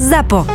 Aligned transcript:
ZAPO. 0.00 0.48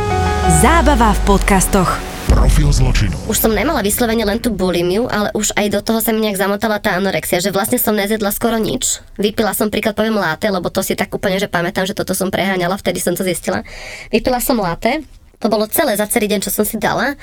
Zábava 0.58 1.14
v 1.14 1.20
podcastoch. 1.22 2.02
Profil 2.26 2.66
zločinu. 2.74 3.14
Už 3.30 3.38
som 3.38 3.54
nemala 3.54 3.78
vyslovene 3.78 4.26
len 4.26 4.42
tú 4.42 4.50
bulimiu, 4.50 5.06
ale 5.06 5.30
už 5.38 5.54
aj 5.54 5.70
do 5.70 5.80
toho 5.86 6.02
sa 6.02 6.10
mi 6.10 6.18
nejak 6.26 6.34
zamotala 6.34 6.82
tá 6.82 6.98
anorexia, 6.98 7.38
že 7.38 7.54
vlastne 7.54 7.78
som 7.78 7.94
nezjedla 7.94 8.34
skoro 8.34 8.58
nič. 8.58 8.98
Vypila 9.14 9.54
som 9.54 9.70
príklad 9.70 9.94
poviem 9.94 10.18
láte, 10.18 10.50
lebo 10.50 10.66
to 10.66 10.82
si 10.82 10.98
tak 10.98 11.14
úplne, 11.14 11.38
že 11.38 11.46
pamätám, 11.46 11.86
že 11.86 11.94
toto 11.94 12.10
som 12.10 12.26
preháňala, 12.26 12.74
vtedy 12.74 12.98
som 12.98 13.14
to 13.14 13.22
zistila. 13.22 13.62
Vypila 14.10 14.42
som 14.42 14.58
láte, 14.58 15.06
to 15.38 15.46
bolo 15.46 15.70
celé 15.70 15.94
za 15.94 16.10
celý 16.10 16.26
deň, 16.26 16.42
čo 16.42 16.50
som 16.50 16.66
si 16.66 16.74
dala. 16.82 17.14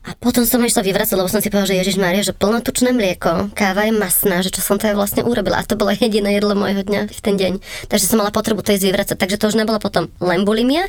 A 0.00 0.16
potom 0.16 0.48
som 0.48 0.64
išla 0.64 0.80
vyvracať, 0.80 1.12
lebo 1.12 1.28
som 1.28 1.44
si 1.44 1.52
povedala, 1.52 1.76
že 1.76 1.80
Ježiš 1.84 2.00
Mária, 2.00 2.24
že 2.24 2.32
plnotučné 2.32 2.96
mlieko, 2.96 3.52
káva 3.52 3.84
je 3.84 3.92
masná, 3.92 4.40
že 4.40 4.48
čo 4.48 4.64
som 4.64 4.80
to 4.80 4.88
vlastne 4.96 5.20
urobila. 5.20 5.60
A 5.60 5.66
to 5.68 5.76
bolo 5.76 5.92
jediné 5.92 6.40
jedlo 6.40 6.56
môjho 6.56 6.80
dňa 6.88 7.12
v 7.12 7.20
ten 7.20 7.36
deň. 7.36 7.52
Takže 7.84 8.08
som 8.08 8.16
mala 8.16 8.32
potrebu 8.32 8.64
to 8.64 8.72
ísť 8.72 8.88
vyvracať. 8.88 9.16
Takže 9.20 9.36
to 9.36 9.52
už 9.52 9.60
nebola 9.60 9.76
potom 9.76 10.08
len 10.24 10.48
bulimia 10.48 10.88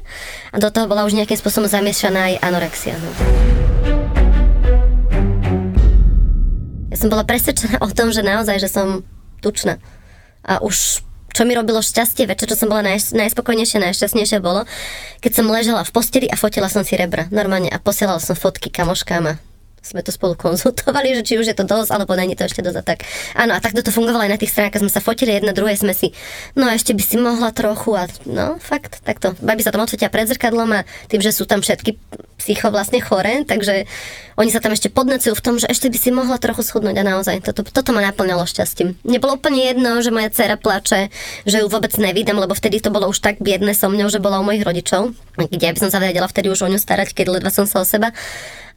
a 0.56 0.58
do 0.64 0.72
toho 0.72 0.88
bola 0.88 1.04
už 1.04 1.12
nejakým 1.20 1.36
spôsobom 1.36 1.68
zamiešaná 1.68 2.32
aj 2.32 2.36
anorexia. 2.40 2.96
No. 2.96 3.12
Ja 6.88 6.96
som 6.96 7.12
bola 7.12 7.28
presvedčená 7.28 7.84
o 7.84 7.92
tom, 7.92 8.16
že 8.16 8.24
naozaj, 8.24 8.64
že 8.64 8.72
som 8.72 9.04
tučná. 9.44 9.76
A 10.48 10.64
už 10.64 11.04
čo 11.32 11.44
mi 11.48 11.56
robilo 11.56 11.84
šťastie, 11.84 12.28
večer, 12.28 12.48
čo 12.52 12.56
som 12.56 12.72
bola 12.72 12.88
naj, 12.92 13.16
najspokojnejšia, 13.16 13.84
najšťastnejšia 13.84 14.40
bolo, 14.40 14.68
keď 15.20 15.32
som 15.32 15.52
ležala 15.52 15.84
v 15.84 15.92
posteli 15.92 16.28
a 16.28 16.40
fotila 16.40 16.72
som 16.72 16.84
si 16.88 16.96
rebra, 16.96 17.28
normálne, 17.32 17.72
a 17.72 17.80
posielala 17.80 18.24
som 18.24 18.36
fotky 18.36 18.72
kamoškám 18.72 19.36
a 19.36 19.51
sme 19.82 20.06
to 20.06 20.14
spolu 20.14 20.38
konzultovali, 20.38 21.18
že 21.18 21.26
či 21.26 21.34
už 21.42 21.50
je 21.50 21.58
to 21.58 21.66
dosť, 21.66 21.90
alebo 21.90 22.14
není 22.14 22.38
to 22.38 22.46
ešte 22.46 22.62
dosť 22.62 22.78
a 22.80 22.84
tak. 22.86 23.02
Áno, 23.34 23.58
a 23.58 23.60
takto 23.60 23.82
to 23.82 23.90
fungovalo 23.90 24.30
aj 24.30 24.32
na 24.38 24.40
tých 24.40 24.54
stránkach, 24.54 24.78
sme 24.78 24.94
sa 24.94 25.02
fotili 25.02 25.34
jedna 25.34 25.58
druhej, 25.58 25.82
sme 25.82 25.98
si, 25.98 26.14
no 26.54 26.70
a 26.70 26.78
ešte 26.78 26.94
by 26.94 27.04
si 27.04 27.18
mohla 27.18 27.50
trochu 27.50 27.98
a 27.98 28.06
no, 28.30 28.62
fakt, 28.62 29.02
takto. 29.02 29.34
Babi 29.42 29.66
sa 29.66 29.74
tam 29.74 29.82
odfotia 29.82 30.14
pred 30.14 30.30
zrkadlom 30.30 30.70
a 30.78 30.86
tým, 31.10 31.26
že 31.26 31.34
sú 31.34 31.50
tam 31.50 31.66
všetky 31.66 31.98
psycho 32.38 32.70
vlastne 32.70 33.02
chore, 33.02 33.42
takže 33.42 33.90
oni 34.38 34.54
sa 34.54 34.62
tam 34.62 34.74
ešte 34.74 34.94
podnecujú 34.94 35.34
v 35.34 35.44
tom, 35.44 35.56
že 35.58 35.66
ešte 35.66 35.90
by 35.90 35.98
si 35.98 36.10
mohla 36.14 36.38
trochu 36.38 36.62
schudnúť 36.62 37.02
a 37.02 37.04
naozaj, 37.06 37.42
toto, 37.42 37.66
toto 37.66 37.90
ma 37.90 38.06
naplňalo 38.06 38.46
šťastím. 38.46 39.02
Nebolo 39.02 39.42
úplne 39.42 39.66
jedno, 39.66 39.98
že 40.02 40.14
moja 40.14 40.30
dcera 40.30 40.62
plače, 40.62 41.10
že 41.50 41.62
ju 41.62 41.66
vôbec 41.70 41.94
nevidím, 41.98 42.38
lebo 42.38 42.54
vtedy 42.54 42.82
to 42.82 42.94
bolo 42.94 43.10
už 43.10 43.18
tak 43.18 43.42
biedne 43.42 43.74
so 43.74 43.90
mňou, 43.90 44.14
že 44.14 44.22
bola 44.22 44.42
u 44.42 44.46
mojich 44.46 44.62
rodičov, 44.62 45.18
kde 45.38 45.66
ja 45.66 45.74
by 45.74 45.80
som 45.82 45.90
sa 45.90 45.98
vedela 45.98 46.30
vtedy 46.30 46.50
už 46.54 46.66
o 46.66 46.70
ňu 46.70 46.78
starať, 46.78 47.14
keď 47.18 47.42
ledva 47.42 47.50
som 47.50 47.66
sa 47.66 47.82
o 47.82 47.86
seba. 47.86 48.14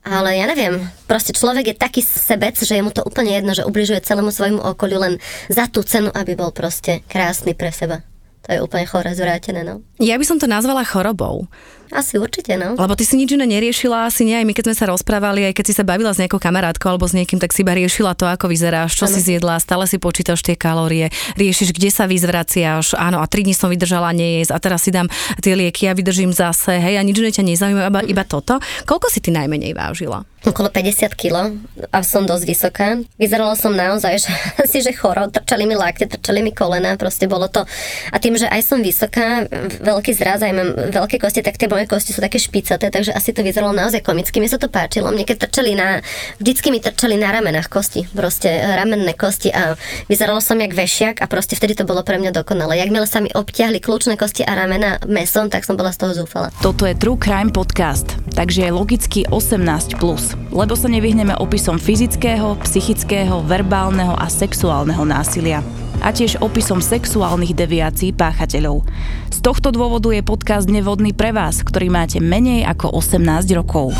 Ale 0.05 0.37
ja 0.37 0.45
neviem, 0.45 0.85
proste 1.09 1.33
človek 1.33 1.73
je 1.73 1.81
taký 1.81 2.05
sebec, 2.05 2.53
že 2.61 2.77
je 2.77 2.85
mu 2.85 2.93
to 2.93 3.01
úplne 3.09 3.33
jedno, 3.33 3.57
že 3.57 3.65
ubližuje 3.65 4.05
celému 4.05 4.29
svojmu 4.29 4.61
okoliu 4.61 5.01
len 5.01 5.15
za 5.49 5.65
tú 5.65 5.81
cenu, 5.81 6.13
aby 6.13 6.37
bol 6.37 6.53
proste 6.53 7.01
krásny 7.09 7.57
pre 7.57 7.73
seba. 7.73 8.05
To 8.45 8.49
je 8.53 8.61
úplne 8.61 8.85
chore, 8.85 9.17
zvrátené, 9.17 9.65
no. 9.65 9.81
Ja 10.03 10.19
by 10.19 10.25
som 10.27 10.43
to 10.43 10.51
nazvala 10.51 10.83
chorobou. 10.83 11.47
Asi 11.95 12.19
určite, 12.19 12.59
no. 12.59 12.75
Lebo 12.75 12.99
ty 12.99 13.07
si 13.07 13.15
nič 13.15 13.39
iné 13.39 13.47
neriešila, 13.47 14.11
asi 14.11 14.27
nie 14.27 14.35
aj 14.35 14.43
my, 14.43 14.53
keď 14.57 14.65
sme 14.67 14.77
sa 14.83 14.91
rozprávali, 14.91 15.47
aj 15.47 15.55
keď 15.55 15.65
si 15.71 15.75
sa 15.79 15.87
bavila 15.87 16.11
s 16.11 16.19
nejakou 16.19 16.43
kamarátkou 16.43 16.91
alebo 16.91 17.07
s 17.07 17.15
niekým, 17.15 17.39
tak 17.39 17.55
si 17.55 17.63
iba 17.63 17.71
riešila 17.71 18.19
to, 18.19 18.27
ako 18.27 18.51
vyzeráš, 18.51 18.99
čo 18.99 19.07
ano. 19.07 19.15
si 19.15 19.21
zjedla, 19.23 19.63
stále 19.63 19.87
si 19.87 20.03
počítaš 20.03 20.43
tie 20.43 20.59
kalórie, 20.59 21.15
riešiš, 21.39 21.71
kde 21.71 21.95
sa 21.95 22.11
vyzvraciaš, 22.11 22.99
áno, 22.99 23.23
a 23.23 23.27
tri 23.31 23.47
dní 23.47 23.55
som 23.55 23.71
vydržala 23.71 24.11
nejesť 24.11 24.51
a 24.51 24.59
teraz 24.59 24.83
si 24.83 24.91
dám 24.91 25.07
tie 25.39 25.55
lieky 25.55 25.87
a 25.87 25.95
vydržím 25.95 26.35
zase, 26.35 26.83
hej, 26.83 26.99
a 26.99 27.03
nič 27.07 27.15
iné 27.15 27.31
ťa 27.31 27.45
nezaujíma, 27.47 27.87
iba, 27.87 28.01
iba 28.03 28.25
toto. 28.27 28.59
Koľko 28.89 29.07
si 29.07 29.23
ty 29.23 29.31
najmenej 29.31 29.77
vážila? 29.79 30.27
okolo 30.45 30.69
50 30.69 31.17
kg 31.17 31.57
a 31.89 32.05
som 32.05 32.29
dosť 32.29 32.45
vysoká. 32.45 32.89
Vyzerala 33.17 33.57
som 33.57 33.73
naozaj, 33.73 34.15
že 34.25 34.31
asi, 34.61 34.79
že 34.85 34.93
choro, 34.93 35.29
trčali 35.33 35.65
mi 35.65 35.75
lakte, 35.75 36.05
trčali 36.05 36.45
mi 36.45 36.53
kolena, 36.53 37.01
proste 37.01 37.25
bolo 37.25 37.49
to. 37.49 37.65
A 38.13 38.17
tým, 38.21 38.37
že 38.37 38.49
aj 38.49 38.61
som 38.61 38.85
vysoká, 38.85 39.49
veľký 39.85 40.13
zraz, 40.17 40.41
aj 40.41 40.53
mám 40.57 40.71
veľké 40.91 41.21
kosti, 41.21 41.45
tak 41.45 41.61
tie 41.61 41.69
moje 41.69 41.85
kosti 41.85 42.17
sú 42.17 42.25
také 42.25 42.41
špicaté, 42.41 42.89
takže 42.89 43.13
asi 43.13 43.37
to 43.37 43.45
vyzeralo 43.45 43.77
naozaj 43.77 44.01
komicky. 44.01 44.41
Mi 44.41 44.49
sa 44.49 44.57
to 44.57 44.73
páčilo. 44.73 45.13
Mne 45.13 45.29
keď 45.29 45.47
trčali 45.47 45.77
na, 45.77 46.01
vždycky 46.41 46.73
mi 46.73 46.81
trčali 46.81 47.21
na 47.21 47.31
ramenách 47.31 47.69
kosti, 47.69 48.09
proste 48.11 48.49
ramenné 48.51 49.13
kosti 49.13 49.53
a 49.53 49.77
vyzeralo 50.09 50.41
som 50.41 50.57
jak 50.57 50.73
vešiak 50.73 51.21
a 51.21 51.29
proste 51.29 51.55
vtedy 51.55 51.77
to 51.77 51.85
bolo 51.85 52.01
pre 52.01 52.17
mňa 52.17 52.33
dokonalé. 52.33 52.81
Jakmile 52.81 53.05
sa 53.05 53.21
mi 53.21 53.29
obťahli 53.29 53.79
kľúčne 53.79 54.17
kosti 54.17 54.43
a 54.43 54.57
ramena 54.57 54.97
mesom, 55.05 55.53
tak 55.53 55.69
som 55.69 55.77
bola 55.77 55.93
z 55.93 56.01
toho 56.01 56.25
zúfala. 56.25 56.49
Toto 56.65 56.89
je 56.89 56.97
True 56.97 57.21
Crime 57.21 57.53
Podcast, 57.53 58.17
takže 58.33 58.67
je 58.67 58.73
logicky 58.73 59.21
18+, 59.29 60.01
plus, 60.01 60.33
lebo 60.49 60.73
sa 60.73 60.89
nevyhneme 60.89 61.37
opisom 61.37 61.77
fyzického, 61.77 62.57
psychického, 62.65 63.45
verbálneho 63.45 64.17
a 64.17 64.27
sexuálneho 64.33 65.05
násilia 65.05 65.84
a 66.05 66.13
tiež 66.13 66.45
opisom 66.45 66.85
sexuálnych 66.85 67.57
deviácií 67.57 68.13
páchateľov. 68.13 68.85
Z 69.33 69.39
tohto 69.41 69.73
dôvodu 69.73 70.13
je 70.13 70.21
podcast 70.21 70.69
nevhodný 70.69 71.17
pre 71.17 71.33
vás, 71.33 71.65
ktorý 71.65 71.89
máte 71.89 72.21
menej 72.21 72.69
ako 72.69 72.93
18 73.01 73.49
rokov. 73.57 73.97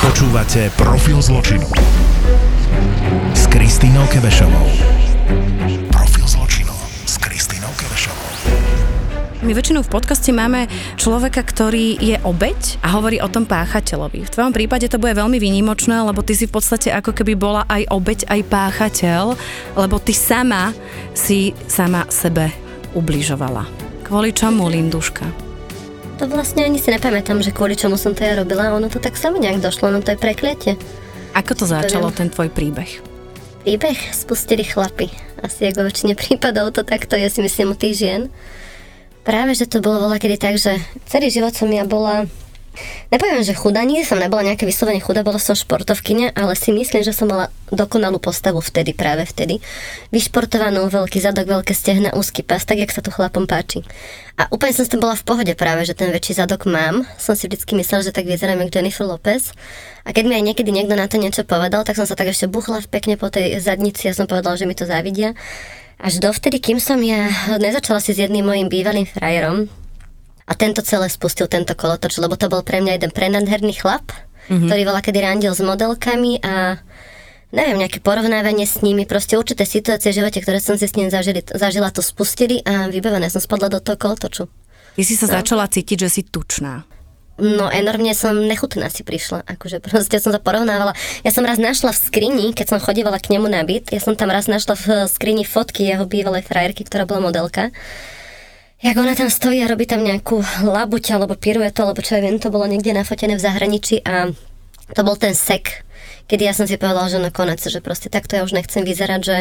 Počúvate 0.00 0.72
Profil 0.80 1.20
zločinu 1.20 1.68
s 3.36 3.44
Kristýnou 3.52 4.08
Kebešovou. 4.08 4.67
My 9.48 9.56
väčšinou 9.56 9.80
v 9.80 9.96
podcaste 9.96 10.28
máme 10.28 10.68
človeka, 11.00 11.40
ktorý 11.40 11.96
je 11.96 12.20
obeď 12.20 12.84
a 12.84 12.92
hovorí 13.00 13.16
o 13.16 13.32
tom 13.32 13.48
páchateľovi. 13.48 14.28
V 14.28 14.32
tvojom 14.36 14.52
prípade 14.52 14.92
to 14.92 15.00
bude 15.00 15.16
veľmi 15.16 15.40
výnimočné, 15.40 16.04
lebo 16.04 16.20
ty 16.20 16.36
si 16.36 16.44
v 16.44 16.52
podstate 16.52 16.92
ako 16.92 17.16
keby 17.16 17.32
bola 17.32 17.64
aj 17.64 17.88
obeď, 17.88 18.28
aj 18.28 18.44
páchateľ, 18.44 19.40
lebo 19.72 19.96
ty 20.04 20.12
sama 20.12 20.76
si 21.16 21.56
sama 21.64 22.04
sebe 22.12 22.52
ubližovala. 22.92 23.64
Kvôli 24.04 24.36
čomu, 24.36 24.68
Linduška? 24.68 25.24
To 26.20 26.28
vlastne 26.28 26.68
ani 26.68 26.76
si 26.76 26.92
nepamätám, 26.92 27.40
že 27.40 27.48
kvôli 27.48 27.72
čomu 27.72 27.96
som 27.96 28.12
to 28.12 28.28
ja 28.28 28.36
robila. 28.36 28.76
Ono 28.76 28.92
to 28.92 29.00
tak 29.00 29.16
sami 29.16 29.40
nejak 29.40 29.64
došlo, 29.64 29.88
no 29.88 30.04
to 30.04 30.12
je 30.12 30.20
prekliatie. 30.20 30.76
Ako 31.32 31.56
to 31.56 31.64
začalo, 31.64 32.12
ten 32.12 32.28
tvoj 32.28 32.52
príbeh? 32.52 33.00
Príbeh 33.64 33.96
spustili 34.12 34.60
chlapy. 34.60 35.08
Asi 35.40 35.72
ako 35.72 35.88
väčšine 35.88 36.12
prípadov 36.20 36.76
to 36.76 36.84
takto 36.84 37.16
je 37.16 37.32
si 37.32 37.40
myslím 37.40 37.72
u 37.72 37.76
tých 37.80 37.96
žien. 37.96 38.28
Práve, 39.28 39.52
že 39.52 39.68
to 39.68 39.84
bolo 39.84 40.08
voľa 40.08 40.16
kedy 40.24 40.40
tak, 40.40 40.56
že 40.56 40.80
celý 41.04 41.28
život 41.28 41.52
som 41.52 41.68
ja 41.68 41.84
bola 41.84 42.24
Nepoviem, 43.10 43.42
že 43.42 43.58
chudá, 43.58 43.82
nikdy 43.82 44.06
som 44.06 44.22
nebola 44.22 44.46
nejaké 44.46 44.62
vyslovene 44.62 45.02
chudá, 45.02 45.26
bola 45.26 45.42
som 45.42 45.58
športovkyňa, 45.58 46.38
ale 46.38 46.54
si 46.54 46.70
myslím, 46.70 47.02
že 47.02 47.10
som 47.10 47.26
mala 47.26 47.50
dokonalú 47.74 48.22
postavu 48.22 48.62
vtedy, 48.62 48.94
práve 48.94 49.26
vtedy. 49.26 49.58
Vyšportovanú, 50.14 50.86
veľký 50.86 51.18
zadok, 51.18 51.50
veľké 51.58 51.74
stehna, 51.74 52.14
úzky 52.14 52.46
pás, 52.46 52.62
tak 52.62 52.78
jak 52.78 52.94
sa 52.94 53.02
tu 53.02 53.10
chlapom 53.10 53.50
páči. 53.50 53.82
A 54.38 54.46
úplne 54.54 54.70
som 54.70 54.86
s 54.86 54.92
tým 54.94 55.02
bola 55.02 55.18
v 55.18 55.26
pohode 55.26 55.52
práve, 55.58 55.82
že 55.88 55.98
ten 55.98 56.14
väčší 56.14 56.38
zadok 56.38 56.70
mám. 56.70 57.02
Som 57.18 57.34
si 57.34 57.50
vždycky 57.50 57.74
myslela, 57.74 58.06
že 58.06 58.14
tak 58.14 58.30
vyzerám 58.30 58.62
ako 58.62 58.70
Jennifer 58.70 59.10
Lopez. 59.10 59.50
A 60.06 60.14
keď 60.14 60.24
mi 60.30 60.38
aj 60.38 60.44
niekedy 60.46 60.70
niekto 60.70 60.94
na 60.94 61.10
to 61.10 61.18
niečo 61.18 61.42
povedal, 61.42 61.82
tak 61.82 61.98
som 61.98 62.06
sa 62.06 62.14
tak 62.14 62.30
ešte 62.30 62.46
buchla 62.46 62.86
pekne 62.86 63.18
po 63.18 63.26
tej 63.26 63.58
zadnici 63.58 64.06
a 64.06 64.14
som 64.14 64.30
povedala, 64.30 64.54
že 64.54 64.70
mi 64.70 64.78
to 64.78 64.86
závidia. 64.86 65.34
Až 65.98 66.22
dovtedy, 66.22 66.62
kým 66.62 66.78
som 66.78 67.02
ja 67.02 67.26
nezačala 67.58 67.98
si 67.98 68.14
s 68.14 68.22
jedným 68.22 68.46
mojim 68.46 68.70
bývalým 68.70 69.06
frajerom 69.06 69.66
a 70.46 70.52
tento 70.54 70.80
celé 70.80 71.10
spustil 71.10 71.50
tento 71.50 71.74
kolotoč, 71.74 72.22
lebo 72.22 72.38
to 72.38 72.46
bol 72.46 72.62
pre 72.62 72.78
mňa 72.78 73.02
jeden 73.02 73.10
prenadherný 73.10 73.74
chlap, 73.76 74.14
mm-hmm. 74.46 74.70
ktorý 74.70 74.82
bola 74.86 75.02
kedy 75.02 75.18
randil 75.18 75.52
s 75.52 75.60
modelkami 75.60 76.38
a 76.40 76.78
neviem, 77.50 77.82
nejaké 77.82 77.98
porovnávanie 77.98 78.64
s 78.64 78.80
nimi, 78.80 79.10
proste 79.10 79.34
určité 79.34 79.66
situácie 79.66 80.14
v 80.14 80.22
živote, 80.22 80.38
ktoré 80.38 80.62
som 80.62 80.78
si 80.78 80.86
s 80.86 80.94
ním 80.94 81.10
zažili, 81.10 81.42
zažila, 81.44 81.90
to 81.90 82.04
spustili 82.04 82.62
a 82.62 82.86
vybavené 82.86 83.26
som 83.32 83.42
spadla 83.42 83.72
do 83.72 83.80
toho 83.82 83.98
kolotoču. 83.98 84.46
Ty 84.94 85.02
si 85.02 85.14
sa 85.18 85.26
no. 85.30 85.34
začala 85.42 85.66
cítiť, 85.66 86.06
že 86.06 86.08
si 86.10 86.22
tučná. 86.26 86.86
No 87.38 87.70
enormne 87.70 88.18
som 88.18 88.34
nechutná 88.34 88.90
si 88.90 89.06
prišla, 89.06 89.46
akože 89.46 89.78
proste 89.78 90.18
som 90.18 90.34
sa 90.34 90.42
porovnávala. 90.42 90.90
Ja 91.22 91.30
som 91.30 91.46
raz 91.46 91.62
našla 91.62 91.94
v 91.94 92.02
skrini, 92.02 92.46
keď 92.50 92.74
som 92.74 92.78
chodívala 92.82 93.22
k 93.22 93.30
nemu 93.30 93.46
na 93.46 93.62
byt, 93.62 93.94
ja 93.94 94.02
som 94.02 94.18
tam 94.18 94.34
raz 94.34 94.50
našla 94.50 94.74
v 94.74 95.06
skrini 95.06 95.46
fotky 95.46 95.86
jeho 95.86 96.02
bývalej 96.02 96.42
frajerky, 96.42 96.82
ktorá 96.82 97.06
bola 97.06 97.30
modelka. 97.30 97.70
Jak 98.82 98.98
ona 98.98 99.14
tam 99.14 99.30
stojí 99.30 99.62
a 99.62 99.70
robí 99.70 99.86
tam 99.86 100.02
nejakú 100.02 100.42
labuť 100.66 101.14
alebo 101.14 101.38
piruetu, 101.38 101.86
alebo 101.86 102.02
čo 102.02 102.18
ja 102.18 102.26
viem, 102.26 102.42
to 102.42 102.50
bolo 102.50 102.66
niekde 102.66 102.90
nafotené 102.90 103.38
v 103.38 103.42
zahraničí 103.46 104.02
a 104.02 104.34
to 104.94 105.00
bol 105.06 105.14
ten 105.14 105.34
sek, 105.34 105.86
kedy 106.26 106.42
ja 106.46 106.54
som 106.54 106.66
si 106.66 106.74
povedala, 106.74 107.06
že 107.06 107.22
no 107.22 107.30
konec, 107.30 107.62
že 107.62 107.78
proste 107.78 108.10
takto 108.10 108.34
ja 108.34 108.42
už 108.42 108.54
nechcem 108.54 108.82
vyzerať, 108.82 109.20
že 109.22 109.36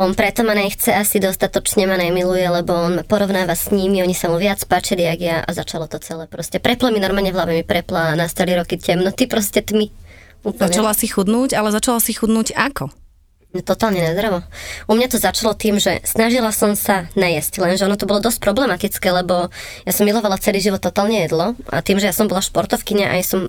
on 0.00 0.16
preto 0.16 0.40
ma 0.48 0.56
nechce 0.56 0.88
asi 0.96 1.20
dostatočne 1.20 1.84
ma 1.84 2.00
nemiluje, 2.00 2.48
lebo 2.48 2.72
on 2.72 2.94
porovnáva 3.04 3.52
s 3.52 3.68
nimi, 3.68 4.00
oni 4.00 4.16
sa 4.16 4.32
mu 4.32 4.40
viac 4.40 4.64
páčili, 4.64 5.04
jak 5.04 5.20
ja 5.20 5.36
a 5.44 5.50
začalo 5.52 5.84
to 5.92 6.00
celé 6.00 6.24
proste. 6.24 6.56
Preplo 6.56 6.88
mi 6.88 7.04
normálne 7.04 7.28
v 7.28 7.36
hlave 7.36 7.52
mi 7.52 7.64
prepla 7.68 8.16
a 8.16 8.18
nastali 8.18 8.56
roky 8.56 8.80
temnoty, 8.80 9.28
proste 9.28 9.60
tmy. 9.60 9.92
Úplne. 10.40 10.72
Začala 10.72 10.96
si 10.96 11.04
chudnúť, 11.04 11.52
ale 11.52 11.68
začala 11.68 12.00
si 12.00 12.16
chudnúť 12.16 12.56
ako? 12.56 12.88
No, 13.52 13.60
totálne 13.60 14.00
nezdravo. 14.00 14.40
U 14.88 14.96
mňa 14.96 15.10
to 15.10 15.18
začalo 15.20 15.52
tým, 15.52 15.76
že 15.76 16.00
snažila 16.06 16.48
som 16.48 16.72
sa 16.72 17.10
najesť, 17.12 17.60
lenže 17.60 17.84
ono 17.84 18.00
to 18.00 18.08
bolo 18.08 18.24
dosť 18.24 18.40
problematické, 18.40 19.10
lebo 19.12 19.52
ja 19.84 19.92
som 19.92 20.08
milovala 20.08 20.40
celý 20.40 20.64
život 20.64 20.80
totálne 20.80 21.28
jedlo 21.28 21.52
a 21.68 21.84
tým, 21.84 22.00
že 22.00 22.08
ja 22.08 22.14
som 22.16 22.24
bola 22.24 22.40
športovkyňa 22.40 23.04
a 23.10 23.14
aj 23.20 23.24
som 23.26 23.40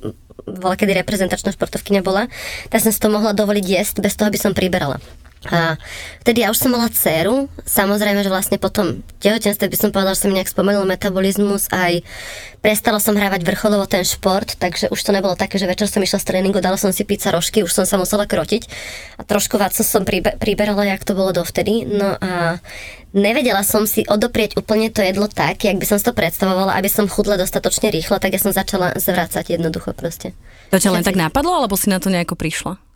bola 0.43 0.75
kedy 0.75 0.99
reprezentačná 0.99 1.53
športovkyňa 1.53 2.01
bola, 2.03 2.27
tak 2.73 2.83
som 2.83 2.91
si 2.91 2.99
to 2.99 3.13
mohla 3.13 3.31
dovoliť 3.31 3.61
jesť 3.63 3.95
bez 4.03 4.17
toho, 4.17 4.27
aby 4.27 4.41
som 4.41 4.57
priberala. 4.57 4.97
A 5.49 5.73
vtedy 6.21 6.45
ja 6.45 6.53
už 6.53 6.61
som 6.61 6.69
mala 6.69 6.85
dceru, 6.85 7.49
samozrejme, 7.65 8.21
že 8.21 8.29
vlastne 8.29 8.61
potom 8.61 9.01
tehotenstve 9.25 9.73
by 9.73 9.77
som 9.77 9.89
povedala, 9.89 10.13
že 10.13 10.29
som 10.29 10.33
nejak 10.37 10.53
spomenul 10.53 10.85
metabolizmus, 10.85 11.65
aj 11.73 12.05
prestala 12.61 13.01
som 13.01 13.17
hrávať 13.17 13.41
vrcholovo 13.41 13.89
ten 13.89 14.05
šport, 14.05 14.53
takže 14.61 14.93
už 14.93 15.01
to 15.01 15.09
nebolo 15.09 15.33
také, 15.33 15.57
že 15.57 15.65
večer 15.65 15.89
som 15.89 15.97
išla 16.05 16.21
z 16.21 16.29
tréningu, 16.29 16.61
dala 16.61 16.77
som 16.77 16.93
si 16.93 17.01
pizza 17.09 17.33
rožky, 17.33 17.65
už 17.65 17.73
som 17.73 17.89
sa 17.89 17.97
musela 17.97 18.29
krotiť 18.29 18.69
a 19.17 19.25
trošku 19.25 19.57
váco 19.57 19.81
som 19.81 20.05
pribe- 20.05 20.37
priberala, 20.37 20.85
jak 20.85 21.01
to 21.01 21.17
bolo 21.17 21.33
dovtedy. 21.33 21.89
No 21.89 22.21
a 22.21 22.61
nevedela 23.09 23.65
som 23.65 23.89
si 23.89 24.05
odoprieť 24.05 24.61
úplne 24.61 24.93
to 24.93 25.01
jedlo 25.01 25.25
tak, 25.25 25.65
jak 25.65 25.81
by 25.81 25.89
som 25.89 25.97
si 25.97 26.05
to 26.05 26.13
predstavovala, 26.13 26.77
aby 26.77 26.85
som 26.85 27.09
chudla 27.09 27.41
dostatočne 27.41 27.89
rýchlo, 27.89 28.21
tak 28.21 28.37
ja 28.37 28.41
som 28.45 28.53
začala 28.53 28.93
zvracať 28.93 29.57
jednoducho 29.57 29.97
proste. 29.97 30.37
To 30.69 30.77
ťa 30.77 30.93
len 30.93 31.01
tak 31.01 31.17
napadlo, 31.17 31.57
alebo 31.57 31.73
si 31.73 31.89
na 31.89 31.97
to 31.97 32.13
nejako 32.13 32.37
prišla? 32.37 32.90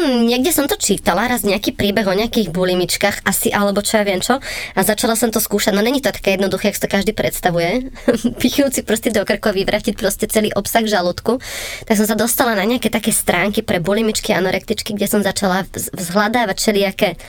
Hmm, 0.00 0.24
niekde 0.24 0.48
som 0.48 0.64
to 0.64 0.80
čítala, 0.80 1.28
raz 1.28 1.44
nejaký 1.44 1.76
príbeh 1.76 2.08
o 2.08 2.16
nejakých 2.16 2.48
bulimičkách, 2.48 3.20
asi 3.28 3.52
alebo 3.52 3.84
čo 3.84 4.00
ja 4.00 4.04
viem 4.08 4.24
čo. 4.24 4.40
A 4.72 4.80
začala 4.80 5.12
som 5.12 5.28
to 5.28 5.44
skúšať. 5.44 5.76
No 5.76 5.84
není 5.84 6.00
to 6.00 6.08
také 6.08 6.40
jednoduché, 6.40 6.72
jak 6.72 6.80
to 6.80 6.88
každý 6.88 7.12
predstavuje. 7.12 7.92
Pichnúť 8.40 8.80
proste 8.88 9.12
do 9.12 9.20
krku 9.28 9.52
a 9.52 9.56
vyvratiť 9.60 10.00
proste 10.00 10.24
celý 10.24 10.56
obsah 10.56 10.88
žalúdku. 10.88 11.36
Tak 11.84 12.00
som 12.00 12.08
sa 12.08 12.16
dostala 12.16 12.56
na 12.56 12.64
nejaké 12.64 12.88
také 12.88 13.12
stránky 13.12 13.60
pre 13.60 13.76
bulimičky 13.76 14.32
anorektičky, 14.32 14.96
kde 14.96 15.04
som 15.04 15.20
začala 15.20 15.68
vzhľadávať 15.76 16.56
všelijaké 16.56 17.20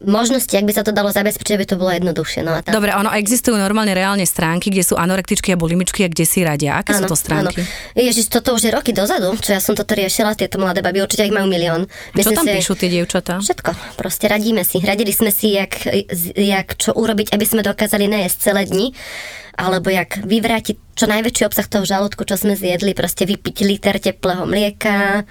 možnosti, 0.00 0.52
ak 0.52 0.64
by 0.64 0.72
sa 0.72 0.82
to 0.82 0.96
dalo 0.96 1.12
zabezpečiť, 1.12 1.54
aby 1.56 1.66
to 1.68 1.76
bolo 1.76 1.92
jednoduchšie. 1.92 2.40
No 2.40 2.56
a 2.56 2.64
tam... 2.64 2.72
Dobre, 2.72 2.96
ono 2.96 3.12
existujú 3.12 3.56
normálne 3.56 3.92
reálne 3.92 4.24
stránky, 4.24 4.72
kde 4.72 4.80
sú 4.80 4.96
anorektičky 4.96 5.52
a 5.52 5.56
bulimičky 5.60 6.04
a 6.04 6.08
kde 6.08 6.24
si 6.24 6.40
radia. 6.40 6.80
Aké 6.80 6.96
Áno, 6.96 7.04
sú 7.04 7.12
to 7.12 7.16
stránky? 7.16 7.60
Áno. 7.60 8.00
Ježiš, 8.00 8.32
toto 8.32 8.56
už 8.56 8.64
je 8.64 8.72
roky 8.72 8.96
dozadu, 8.96 9.36
čo 9.36 9.52
ja 9.52 9.60
som 9.60 9.76
toto 9.76 9.92
riešila, 9.92 10.32
tieto 10.32 10.56
mladé 10.56 10.80
baby, 10.80 11.04
určite 11.04 11.28
ich 11.28 11.34
majú 11.34 11.44
milión. 11.48 11.84
Čo 12.16 12.32
tam 12.32 12.48
si, 12.48 12.56
píšu 12.56 12.74
tie 12.80 12.88
dievčatá? 12.88 13.44
Všetko, 13.44 14.00
proste 14.00 14.24
radíme 14.28 14.64
si. 14.64 14.80
Radili 14.80 15.12
sme 15.12 15.28
si, 15.28 15.52
jak, 15.52 15.76
jak 16.36 16.68
čo 16.80 16.96
urobiť, 16.96 17.36
aby 17.36 17.44
sme 17.44 17.60
dokázali 17.60 18.08
nejesť 18.08 18.36
celé 18.40 18.64
dni 18.64 18.96
alebo 19.56 19.88
jak 19.90 20.22
vyvrátiť 20.22 20.76
čo 20.94 21.08
najväčší 21.08 21.48
obsah 21.48 21.64
toho 21.64 21.88
žalúdku, 21.88 22.28
čo 22.28 22.36
sme 22.36 22.58
zjedli, 22.58 22.92
proste 22.92 23.24
vypiť 23.24 23.56
liter 23.64 23.96
teplého 23.96 24.44
mlieka, 24.44 25.24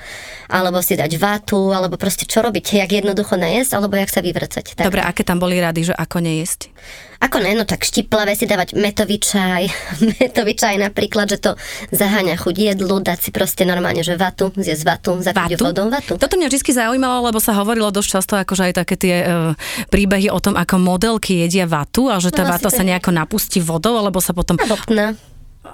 alebo 0.50 0.82
si 0.82 0.98
dať 0.98 1.12
vatu, 1.22 1.70
alebo 1.70 2.00
proste 2.00 2.26
čo 2.26 2.42
robiť, 2.42 2.82
jak 2.82 2.90
jednoducho 2.90 3.38
nejesť, 3.38 3.78
alebo 3.78 3.94
jak 3.96 4.10
sa 4.10 4.26
vyvrcať. 4.26 4.80
Tak. 4.80 4.86
Dobre, 4.90 5.06
aké 5.06 5.22
tam 5.22 5.38
boli 5.38 5.62
rady, 5.62 5.92
že 5.92 5.94
ako 5.94 6.26
nejesť? 6.26 6.74
Ako 7.20 7.44
ne, 7.44 7.52
no 7.52 7.68
tak 7.68 7.84
štiplavé 7.84 8.32
si 8.32 8.48
dávať 8.48 8.80
metový 8.80 9.20
čaj, 9.20 9.68
metový 10.20 10.56
čaj 10.56 10.80
napríklad, 10.80 11.28
že 11.28 11.38
to 11.44 11.52
zaháňa 11.92 12.40
chuť 12.40 12.56
jedlu, 12.56 13.04
dať 13.04 13.20
si 13.20 13.30
proste 13.36 13.68
normálne, 13.68 14.00
že 14.00 14.16
vatu, 14.16 14.56
zjesť 14.56 14.84
vatu, 14.88 15.12
zapiť 15.20 15.60
vodou 15.60 15.92
vatu. 15.92 16.16
Toto 16.16 16.40
mňa 16.40 16.48
vždy 16.48 16.72
zaujímalo, 16.72 17.28
lebo 17.28 17.44
sa 17.44 17.60
hovorilo 17.60 17.92
dosť 17.92 18.10
často 18.10 18.34
akože 18.40 18.72
aj 18.72 18.74
také 18.80 18.96
tie 18.96 19.16
uh, 19.28 19.52
príbehy 19.92 20.32
o 20.32 20.40
tom, 20.40 20.56
ako 20.56 20.80
modelky 20.80 21.44
jedia 21.44 21.68
vatu 21.68 22.08
a 22.08 22.24
že 22.24 22.32
tá 22.32 22.48
no, 22.48 22.56
vata 22.56 22.72
sa 22.72 22.88
nejako 22.88 23.12
napustí 23.12 23.60
vodou, 23.60 24.00
alebo 24.00 24.24
sa 24.24 24.32
potom... 24.32 24.56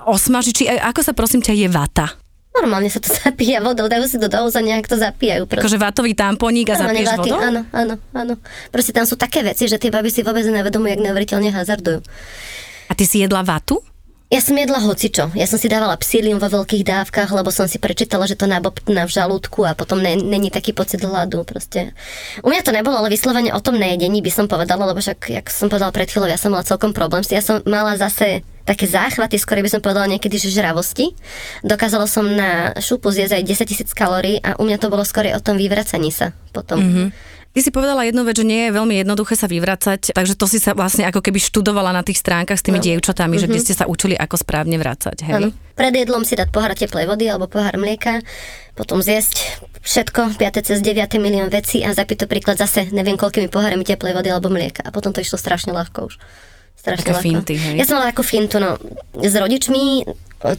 Osmaží, 0.09 0.49
či 0.49 0.63
ako 0.65 1.01
sa 1.05 1.13
prosím 1.13 1.45
ťa 1.45 1.53
je 1.53 1.67
vata? 1.69 2.24
Normálne 2.55 2.87
sa 2.87 3.03
to 3.03 3.11
zapíja 3.23 3.59
vodou, 3.59 3.91
dajú 3.91 4.07
si 4.07 4.15
do 4.15 4.31
doza, 4.31 4.63
nejak 4.63 4.87
to 4.87 4.95
zapíjajú. 4.95 5.45
Akože 5.51 5.79
vátový 5.79 6.15
tamponík 6.15 6.71
a 6.71 6.79
zapiješ 6.79 7.07
vaty, 7.11 7.29
vodou? 7.29 7.41
Áno, 7.43 7.61
áno, 7.75 7.95
áno. 8.15 8.33
Proste 8.71 8.95
tam 8.95 9.03
sú 9.03 9.19
také 9.19 9.43
veci, 9.43 9.67
že 9.67 9.75
tie 9.75 9.91
baby 9.91 10.07
si 10.07 10.23
vôbec 10.23 10.47
nevedomujú, 10.47 10.95
jak 10.95 11.03
neuveriteľne 11.03 11.51
hazardujú. 11.51 11.99
A 12.87 12.93
ty 12.93 13.03
si 13.03 13.19
jedla 13.19 13.43
vatu? 13.43 13.83
Ja 14.25 14.41
som 14.41 14.57
jedla 14.57 14.81
hocičo. 14.81 15.29
Ja 15.37 15.45
som 15.45 15.61
si 15.61 15.69
dávala 15.69 15.93
psílium 16.01 16.41
vo 16.41 16.49
veľkých 16.49 16.81
dávkach, 16.81 17.29
lebo 17.29 17.53
som 17.53 17.69
si 17.69 17.77
prečítala, 17.77 18.25
že 18.25 18.33
to 18.33 18.49
nabobtná 18.49 19.05
v 19.05 19.13
žalúdku 19.13 19.61
a 19.69 19.77
potom 19.77 20.01
ne, 20.01 20.17
není 20.17 20.49
taký 20.49 20.73
pocit 20.73 20.97
hladu. 21.05 21.45
Proste. 21.45 21.93
U 22.41 22.49
mňa 22.49 22.65
to 22.65 22.73
nebolo, 22.73 22.97
ale 22.97 23.13
vyslovene 23.13 23.53
o 23.53 23.61
tom 23.61 23.77
nejedení 23.77 24.25
by 24.25 24.31
som 24.33 24.49
povedala, 24.49 24.89
lebo 24.89 24.97
však, 24.97 25.29
jak 25.29 25.45
som 25.53 25.69
povedala 25.69 25.93
pred 25.93 26.09
chvíľou, 26.09 26.25
ja 26.25 26.41
som 26.41 26.49
mala 26.49 26.65
celkom 26.65 26.89
problém. 26.89 27.21
Ja 27.29 27.45
som 27.45 27.61
mala 27.69 28.01
zase 28.01 28.41
také 28.65 28.89
záchvaty, 28.89 29.37
skôr 29.37 29.61
by 29.61 29.69
som 29.69 29.79
povedala 29.79 30.09
niekedy, 30.09 30.41
že 30.41 30.49
žravosti. 30.49 31.13
Dokázala 31.61 32.09
som 32.09 32.25
na 32.25 32.73
šupu 32.81 33.13
zjesť 33.13 33.39
aj 33.39 33.43
10 33.45 33.71
tisíc 33.71 33.89
kalórií 33.93 34.41
a 34.41 34.57
u 34.57 34.65
mňa 34.65 34.81
to 34.81 34.89
bolo 34.89 35.05
skôr 35.05 35.29
o 35.29 35.39
tom 35.39 35.55
vyvracaní 35.55 36.09
sa 36.09 36.33
potom. 36.49 36.81
Mm-hmm. 36.81 37.07
Ty 37.55 37.63
si 37.63 37.71
povedala 37.71 38.03
jednu 38.03 38.27
vec, 38.27 38.35
že 38.35 38.43
nie 38.43 38.67
je 38.67 38.75
veľmi 38.75 38.99
jednoduché 38.99 39.39
sa 39.39 39.47
vyvracať, 39.47 40.11
takže 40.11 40.35
to 40.35 40.43
si 40.43 40.59
sa 40.59 40.75
vlastne 40.75 41.07
ako 41.07 41.23
keby 41.23 41.39
študovala 41.39 41.95
na 41.95 42.03
tých 42.03 42.19
stránkach 42.19 42.59
s 42.59 42.67
tými 42.67 42.83
no. 42.83 42.83
dievčatami, 42.83 43.39
mm-hmm. 43.39 43.39
že 43.39 43.47
kde 43.47 43.61
mhm. 43.63 43.65
ste 43.71 43.79
sa 43.79 43.85
učili, 43.87 44.11
ako 44.19 44.35
správne 44.35 44.75
vracať. 44.75 45.17
Hej? 45.23 45.33
Ano. 45.39 45.49
Pred 45.79 45.93
jedlom 45.95 46.27
si 46.27 46.35
dať 46.35 46.51
pohár 46.51 46.75
teplej 46.75 47.07
vody 47.07 47.31
alebo 47.31 47.47
pohár 47.47 47.79
mlieka, 47.79 48.19
potom 48.75 48.99
zjesť 48.99 49.63
všetko, 49.87 50.35
5. 50.35 50.67
cez 50.67 50.83
9. 50.83 51.15
milión 51.23 51.47
vecí 51.47 51.79
a 51.79 51.95
zapiť 51.95 52.25
to 52.25 52.27
príklad 52.27 52.59
zase 52.59 52.91
neviem 52.91 53.15
koľkými 53.15 53.47
pohármi 53.47 53.87
teplej 53.87 54.19
vody 54.19 54.35
alebo 54.35 54.51
mlieka. 54.51 54.83
A 54.83 54.91
potom 54.91 55.15
to 55.15 55.23
išlo 55.23 55.39
strašne 55.39 55.71
ľahko 55.71 56.11
už 56.11 56.19
strašne 56.75 57.11
Také 57.11 57.23
finty, 57.23 57.53
hej? 57.57 57.75
Ja 57.79 57.85
som 57.87 57.97
mala 57.97 58.11
takú 58.13 58.21
fintu, 58.21 58.61
no, 58.61 58.77
s 59.17 59.33
rodičmi 59.33 60.05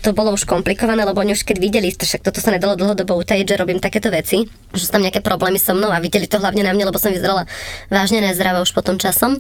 to 0.02 0.10
bolo 0.10 0.34
už 0.34 0.48
komplikované, 0.48 1.06
lebo 1.06 1.22
oni 1.22 1.38
už 1.38 1.46
keď 1.46 1.56
videli, 1.62 1.94
však 1.94 2.24
toto 2.24 2.42
sa 2.42 2.50
nedalo 2.50 2.74
dlhodobo 2.74 3.14
utajiť, 3.22 3.46
že 3.46 3.60
robím 3.60 3.78
takéto 3.78 4.10
veci, 4.10 4.42
že 4.74 4.82
sú 4.82 4.90
tam 4.90 5.04
nejaké 5.04 5.22
problémy 5.22 5.62
so 5.62 5.76
mnou 5.76 5.94
a 5.94 6.02
videli 6.02 6.26
to 6.26 6.42
hlavne 6.42 6.66
na 6.66 6.74
mne, 6.74 6.90
lebo 6.90 6.98
som 6.98 7.14
vyzerala 7.14 7.46
vážne 7.86 8.18
nezdravé 8.18 8.58
už 8.58 8.74
potom 8.74 8.98
časom 8.98 9.38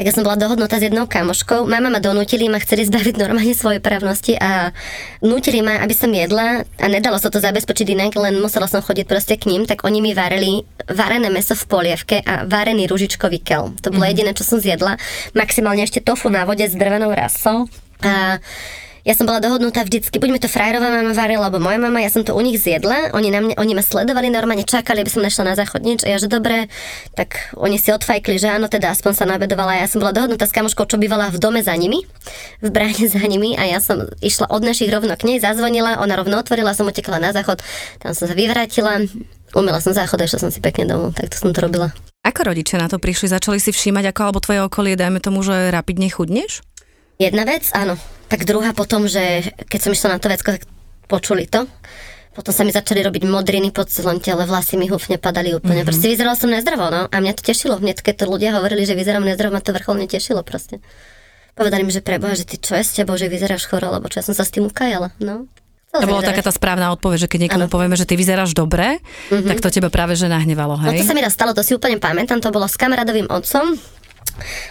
tak 0.00 0.08
ja 0.08 0.16
som 0.16 0.24
bola 0.24 0.40
dohodnutá 0.40 0.80
s 0.80 0.88
jednou 0.88 1.04
kamoškou. 1.04 1.68
Mama 1.68 1.92
ma 1.92 2.00
donútili, 2.00 2.48
ma 2.48 2.56
chceli 2.56 2.88
zbaviť 2.88 3.20
normálne 3.20 3.52
svoje 3.52 3.84
právnosti 3.84 4.32
a 4.32 4.72
nutili 5.20 5.60
ma, 5.60 5.76
aby 5.84 5.92
som 5.92 6.08
jedla 6.08 6.64
a 6.64 6.86
nedalo 6.88 7.20
sa 7.20 7.28
to 7.28 7.36
zabezpečiť 7.36 7.92
inak, 7.92 8.16
len 8.16 8.40
musela 8.40 8.64
som 8.64 8.80
chodiť 8.80 9.04
proste 9.04 9.36
k 9.36 9.52
ním, 9.52 9.68
tak 9.68 9.84
oni 9.84 10.00
mi 10.00 10.16
varili 10.16 10.64
varené 10.88 11.28
meso 11.28 11.52
v 11.52 11.68
polievke 11.68 12.24
a 12.24 12.48
varený 12.48 12.88
ružičkový 12.88 13.44
kel. 13.44 13.76
To 13.84 13.92
bolo 13.92 14.08
mm-hmm. 14.08 14.12
jediné, 14.16 14.30
čo 14.32 14.48
som 14.48 14.56
zjedla. 14.56 14.96
Maximálne 15.36 15.84
ešte 15.84 16.00
tofu 16.00 16.32
na 16.32 16.48
vode 16.48 16.64
s 16.64 16.72
drvenou 16.72 17.12
rasou. 17.12 17.68
A 18.00 18.40
ja 19.04 19.14
som 19.16 19.24
bola 19.24 19.40
dohodnutá 19.40 19.84
vždycky, 19.84 20.20
buď 20.20 20.28
mi 20.30 20.40
to 20.40 20.48
frajerová 20.50 20.92
mama 20.92 21.16
varila, 21.16 21.48
alebo 21.48 21.62
moja 21.62 21.80
mama, 21.80 22.04
ja 22.04 22.12
som 22.12 22.20
to 22.20 22.36
u 22.36 22.42
nich 22.44 22.60
zjedla, 22.60 23.16
oni, 23.16 23.32
na 23.32 23.40
mňa, 23.40 23.54
oni 23.56 23.72
ma 23.72 23.80
sledovali 23.80 24.28
normálne, 24.28 24.64
čakali, 24.66 25.00
aby 25.00 25.10
som 25.12 25.24
nešla 25.24 25.52
na 25.52 25.54
záchod 25.56 25.80
nič, 25.80 26.04
a 26.04 26.12
ja 26.12 26.18
že 26.20 26.28
dobre, 26.28 26.68
tak 27.16 27.52
oni 27.56 27.80
si 27.80 27.88
odfajkli, 27.90 28.36
že 28.36 28.52
áno, 28.52 28.68
teda 28.68 28.92
aspoň 28.92 29.12
sa 29.16 29.24
nabedovala. 29.24 29.80
Ja 29.80 29.88
som 29.88 30.04
bola 30.04 30.12
dohodnutá 30.12 30.44
s 30.44 30.52
kamoškou, 30.52 30.84
čo 30.84 31.00
bývala 31.00 31.32
v 31.32 31.40
dome 31.40 31.60
za 31.64 31.72
nimi, 31.72 32.04
v 32.60 32.68
bráne 32.68 33.06
za 33.08 33.22
nimi 33.24 33.56
a 33.56 33.64
ja 33.64 33.78
som 33.80 34.04
išla 34.20 34.52
od 34.52 34.60
našich 34.60 34.92
rovno 34.92 35.16
k 35.16 35.24
nej, 35.24 35.38
zazvonila, 35.40 36.00
ona 36.00 36.14
rovno 36.20 36.36
otvorila, 36.36 36.76
som 36.76 36.88
utekla 36.88 37.20
na 37.20 37.30
záchod, 37.32 37.64
tam 38.04 38.12
som 38.12 38.28
sa 38.28 38.34
vyvrátila, 38.36 39.08
umela 39.56 39.80
som 39.80 39.96
záchod 39.96 40.20
a 40.20 40.28
išla 40.28 40.48
som 40.48 40.50
si 40.52 40.60
pekne 40.60 40.86
domov, 40.86 41.16
tak 41.16 41.32
to 41.32 41.36
som 41.40 41.50
to 41.56 41.64
robila. 41.64 41.90
Ako 42.20 42.52
rodičia 42.52 42.76
na 42.76 42.84
to 42.84 43.00
prišli? 43.00 43.32
Začali 43.32 43.56
si 43.56 43.72
všímať, 43.72 44.12
ako 44.12 44.20
alebo 44.20 44.44
tvoje 44.44 44.60
okolie, 44.60 44.92
dajme 44.92 45.24
tomu, 45.24 45.40
že 45.40 45.72
rapidne 45.72 46.12
chudneš? 46.12 46.60
Jedna 47.20 47.44
vec, 47.44 47.68
áno. 47.76 48.00
Tak 48.32 48.48
druhá 48.48 48.72
potom, 48.72 49.04
že 49.04 49.52
keď 49.68 49.80
som 49.84 49.92
išla 49.92 50.16
na 50.16 50.18
to 50.24 50.32
vecko, 50.32 50.56
tak 50.56 50.64
počuli 51.04 51.44
to. 51.44 51.68
Potom 52.32 52.54
sa 52.54 52.64
mi 52.64 52.72
začali 52.72 53.04
robiť 53.04 53.28
modriny 53.28 53.76
po 53.76 53.84
celom 53.84 54.22
tele, 54.24 54.48
vlasy 54.48 54.80
mi 54.80 54.88
húfne 54.88 55.20
padali 55.20 55.52
úplne. 55.52 55.84
Mm-hmm. 55.84 55.90
Proste 55.92 56.08
vyzerala 56.08 56.38
som 56.38 56.48
nezdravo, 56.48 56.88
no. 56.88 57.12
A 57.12 57.16
mňa 57.20 57.36
to 57.36 57.44
tešilo. 57.44 57.76
Hneď, 57.76 58.00
keď 58.00 58.24
to 58.24 58.26
ľudia 58.30 58.56
hovorili, 58.56 58.88
že 58.88 58.96
vyzerám 58.96 59.26
nezdravo, 59.26 59.52
ma 59.52 59.60
to 59.60 59.76
vrcholne 59.76 60.08
tešilo 60.08 60.40
proste. 60.40 60.80
Povedali 61.52 61.84
mi, 61.84 61.92
že 61.92 62.00
preboha, 62.00 62.32
že 62.32 62.48
ty 62.48 62.56
čo 62.56 62.72
je 62.78 62.86
s 62.86 62.96
tebou, 62.96 63.20
že 63.20 63.28
vyzeráš 63.28 63.68
choro, 63.68 63.92
lebo 63.92 64.08
čo 64.08 64.22
ja 64.22 64.24
som 64.24 64.32
sa 64.32 64.46
s 64.46 64.54
tým 64.54 64.64
ukajala, 64.64 65.12
no. 65.20 65.44
To 65.90 66.06
bola 66.06 66.22
taká 66.22 66.40
tá 66.40 66.54
správna 66.54 66.94
odpoveď, 66.94 67.26
že 67.26 67.28
keď 67.28 67.40
niekomu 67.50 67.66
ano. 67.66 67.74
povieme, 67.74 67.98
že 67.98 68.06
ty 68.06 68.14
vyzeráš 68.14 68.54
dobre, 68.54 69.02
mm-hmm. 69.02 69.50
tak 69.50 69.58
to 69.58 69.74
teba 69.74 69.90
práve 69.90 70.14
že 70.14 70.30
nahnevalo, 70.30 70.78
hej? 70.86 70.94
No 70.94 71.02
to 71.02 71.10
sa 71.10 71.18
mi 71.18 71.20
raz 71.26 71.34
stalo, 71.34 71.50
to 71.50 71.66
si 71.66 71.74
úplne 71.74 71.98
pamätám, 71.98 72.38
to 72.38 72.54
bolo 72.54 72.70
s 72.70 72.78
kamarádovým 72.78 73.26
otcom, 73.26 73.74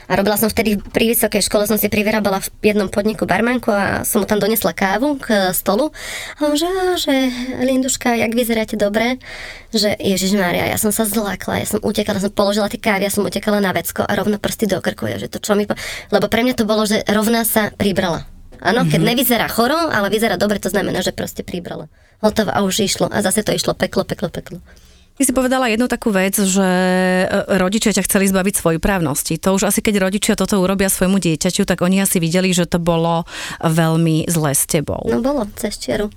a 0.10 0.12
robila 0.18 0.36
som 0.38 0.50
vtedy 0.50 0.82
pri 0.82 1.14
vysokej 1.14 1.46
škole, 1.46 1.70
som 1.70 1.78
si 1.78 1.92
privyrábala 1.92 2.42
v 2.42 2.74
jednom 2.74 2.90
podniku 2.90 3.30
barmanku 3.30 3.70
a 3.70 4.02
som 4.02 4.24
mu 4.24 4.26
tam 4.26 4.42
donesla 4.42 4.74
kávu 4.74 5.22
k 5.22 5.54
stolu. 5.54 5.94
A 6.42 6.50
on 6.50 6.58
že, 6.58 6.70
že 6.98 7.14
Linduška, 7.62 8.18
jak 8.18 8.34
vyzeráte 8.34 8.76
dobre? 8.80 9.22
Že 9.70 9.94
Ježiš 10.02 10.34
Mária, 10.34 10.66
ja 10.66 10.78
som 10.82 10.90
sa 10.90 11.06
zlákla, 11.06 11.62
ja 11.62 11.68
som 11.70 11.80
utekala, 11.86 12.18
som 12.18 12.34
položila 12.34 12.72
tie 12.72 12.82
kávy, 12.82 13.06
ja 13.06 13.14
som 13.14 13.22
utekala 13.22 13.62
na 13.62 13.70
vecko 13.70 14.02
a 14.02 14.12
rovno 14.18 14.42
prsty 14.42 14.66
do 14.66 14.82
krku, 14.82 15.06
že 15.06 15.30
to 15.30 15.38
čo 15.38 15.54
mi... 15.54 15.70
Po... 15.70 15.78
Lebo 16.10 16.26
pre 16.26 16.42
mňa 16.42 16.58
to 16.58 16.66
bolo, 16.66 16.90
že 16.90 17.06
rovná 17.06 17.46
sa 17.46 17.70
pribrala. 17.70 18.26
Áno, 18.60 18.84
keď 18.84 19.00
mm-hmm. 19.00 19.10
nevyzerá 19.16 19.48
choro, 19.48 19.78
ale 19.78 20.12
vyzerá 20.12 20.36
dobre, 20.36 20.60
to 20.60 20.68
znamená, 20.68 21.00
že 21.00 21.16
proste 21.16 21.48
pribrala. 21.48 21.88
Hotovo 22.20 22.52
a 22.52 22.60
už 22.60 22.84
išlo. 22.84 23.08
A 23.08 23.24
zase 23.24 23.40
to 23.40 23.56
išlo 23.56 23.72
peklo, 23.72 24.04
peklo, 24.04 24.28
peklo. 24.28 24.60
Ty 25.20 25.28
si 25.28 25.36
povedala 25.36 25.68
jednu 25.68 25.92
takú 25.92 26.16
vec, 26.16 26.40
že 26.40 26.64
e, 26.64 27.28
rodičia 27.60 27.92
ťa 27.92 28.08
chceli 28.08 28.32
zbaviť 28.32 28.56
svojej 28.56 28.80
právnosti. 28.80 29.36
To 29.44 29.60
už 29.60 29.68
asi 29.68 29.84
keď 29.84 30.08
rodičia 30.08 30.40
toto 30.40 30.56
urobia 30.64 30.88
svojmu 30.88 31.20
dieťaťu, 31.20 31.68
tak 31.68 31.84
oni 31.84 32.00
asi 32.00 32.24
videli, 32.24 32.56
že 32.56 32.64
to 32.64 32.80
bolo 32.80 33.28
veľmi 33.60 34.32
zle 34.32 34.56
s 34.56 34.64
tebou. 34.64 35.04
No 35.12 35.20
bolo, 35.20 35.44
cez 35.60 35.76
čiaru. 35.76 36.08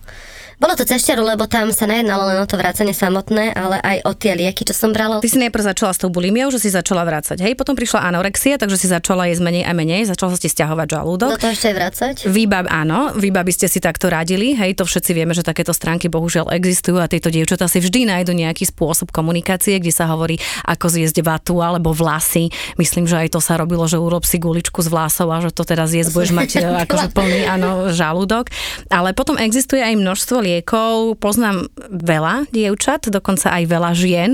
Bolo 0.61 0.75
to 0.77 0.85
cez 0.85 1.05
lebo 1.13 1.45
tam 1.49 1.71
sa 1.73 1.85
nejednalo 1.89 2.29
len 2.29 2.39
o 2.41 2.47
to 2.49 2.57
vrácanie 2.57 2.93
samotné, 2.97 3.53
ale 3.53 3.77
aj 3.81 3.97
o 4.09 4.13
tie 4.17 4.33
lieky, 4.37 4.65
čo 4.67 4.75
som 4.77 4.91
brala. 4.91 5.21
Ty 5.21 5.29
si 5.29 5.39
najprv 5.41 5.65
začala 5.75 5.93
s 5.95 6.01
tou 6.01 6.11
bulimiou, 6.13 6.49
že 6.51 6.61
si 6.63 6.69
začala 6.73 7.05
vrácať, 7.07 7.41
hej? 7.41 7.53
Potom 7.55 7.77
prišla 7.77 8.09
anorexia, 8.13 8.59
takže 8.61 8.77
si 8.77 8.87
začala 8.91 9.29
jesť 9.31 9.43
menej 9.43 9.65
a 9.65 9.73
menej, 9.73 10.09
začala 10.11 10.35
sa 10.35 10.39
ti 10.41 10.49
stiahovať 10.51 10.87
Do 10.89 10.95
žalúdok. 10.99 11.29
toho 11.39 11.53
ešte 11.53 11.69
aj 11.73 11.77
vrácať. 11.77 12.15
Výbab, 12.29 12.67
áno, 12.69 13.15
výbaby 13.17 13.53
ste 13.55 13.67
si 13.71 13.79
takto 13.81 14.13
radili, 14.13 14.53
hej, 14.55 14.77
to 14.77 14.85
všetci 14.85 15.11
vieme, 15.17 15.33
že 15.33 15.47
takéto 15.47 15.73
stránky 15.73 16.13
bohužiaľ 16.13 16.53
existujú 16.53 17.01
a 17.01 17.07
tieto 17.09 17.33
dievčatá 17.33 17.71
si 17.71 17.81
vždy 17.81 18.11
nájdu 18.11 18.33
nejaký 18.37 18.69
spôsob 18.69 19.15
komunikácie, 19.15 19.79
kde 19.79 19.93
sa 19.95 20.11
hovorí, 20.11 20.37
ako 20.67 20.87
zjesť 20.91 21.25
vatu 21.25 21.63
alebo 21.63 21.95
vlasy. 21.95 22.51
Myslím, 22.77 23.07
že 23.07 23.17
aj 23.23 23.39
to 23.39 23.41
sa 23.41 23.57
robilo, 23.57 23.87
že 23.87 23.97
urob 23.97 24.27
si 24.27 24.43
guličku 24.43 24.83
z 24.83 24.89
vlasov 24.91 25.31
a 25.31 25.41
že 25.41 25.55
to 25.55 25.63
teda 25.63 25.87
zjesť 25.87 26.11
budeš 26.13 26.33
mať 26.35 26.51
akože 26.89 27.09
plný, 27.15 27.47
áno, 27.47 27.89
žalúdok. 27.95 28.51
Ale 28.91 29.15
potom 29.15 29.39
existuje 29.39 29.81
aj 29.81 29.95
množstvo 29.97 30.42
liekov, 30.43 31.17
poznám 31.23 31.71
veľa 31.89 32.51
dievčat, 32.51 33.09
dokonca 33.09 33.55
aj 33.55 33.65
veľa 33.71 33.91
žien, 33.95 34.33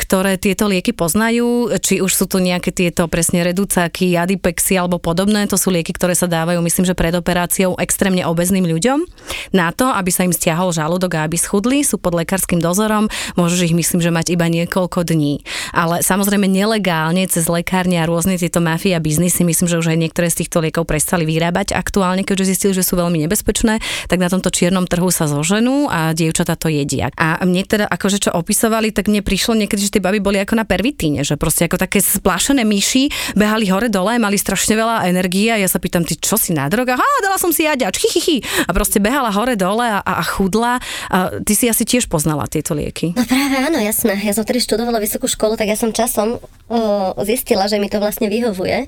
ktoré 0.00 0.40
tieto 0.40 0.66
lieky 0.66 0.96
poznajú, 0.96 1.76
či 1.78 2.00
už 2.00 2.10
sú 2.10 2.24
to 2.24 2.40
nejaké 2.40 2.72
tieto 2.72 3.06
presne 3.06 3.44
reducáky, 3.44 4.16
adipexy 4.16 4.80
alebo 4.80 4.96
podobné, 4.96 5.44
to 5.46 5.60
sú 5.60 5.68
lieky, 5.68 5.92
ktoré 5.92 6.16
sa 6.16 6.24
dávajú, 6.26 6.58
myslím, 6.64 6.88
že 6.88 6.96
pred 6.96 7.12
operáciou 7.12 7.76
extrémne 7.76 8.24
obezným 8.24 8.64
ľuďom. 8.64 9.04
Na 9.52 9.70
to, 9.70 9.92
aby 9.92 10.08
sa 10.08 10.24
im 10.24 10.32
stiahol 10.32 10.72
žalúdok 10.72 11.20
a 11.20 11.28
aby 11.28 11.36
schudli, 11.36 11.84
sú 11.84 12.00
pod 12.00 12.16
lekárskym 12.16 12.58
dozorom, 12.58 13.12
môžeš 13.36 13.70
ich 13.70 13.74
myslím, 13.76 14.00
že 14.00 14.08
mať 14.08 14.32
iba 14.32 14.48
niekoľko 14.48 15.04
dní. 15.04 15.44
Ale 15.76 16.00
samozrejme 16.00 16.48
nelegálne 16.48 17.28
cez 17.28 17.46
lekárne 17.46 18.00
a 18.00 18.08
rôzne 18.08 18.40
tieto 18.40 18.64
mafia 18.64 18.96
biznisy, 19.02 19.44
myslím, 19.44 19.68
že 19.68 19.78
už 19.78 19.92
aj 19.92 19.98
niektoré 20.00 20.32
z 20.32 20.46
týchto 20.46 20.64
liekov 20.64 20.88
prestali 20.88 21.28
vyrábať 21.28 21.76
aktuálne, 21.76 22.24
keďže 22.24 22.56
zistili, 22.56 22.72
že 22.72 22.86
sú 22.86 22.96
veľmi 22.96 23.20
nebezpečné, 23.26 23.82
tak 24.08 24.18
na 24.22 24.30
tomto 24.30 24.48
čiernom 24.48 24.86
trhu 24.88 25.10
sa 25.12 25.26
zoženú 25.50 25.90
a 25.90 26.14
dievčatá 26.14 26.54
to 26.54 26.70
jedia. 26.70 27.10
A 27.18 27.42
mne 27.42 27.66
teda 27.66 27.90
akože 27.90 28.22
čo 28.22 28.30
opisovali, 28.30 28.94
tak 28.94 29.10
mne 29.10 29.26
prišlo 29.26 29.58
niekedy, 29.58 29.82
že 29.82 29.98
tie 29.98 30.04
baby 30.04 30.22
boli 30.22 30.38
ako 30.38 30.54
na 30.54 30.62
pervitíne, 30.62 31.26
že 31.26 31.34
proste 31.34 31.66
ako 31.66 31.82
také 31.82 31.98
splášené 31.98 32.62
myši, 32.62 33.34
behali 33.34 33.66
hore 33.66 33.90
dole, 33.90 34.14
mali 34.22 34.38
strašne 34.38 34.78
veľa 34.78 35.10
energie 35.10 35.50
a 35.50 35.58
ja 35.58 35.66
sa 35.66 35.82
pýtam, 35.82 36.06
ty 36.06 36.14
čo 36.14 36.38
si 36.38 36.54
na 36.54 36.70
drogách? 36.70 37.02
Á, 37.02 37.10
dala 37.26 37.42
som 37.42 37.50
si 37.50 37.66
jaďač, 37.66 37.98
hi, 37.98 38.08
hi, 38.14 38.20
hi. 38.22 38.36
A 38.68 38.70
proste 38.70 39.02
behala 39.02 39.34
hore 39.34 39.58
dole 39.58 39.90
a, 39.90 39.98
a, 39.98 40.22
chudla. 40.22 40.78
A 41.10 41.42
ty 41.42 41.58
si 41.58 41.66
asi 41.66 41.82
tiež 41.82 42.06
poznala 42.06 42.46
tieto 42.46 42.78
lieky. 42.78 43.18
No 43.18 43.26
práve 43.26 43.58
áno, 43.58 43.82
jasné. 43.82 44.14
Ja 44.22 44.30
som 44.30 44.46
vtedy 44.46 44.62
študovala 44.62 45.02
vysokú 45.02 45.26
školu, 45.26 45.58
tak 45.58 45.66
ja 45.66 45.74
som 45.74 45.90
časom 45.90 46.38
o, 46.70 46.78
zistila, 47.26 47.66
že 47.66 47.82
mi 47.82 47.90
to 47.90 47.98
vlastne 47.98 48.30
vyhovuje 48.30 48.86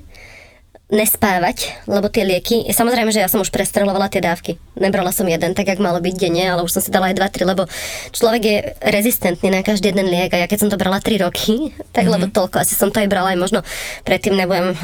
nespávať, 0.91 1.79
lebo 1.87 2.11
tie 2.11 2.27
lieky, 2.27 2.67
samozrejme, 2.67 3.09
že 3.09 3.23
ja 3.23 3.31
som 3.31 3.39
už 3.39 3.49
prestrelovala 3.49 4.11
tie 4.11 4.19
dávky. 4.19 4.59
Nebrala 4.75 5.15
som 5.15 5.25
jeden, 5.25 5.55
tak 5.55 5.71
jak 5.71 5.79
malo 5.79 6.03
byť 6.03 6.15
denne, 6.19 6.43
ale 6.43 6.61
už 6.61 6.75
som 6.75 6.83
si 6.83 6.91
dala 6.91 7.09
aj 7.09 7.17
2-3, 7.17 7.49
lebo 7.49 7.63
človek 8.11 8.41
je 8.43 8.57
rezistentný 8.83 9.47
na 9.49 9.63
každý 9.63 9.95
jeden 9.95 10.11
liek 10.11 10.29
a 10.35 10.43
ja 10.43 10.47
keď 10.47 10.59
som 10.59 10.69
to 10.69 10.77
brala 10.77 10.99
3 10.99 11.23
roky, 11.23 11.71
tak 11.95 12.05
mm-hmm. 12.05 12.13
lebo 12.13 12.25
toľko, 12.29 12.61
asi 12.61 12.75
som 12.75 12.91
to 12.91 12.99
aj 12.99 13.09
brala 13.09 13.31
aj 13.33 13.39
možno 13.39 13.59
predtým 14.03 14.35
nebudem 14.35 14.75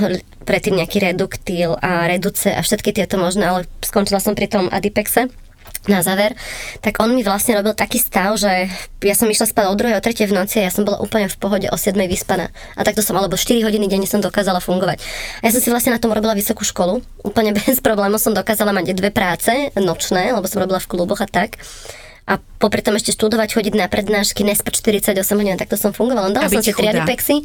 predtým 0.48 0.82
nejaký 0.82 1.14
reduktil 1.14 1.78
a 1.78 2.10
reduce 2.10 2.50
a 2.50 2.64
všetky 2.64 2.90
tieto 2.96 3.22
možné, 3.22 3.46
ale 3.46 3.60
skončila 3.86 4.18
som 4.18 4.34
pri 4.34 4.50
tom 4.50 4.66
Adipexe 4.72 5.30
na 5.88 6.06
záver, 6.06 6.38
tak 6.84 7.02
on 7.02 7.12
mi 7.16 7.26
vlastne 7.26 7.58
robil 7.58 7.74
taký 7.74 7.98
stav, 7.98 8.38
že 8.38 8.70
ja 9.02 9.16
som 9.16 9.26
išla 9.26 9.50
spať 9.50 9.66
o 9.70 9.74
2. 9.74 9.98
o 9.98 10.02
3. 10.02 10.30
v 10.30 10.34
noci 10.36 10.62
a 10.62 10.68
ja 10.68 10.72
som 10.72 10.86
bola 10.86 11.02
úplne 11.02 11.26
v 11.26 11.38
pohode 11.40 11.68
o 11.72 11.78
7. 11.78 11.96
vyspaná. 12.06 12.54
A 12.78 12.86
takto 12.86 13.02
som, 13.02 13.18
alebo 13.18 13.40
4 13.40 13.66
hodiny 13.66 13.90
denne 13.90 14.06
som 14.06 14.22
dokázala 14.22 14.62
fungovať. 14.62 15.02
A 15.42 15.50
ja 15.50 15.52
som 15.56 15.62
si 15.64 15.74
vlastne 15.74 15.96
na 15.96 16.02
tom 16.02 16.14
robila 16.14 16.38
vysokú 16.38 16.62
školu. 16.62 17.02
Úplne 17.26 17.56
bez 17.60 17.82
problémov 17.82 18.22
som 18.22 18.36
dokázala 18.36 18.76
mať 18.76 18.94
dve 18.94 19.10
práce 19.10 19.52
nočné, 19.74 20.36
lebo 20.36 20.46
som 20.46 20.62
robila 20.62 20.78
v 20.78 20.90
kluboch 20.90 21.22
a 21.24 21.28
tak 21.28 21.58
a 22.30 22.38
popri 22.62 22.86
tom 22.86 22.94
ešte 22.94 23.10
študovať, 23.18 23.58
chodiť 23.58 23.74
na 23.74 23.90
prednášky, 23.90 24.46
nespať 24.46 24.78
48 24.78 25.18
hodín, 25.34 25.58
takto 25.58 25.82
som 25.82 25.98
fungovala. 25.98 26.30
Dala 26.30 26.46
som 26.46 26.62
si 26.62 26.70
tri 26.78 26.86
chudá. 26.86 27.02
adipexy. 27.02 27.42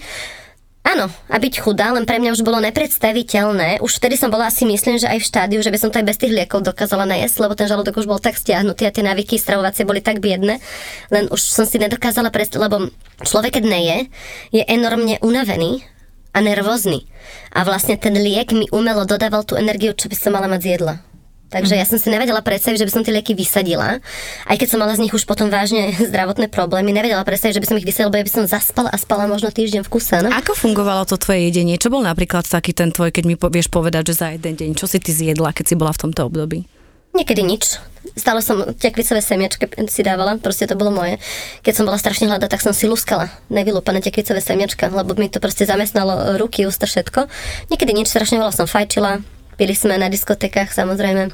Áno, 0.84 1.08
a 1.08 1.36
byť 1.40 1.64
chudá, 1.64 1.96
len 1.96 2.04
pre 2.04 2.20
mňa 2.20 2.36
už 2.36 2.44
bolo 2.44 2.60
nepredstaviteľné. 2.60 3.80
Už 3.80 3.96
vtedy 3.96 4.20
som 4.20 4.28
bola 4.28 4.52
asi 4.52 4.68
myslím, 4.68 5.00
že 5.00 5.08
aj 5.08 5.16
v 5.16 5.28
štádiu, 5.32 5.60
že 5.64 5.72
by 5.72 5.80
som 5.80 5.88
to 5.88 5.96
aj 5.96 6.12
bez 6.12 6.20
tých 6.20 6.36
liekov 6.36 6.60
dokázala 6.60 7.08
najesť, 7.08 7.40
lebo 7.40 7.56
ten 7.56 7.64
žalúdok 7.64 8.04
už 8.04 8.04
bol 8.04 8.20
tak 8.20 8.36
stiahnutý 8.36 8.84
a 8.84 8.92
tie 8.92 9.00
návyky 9.00 9.40
stravovacie 9.40 9.88
boli 9.88 10.04
tak 10.04 10.20
biedne. 10.20 10.60
Len 11.08 11.24
už 11.32 11.40
som 11.40 11.64
si 11.64 11.80
nedokázala 11.80 12.28
predstaviť, 12.28 12.64
lebo 12.68 12.92
človek, 13.24 13.58
keď 13.58 13.64
neje, 13.64 13.96
je 14.52 14.60
enormne 14.60 15.16
unavený 15.24 15.88
a 16.36 16.44
nervózny. 16.44 17.08
A 17.56 17.64
vlastne 17.64 17.96
ten 17.96 18.12
liek 18.20 18.52
mi 18.52 18.68
umelo 18.68 19.08
dodával 19.08 19.48
tú 19.48 19.56
energiu, 19.56 19.96
čo 19.96 20.12
by 20.12 20.16
som 20.20 20.36
mala 20.36 20.52
mať 20.52 20.60
z 20.60 20.68
jedla. 20.76 21.13
Takže 21.54 21.78
ja 21.78 21.86
som 21.86 22.02
si 22.02 22.10
nevedela 22.10 22.42
predstaviť, 22.42 22.82
že 22.82 22.86
by 22.90 22.92
som 22.98 23.02
tie 23.06 23.14
lieky 23.14 23.38
vysadila. 23.38 24.02
Aj 24.42 24.56
keď 24.58 24.74
som 24.74 24.82
mala 24.82 24.98
z 24.98 25.06
nich 25.06 25.14
už 25.14 25.22
potom 25.22 25.54
vážne 25.54 25.94
zdravotné 26.10 26.50
problémy, 26.50 26.90
nevedela 26.90 27.22
predstaviť, 27.22 27.54
že 27.54 27.62
by 27.62 27.68
som 27.70 27.78
ich 27.78 27.86
vysadila, 27.86 28.10
lebo 28.10 28.18
ja 28.18 28.26
by 28.26 28.34
som 28.34 28.44
zaspala 28.50 28.90
a 28.90 28.98
spala 28.98 29.30
možno 29.30 29.54
týždeň 29.54 29.86
v 29.86 29.90
kuse. 29.94 30.18
No? 30.18 30.34
Ako 30.34 30.58
fungovalo 30.58 31.06
to 31.06 31.14
tvoje 31.14 31.46
jedenie? 31.46 31.78
Čo 31.78 31.94
bol 31.94 32.02
napríklad 32.02 32.42
taký 32.42 32.74
ten 32.74 32.90
tvoj, 32.90 33.14
keď 33.14 33.24
mi 33.30 33.38
vieš 33.38 33.70
povedať, 33.70 34.10
že 34.10 34.18
za 34.18 34.28
jeden 34.34 34.58
deň, 34.58 34.70
čo 34.74 34.90
si 34.90 34.98
ty 34.98 35.14
zjedla, 35.14 35.54
keď 35.54 35.64
si 35.70 35.74
bola 35.78 35.94
v 35.94 36.02
tomto 36.10 36.26
období? 36.26 36.66
Niekedy 37.14 37.46
nič. 37.46 37.78
Stále 38.18 38.42
som 38.42 38.74
tekvicové 38.74 39.22
semiačky 39.22 39.70
si 39.86 40.02
dávala, 40.02 40.34
proste 40.42 40.66
to 40.66 40.74
bolo 40.74 40.90
moje. 40.90 41.22
Keď 41.62 41.72
som 41.72 41.86
bola 41.86 41.94
strašne 41.94 42.26
hľadá, 42.26 42.50
tak 42.50 42.58
som 42.58 42.74
si 42.74 42.90
luskala 42.90 43.30
nevylúpané 43.54 44.02
tekvicové 44.02 44.42
semiačka, 44.42 44.90
lebo 44.90 45.14
mi 45.14 45.30
to 45.30 45.38
proste 45.38 45.62
zamestnalo 45.62 46.34
ruky, 46.34 46.66
ústa, 46.66 46.90
všetko. 46.90 47.30
Niekedy 47.70 47.94
nič, 47.94 48.10
strašne 48.10 48.42
veľa 48.42 48.50
som 48.50 48.66
fajčila, 48.66 49.22
pili 49.54 49.74
sme 49.74 49.98
na 49.98 50.10
diskotekách 50.10 50.74
samozrejme. 50.74 51.30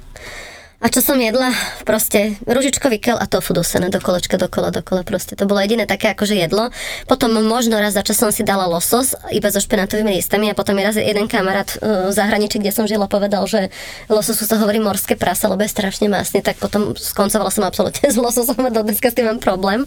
A 0.80 0.88
čo 0.88 1.04
som 1.04 1.20
jedla? 1.20 1.52
Proste 1.84 2.40
ružičkový 2.48 2.96
kel 2.96 3.20
a 3.20 3.28
tofu 3.28 3.52
dusené 3.52 3.92
do 3.92 4.00
kolečka, 4.00 4.40
dokola, 4.40 4.72
dokola 4.72 5.04
proste. 5.04 5.36
To 5.36 5.44
bolo 5.44 5.60
jediné 5.60 5.84
také 5.84 6.16
akože 6.16 6.32
jedlo. 6.32 6.72
Potom 7.04 7.36
možno 7.44 7.76
raz 7.76 7.92
za 7.92 8.00
čas 8.00 8.16
som 8.16 8.32
si 8.32 8.40
dala 8.40 8.64
losos, 8.64 9.12
iba 9.28 9.52
so 9.52 9.60
špenátovými 9.60 10.16
listami 10.16 10.48
a 10.48 10.56
potom 10.56 10.80
raz 10.80 10.96
jeden 10.96 11.28
kamarát 11.28 11.68
uh, 11.84 12.08
v 12.08 12.16
zahraničí, 12.16 12.56
kde 12.56 12.72
som 12.72 12.88
žila, 12.88 13.12
povedal, 13.12 13.44
že 13.44 13.68
lososu 14.08 14.48
sa 14.48 14.56
hovorí 14.56 14.80
morské 14.80 15.20
prasa, 15.20 15.52
lebo 15.52 15.60
je 15.60 15.68
strašne 15.68 16.08
masný, 16.08 16.40
tak 16.40 16.56
potom 16.56 16.96
skoncovala 16.96 17.52
som 17.52 17.68
absolútne 17.68 18.08
s 18.14 18.16
lososom 18.16 18.64
a 18.64 18.72
do 18.72 18.80
dneska 18.80 19.12
s 19.12 19.20
tým 19.20 19.28
mám 19.28 19.36
problém. 19.36 19.84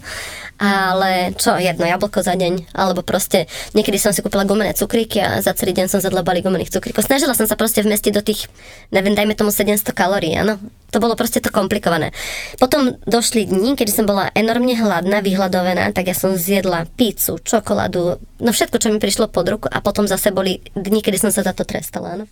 Ale 0.62 1.34
čo, 1.34 1.58
jedno 1.58 1.90
jablko 1.90 2.22
za 2.22 2.38
deň, 2.38 2.70
alebo 2.70 3.02
proste 3.02 3.50
niekedy 3.74 3.98
som 3.98 4.14
si 4.14 4.22
kúpila 4.22 4.46
gumené 4.46 4.70
cukríky 4.78 5.18
a 5.18 5.42
za 5.42 5.58
celý 5.58 5.74
deň 5.74 5.90
som 5.90 5.98
zadla 5.98 6.22
balík 6.22 6.46
gumených 6.46 6.70
cukríkov. 6.70 7.02
Snažila 7.02 7.34
som 7.34 7.50
sa 7.50 7.58
proste 7.58 7.82
vmestiť 7.82 8.14
do 8.14 8.22
tých, 8.22 8.46
neviem, 8.94 9.18
dajme 9.18 9.34
tomu 9.34 9.50
700 9.50 9.90
kalórií, 9.90 10.38
áno. 10.38 10.62
To 10.94 11.02
bolo 11.02 11.18
proste 11.18 11.42
to 11.42 11.50
komplikované. 11.50 12.14
Potom 12.62 12.94
došli 13.02 13.50
dni, 13.50 13.74
keď 13.74 13.90
som 13.90 14.06
bola 14.06 14.30
enormne 14.30 14.78
hladná, 14.78 15.18
vyhľadovená, 15.26 15.90
tak 15.90 16.06
ja 16.06 16.14
som 16.14 16.38
zjedla 16.38 16.86
pizzu, 16.94 17.42
čokoládu, 17.42 18.22
no 18.38 18.50
všetko, 18.54 18.78
čo 18.78 18.94
mi 18.94 19.02
prišlo 19.02 19.26
pod 19.26 19.50
ruku 19.50 19.66
a 19.66 19.82
potom 19.82 20.06
zase 20.06 20.30
boli 20.30 20.62
dni, 20.78 21.02
kedy 21.02 21.18
som 21.18 21.34
sa 21.34 21.42
za 21.42 21.50
to 21.50 21.66
trestala, 21.66 22.14
áno. 22.14 22.30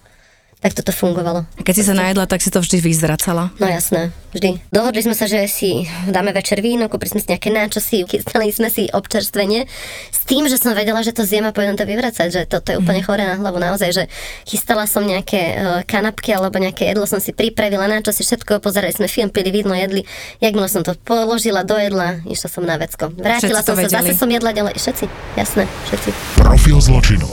Tak 0.63 0.79
toto 0.79 0.95
fungovalo. 0.95 1.43
A 1.59 1.63
keď 1.67 1.75
si 1.75 1.83
sa 1.83 1.91
najedla, 1.91 2.31
tak 2.31 2.39
si 2.39 2.47
to 2.47 2.63
vždy 2.63 2.79
vyzvracala. 2.79 3.51
No 3.59 3.67
jasné, 3.67 4.15
vždy. 4.31 4.63
Dohodli 4.71 5.03
sme 5.03 5.19
sa, 5.19 5.27
že 5.27 5.51
si 5.51 5.91
dáme 6.07 6.31
večer 6.31 6.63
víno, 6.63 6.87
kúpili 6.87 7.11
sme 7.11 7.19
si 7.19 7.35
nejaké 7.35 7.51
náčasy, 7.51 8.07
chystali 8.07 8.47
sme 8.55 8.71
si 8.71 8.87
občerstvenie 8.87 9.67
s 10.15 10.23
tým, 10.23 10.47
že 10.47 10.63
som 10.63 10.71
vedela, 10.71 11.03
že 11.03 11.11
to 11.11 11.27
zjem 11.27 11.51
a 11.51 11.53
pôjdem 11.53 11.75
to 11.75 11.83
vyvracať, 11.83 12.29
že 12.31 12.41
toto 12.47 12.71
je 12.71 12.79
úplne 12.79 13.03
chore 13.03 13.27
na 13.27 13.43
hlavu 13.43 13.59
naozaj, 13.59 13.91
že 13.91 14.05
chystala 14.47 14.87
som 14.87 15.03
nejaké 15.03 15.59
uh, 15.59 15.83
kanapky 15.83 16.31
alebo 16.31 16.63
nejaké 16.63 16.95
jedlo 16.95 17.11
som 17.11 17.19
si 17.19 17.35
pripravila, 17.35 17.91
náčasy, 17.91 18.23
všetko, 18.23 18.63
pozerali 18.63 18.95
sme 18.95 19.11
film, 19.11 19.35
pili 19.35 19.51
víno, 19.51 19.75
jedli. 19.75 20.07
Jakmile 20.39 20.71
som 20.71 20.87
to 20.87 20.95
položila 21.03 21.67
do 21.67 21.75
jedla, 21.75 22.23
išla 22.23 22.47
som 22.47 22.63
na 22.63 22.79
vecko. 22.79 23.11
Vrátila 23.11 23.59
Všetci 23.59 23.67
to 23.67 23.75
som 23.75 23.75
sa, 23.75 23.83
vedeli. 23.83 23.99
zase 23.99 24.13
som 24.15 24.31
jedla 24.31 24.55
ďalej. 24.55 24.79
Všetci, 24.79 25.05
jasné, 25.35 25.67
všetci. 25.91 26.11
Profil 26.39 26.79
zločinu. 26.79 27.27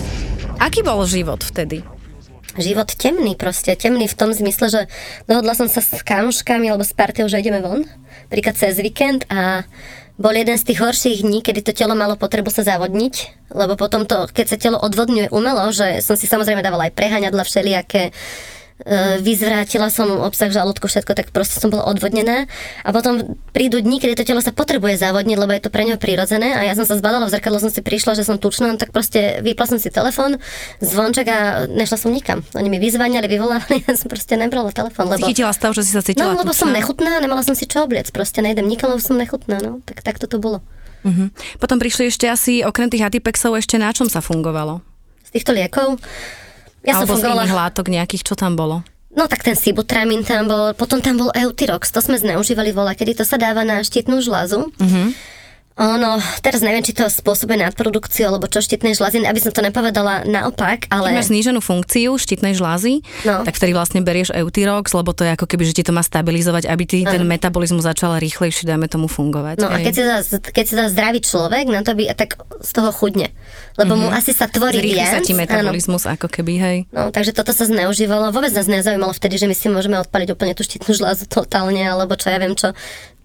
Aký 0.58 0.82
bol 0.82 1.06
život 1.06 1.46
vtedy? 1.46 1.99
Život 2.58 2.90
temný 2.98 3.38
proste, 3.38 3.76
temný 3.78 4.10
v 4.10 4.18
tom 4.18 4.34
zmysle, 4.34 4.68
že 4.72 4.82
dohodla 5.30 5.54
som 5.54 5.70
sa 5.70 5.84
s 5.84 6.02
kamoškami 6.02 6.72
alebo 6.72 6.82
s 6.82 6.98
partiou, 6.98 7.30
že 7.30 7.44
ideme 7.44 7.62
von, 7.62 7.86
príklad 8.34 8.58
cez 8.58 8.82
víkend 8.82 9.30
a 9.30 9.68
bol 10.20 10.36
jeden 10.36 10.60
z 10.60 10.68
tých 10.68 10.84
horších 10.84 11.20
dní, 11.24 11.40
kedy 11.40 11.64
to 11.64 11.72
telo 11.72 11.96
malo 11.96 12.20
potrebu 12.20 12.52
sa 12.52 12.68
zavodniť, 12.68 13.48
lebo 13.56 13.80
potom 13.80 14.04
to, 14.04 14.28
keď 14.28 14.46
sa 14.52 14.58
telo 14.60 14.78
odvodňuje 14.84 15.32
umelo, 15.32 15.72
že 15.72 16.04
som 16.04 16.20
si 16.20 16.28
samozrejme 16.28 16.60
dávala 16.60 16.92
aj 16.92 16.96
prehaňadla 17.00 17.48
všelijaké, 17.48 18.12
vyzvrátila 19.20 19.92
som 19.92 20.08
obsah 20.24 20.48
žalúdku, 20.48 20.88
všetko, 20.88 21.12
tak 21.12 21.36
proste 21.36 21.60
som 21.60 21.68
bola 21.68 21.84
odvodnená. 21.92 22.48
A 22.88 22.90
potom 22.96 23.36
prídu 23.52 23.84
dni, 23.84 24.00
kedy 24.00 24.16
to 24.16 24.24
telo 24.24 24.40
sa 24.40 24.56
potrebuje 24.56 24.96
zavodniť, 25.04 25.36
lebo 25.36 25.52
je 25.52 25.64
to 25.68 25.74
pre 25.74 25.84
neho 25.84 26.00
prirodzené. 26.00 26.56
A 26.56 26.64
ja 26.64 26.74
som 26.80 26.88
sa 26.88 26.96
zbadala 26.96 27.28
v 27.28 27.36
zrkadle, 27.36 27.60
som 27.60 27.72
si 27.72 27.84
prišla, 27.84 28.16
že 28.16 28.24
som 28.24 28.40
tučná, 28.40 28.72
no 28.72 28.80
tak 28.80 28.96
proste 28.96 29.44
vypla 29.44 29.68
som 29.68 29.78
si 29.78 29.92
telefón, 29.92 30.40
zvonček 30.80 31.28
a 31.28 31.68
nešla 31.68 31.98
som 32.00 32.16
nikam. 32.16 32.40
Oni 32.56 32.72
mi 32.72 32.80
vyzvaniali, 32.80 33.28
vyvolávali, 33.28 33.84
ja 33.88 34.00
som 34.00 34.08
proste 34.08 34.40
nebrala 34.40 34.72
telefón, 34.72 35.12
lebo... 35.12 35.28
Chytila 35.28 35.52
stav, 35.52 35.76
že 35.76 35.84
si 35.84 35.92
sa 35.92 36.00
cítila 36.00 36.32
No, 36.32 36.40
lebo 36.40 36.56
som 36.56 36.72
tučná? 36.72 36.80
nechutná, 36.80 37.12
nemala 37.20 37.44
som 37.44 37.60
si 37.60 37.68
čo 37.68 37.84
obliec, 37.84 38.08
proste 38.16 38.40
nejdem 38.40 38.64
nikam, 38.64 38.96
lebo 38.96 39.04
som 39.04 39.20
nechutná, 39.20 39.60
no. 39.60 39.84
Tak, 39.84 40.08
tak 40.08 40.16
to 40.24 40.40
bolo. 40.40 40.64
Mhm. 41.04 41.32
Potom 41.60 41.80
prišli 41.80 42.12
ešte 42.12 42.28
asi, 42.28 42.64
okrem 42.64 42.88
tých 42.88 43.04
atipexov, 43.04 43.56
ešte 43.56 43.76
na 43.76 43.92
čom 43.92 44.08
sa 44.08 44.24
fungovalo? 44.24 44.84
Z 45.24 45.36
týchto 45.36 45.52
liekov, 45.54 46.00
ja 46.84 47.00
Alebo 47.00 47.16
som 47.16 47.20
z 47.20 47.24
fungovala... 47.28 47.44
iných 47.46 47.56
látok 47.56 47.86
nejakých, 47.92 48.24
čo 48.24 48.34
tam 48.40 48.56
bolo? 48.56 48.84
No 49.10 49.26
tak 49.26 49.42
ten 49.42 49.58
sibutramín 49.58 50.22
tam 50.22 50.46
bol, 50.46 50.72
potom 50.78 51.02
tam 51.02 51.18
bol 51.18 51.34
Eutirox, 51.34 51.90
to 51.90 52.00
sme 52.00 52.22
zneužívali 52.22 52.70
voľa, 52.70 52.94
kedy 52.94 53.18
to 53.18 53.26
sa 53.26 53.42
dáva 53.42 53.66
na 53.66 53.82
štítnu 53.82 54.22
žľazu. 54.22 54.70
Mm-hmm. 54.78 55.08
Ono, 55.80 56.20
teraz 56.44 56.60
neviem, 56.60 56.84
či 56.84 56.92
to 56.92 57.08
spôsobuje 57.08 57.56
nadprodukciu, 57.56 58.28
alebo 58.28 58.52
čo 58.52 58.60
štítnej 58.60 59.00
žľazy, 59.00 59.24
aby 59.24 59.40
som 59.40 59.56
to 59.56 59.64
nepovedala 59.64 60.28
naopak, 60.28 60.92
ale... 60.92 61.16
Keď 61.16 61.20
máš 61.24 61.32
zníženú 61.32 61.64
funkciu 61.64 62.20
štítnej 62.20 62.52
žľazy, 62.52 63.00
No. 63.24 63.48
tak 63.48 63.56
vtedy 63.56 63.72
vlastne 63.72 64.04
berieš 64.04 64.36
Eutirox, 64.36 64.92
lebo 64.92 65.16
to 65.16 65.24
je 65.24 65.32
ako 65.34 65.48
keby, 65.48 65.64
že 65.64 65.80
ti 65.80 65.84
to 65.88 65.96
má 65.96 66.04
stabilizovať, 66.04 66.68
aby 66.68 66.84
ti 66.84 67.08
ten 67.08 67.24
metabolizmus 67.24 67.88
začal 67.88 68.20
rýchlejšie, 68.20 68.68
dajme 68.68 68.92
tomu, 68.92 69.08
fungovať. 69.08 69.64
No 69.64 69.72
a 69.72 69.80
hej. 69.80 69.88
keď 69.88 69.94
si, 69.96 70.04
dá, 70.04 70.18
keď 70.52 70.66
si 70.68 70.74
dá 70.76 70.86
zdravý 70.92 71.20
človek, 71.24 71.72
na 71.72 71.80
to 71.80 71.96
by 71.96 72.12
tak 72.12 72.36
z 72.60 72.72
toho 72.76 72.92
chudne. 72.92 73.32
Lebo 73.80 73.96
mu 73.96 74.12
asi 74.12 74.36
sa 74.36 74.52
tvorí 74.52 74.84
Zrýchli 74.84 75.00
viac. 75.00 75.16
sa 75.16 75.20
ti 75.24 75.32
áno. 75.32 75.48
metabolizmus, 75.48 76.04
ako 76.04 76.28
keby, 76.28 76.54
hej. 76.60 76.78
No, 76.92 77.08
takže 77.16 77.32
toto 77.32 77.56
sa 77.56 77.64
zneužívalo. 77.64 78.36
Vôbec 78.36 78.52
nás 78.52 78.68
nezaujímalo 78.68 79.16
vtedy, 79.16 79.40
že 79.40 79.48
my 79.48 79.56
si 79.56 79.72
môžeme 79.72 79.96
odpaliť 80.04 80.36
úplne 80.36 80.52
tú 80.52 80.68
štítnu 80.68 80.92
žľazu 80.92 81.24
totálne, 81.32 81.80
alebo 81.80 82.20
čo 82.20 82.28
ja 82.28 82.38
viem 82.38 82.52
čo. 82.52 82.76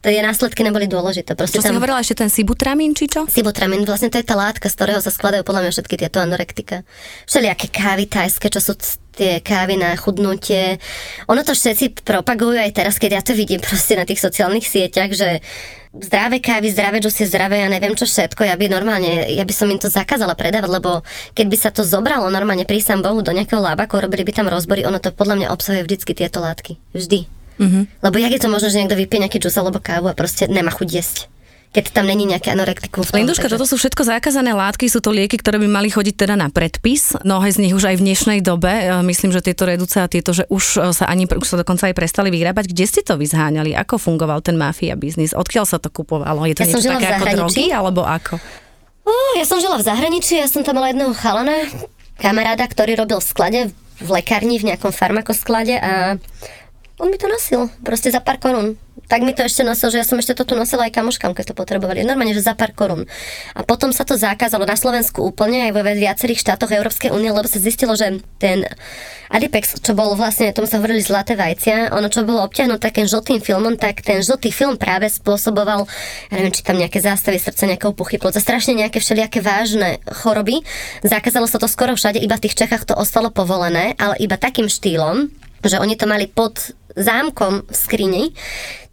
Tie 0.04 0.20
následky 0.20 0.60
neboli 0.60 0.84
dôležité. 0.84 1.32
Proste 1.32 1.64
Čo 1.64 1.64
si 1.64 1.72
hovorila 1.72 2.04
ešte 2.04 2.20
ten 2.20 2.28
sibutramín, 2.28 2.92
či 2.92 3.08
čo? 3.08 3.24
Sibutramín, 3.24 3.88
vlastne 3.88 4.12
to 4.12 4.20
je 4.20 4.26
tá 4.28 4.36
látka, 4.36 4.68
z 4.68 4.76
ktorého 4.76 5.00
sa 5.00 5.08
skladajú 5.08 5.48
podľa 5.48 5.64
mňa 5.64 5.72
všetky 5.72 5.94
tieto 5.96 6.20
anorektika. 6.20 6.84
Všelijaké 7.24 7.72
kávy 7.72 8.04
tajské, 8.04 8.52
čo 8.52 8.60
sú 8.60 8.76
tie 9.16 9.40
kávy 9.40 9.80
na 9.80 9.96
chudnutie. 9.96 10.76
Ono 11.24 11.40
to 11.40 11.56
všetci 11.56 12.04
propagujú 12.04 12.52
aj 12.52 12.76
teraz, 12.76 13.00
keď 13.00 13.10
ja 13.16 13.22
to 13.24 13.32
vidím 13.32 13.64
proste 13.64 13.96
na 13.96 14.04
tých 14.04 14.20
sociálnych 14.20 14.68
sieťach, 14.68 15.08
že 15.16 15.40
zdravé 15.94 16.42
kávy, 16.42 16.68
zdravé 16.68 16.98
džusy, 17.00 17.24
zdravé 17.24 17.64
ja 17.64 17.70
neviem 17.70 17.94
čo 17.94 18.04
všetko, 18.04 18.44
ja 18.44 18.58
by 18.58 18.66
normálne, 18.66 19.30
ja 19.30 19.46
by 19.46 19.54
som 19.54 19.70
im 19.70 19.78
to 19.78 19.86
zakázala 19.86 20.34
predávať, 20.34 20.68
lebo 20.68 21.00
keď 21.32 21.46
by 21.46 21.56
sa 21.56 21.70
to 21.70 21.86
zobralo 21.86 22.28
normálne 22.28 22.66
pri 22.66 22.82
sám 22.82 23.00
Bohu 23.00 23.22
do 23.22 23.30
nejakého 23.30 23.62
lábaku, 23.62 24.02
robili 24.02 24.26
by 24.26 24.34
tam 24.34 24.50
rozbory, 24.50 24.82
ono 24.82 24.98
to 24.98 25.14
podľa 25.14 25.46
mňa 25.46 25.48
obsahuje 25.54 25.86
vždycky 25.86 26.12
tieto 26.12 26.42
látky. 26.42 26.76
Vždy. 26.92 27.43
Mm-hmm. 27.58 28.02
Lebo 28.02 28.16
jak 28.18 28.32
je 28.34 28.42
to 28.42 28.50
možné, 28.50 28.68
že 28.70 28.80
niekto 28.82 28.98
vypije 28.98 29.22
nejaký 29.26 29.38
džus 29.38 29.56
alebo 29.58 29.78
kávu 29.78 30.10
a 30.10 30.14
proste 30.14 30.50
nemá 30.50 30.74
chuť 30.74 30.88
jesť? 30.90 31.18
Keď 31.74 31.90
tam 31.90 32.06
není 32.06 32.22
nejaké 32.22 32.54
anorektikum. 32.54 33.02
Linduška, 33.02 33.50
toto 33.50 33.66
sú 33.66 33.74
všetko 33.74 34.06
zakázané 34.06 34.54
látky, 34.54 34.86
sú 34.86 35.02
to 35.02 35.10
lieky, 35.10 35.34
ktoré 35.42 35.58
by 35.58 35.66
mali 35.66 35.90
chodiť 35.90 36.14
teda 36.14 36.38
na 36.38 36.46
predpis. 36.46 37.18
Mnohé 37.26 37.50
z 37.50 37.66
nich 37.66 37.74
už 37.74 37.90
aj 37.90 37.98
v 37.98 38.04
dnešnej 38.06 38.38
dobe, 38.46 38.70
e, 38.70 38.94
myslím, 39.02 39.34
že 39.34 39.42
tieto 39.42 39.66
reduce 39.66 39.98
a 39.98 40.06
tieto, 40.06 40.30
že 40.30 40.46
už 40.46 40.64
e, 40.78 40.94
sa 40.94 41.10
ani, 41.10 41.26
už 41.26 41.42
sa 41.42 41.58
dokonca 41.58 41.90
aj 41.90 41.98
prestali 41.98 42.30
vyrábať. 42.30 42.70
Kde 42.70 42.86
ste 42.86 43.02
to 43.02 43.18
vyzháňali? 43.18 43.74
Ako 43.74 43.98
fungoval 43.98 44.38
ten 44.38 44.54
mafia 44.54 44.94
biznis? 44.94 45.34
Odkiaľ 45.34 45.66
sa 45.66 45.82
to 45.82 45.90
kupovalo? 45.90 46.46
Je 46.46 46.54
to 46.54 46.62
Ja 46.62 46.78
niečo 46.78 46.94
také 46.94 47.10
ako 47.10 47.26
drogy, 47.42 47.66
alebo 47.74 48.06
ako? 48.06 48.38
Ó, 49.04 49.12
ja 49.34 49.42
som 49.42 49.58
žila 49.58 49.74
v 49.74 49.84
zahraničí, 49.90 50.38
ja 50.38 50.46
som 50.46 50.62
tam 50.62 50.78
mala 50.78 50.94
jedného 50.94 51.10
chalana, 51.10 51.58
kamaráda, 52.22 52.70
ktorý 52.70 53.02
robil 53.02 53.18
v 53.18 53.26
sklade, 53.26 53.60
v 53.98 54.08
lekárni, 54.14 54.62
v 54.62 54.70
nejakom 54.70 54.94
farmakosklade 54.94 55.74
a 55.74 56.22
on 56.94 57.10
mi 57.10 57.18
to 57.18 57.26
nosil, 57.26 57.66
proste 57.82 58.14
za 58.14 58.22
pár 58.22 58.38
korún. 58.38 58.78
Tak 59.10 59.20
mi 59.20 59.34
to 59.34 59.44
ešte 59.44 59.66
nosil, 59.66 59.90
že 59.90 60.00
ja 60.00 60.06
som 60.06 60.16
ešte 60.16 60.32
to 60.38 60.46
tu 60.46 60.54
nosila 60.54 60.86
aj 60.86 60.94
kamoškám, 60.94 61.34
keď 61.34 61.52
to 61.52 61.54
potrebovali. 61.58 62.06
Normálne, 62.06 62.32
že 62.32 62.46
za 62.46 62.54
pár 62.54 62.72
korún. 62.72 63.04
A 63.52 63.66
potom 63.66 63.90
sa 63.90 64.06
to 64.06 64.14
zakázalo 64.16 64.64
na 64.64 64.78
Slovensku 64.78 65.20
úplne 65.20 65.66
aj 65.68 65.72
vo 65.74 65.82
viacerých 65.82 66.40
štátoch 66.40 66.72
Európskej 66.72 67.10
únie, 67.10 67.28
lebo 67.34 67.44
sa 67.44 67.58
zistilo, 67.60 67.98
že 67.98 68.22
ten 68.38 68.64
Adipex, 69.28 69.82
čo 69.82 69.92
bol 69.98 70.14
vlastne, 70.14 70.54
tomu 70.54 70.70
sa 70.70 70.78
hovorili 70.78 71.02
zlaté 71.02 71.34
vajcia, 71.34 71.90
ono 71.90 72.06
čo 72.06 72.22
bolo 72.22 72.46
obťahnuté 72.46 72.80
takým 72.80 73.10
žltým 73.10 73.42
filmom, 73.42 73.74
tak 73.74 74.00
ten 74.00 74.22
žltý 74.22 74.54
film 74.54 74.78
práve 74.78 75.10
spôsoboval, 75.10 75.90
ja 76.30 76.34
neviem, 76.38 76.54
či 76.54 76.62
tam 76.62 76.78
nejaké 76.78 77.02
zástavy 77.02 77.42
srdca, 77.42 77.66
nejaké 77.66 77.90
opuchy 77.90 78.16
plúca, 78.22 78.38
strašne 78.38 78.78
nejaké 78.78 79.02
všelijaké 79.02 79.42
vážne 79.42 79.98
choroby. 80.22 80.62
Zakázalo 81.02 81.50
sa 81.50 81.58
to 81.58 81.66
skoro 81.66 81.98
všade, 81.98 82.22
iba 82.22 82.38
v 82.38 82.46
tých 82.46 82.56
Čechách 82.62 82.86
to 82.86 82.94
ostalo 82.94 83.34
povolené, 83.34 83.98
ale 83.98 84.14
iba 84.22 84.38
takým 84.38 84.70
štýlom, 84.70 85.28
že 85.64 85.80
oni 85.80 85.96
to 85.96 86.04
mali 86.06 86.28
pod 86.28 86.76
zámkom 86.96 87.62
v 87.66 87.74
skrini, 87.76 88.24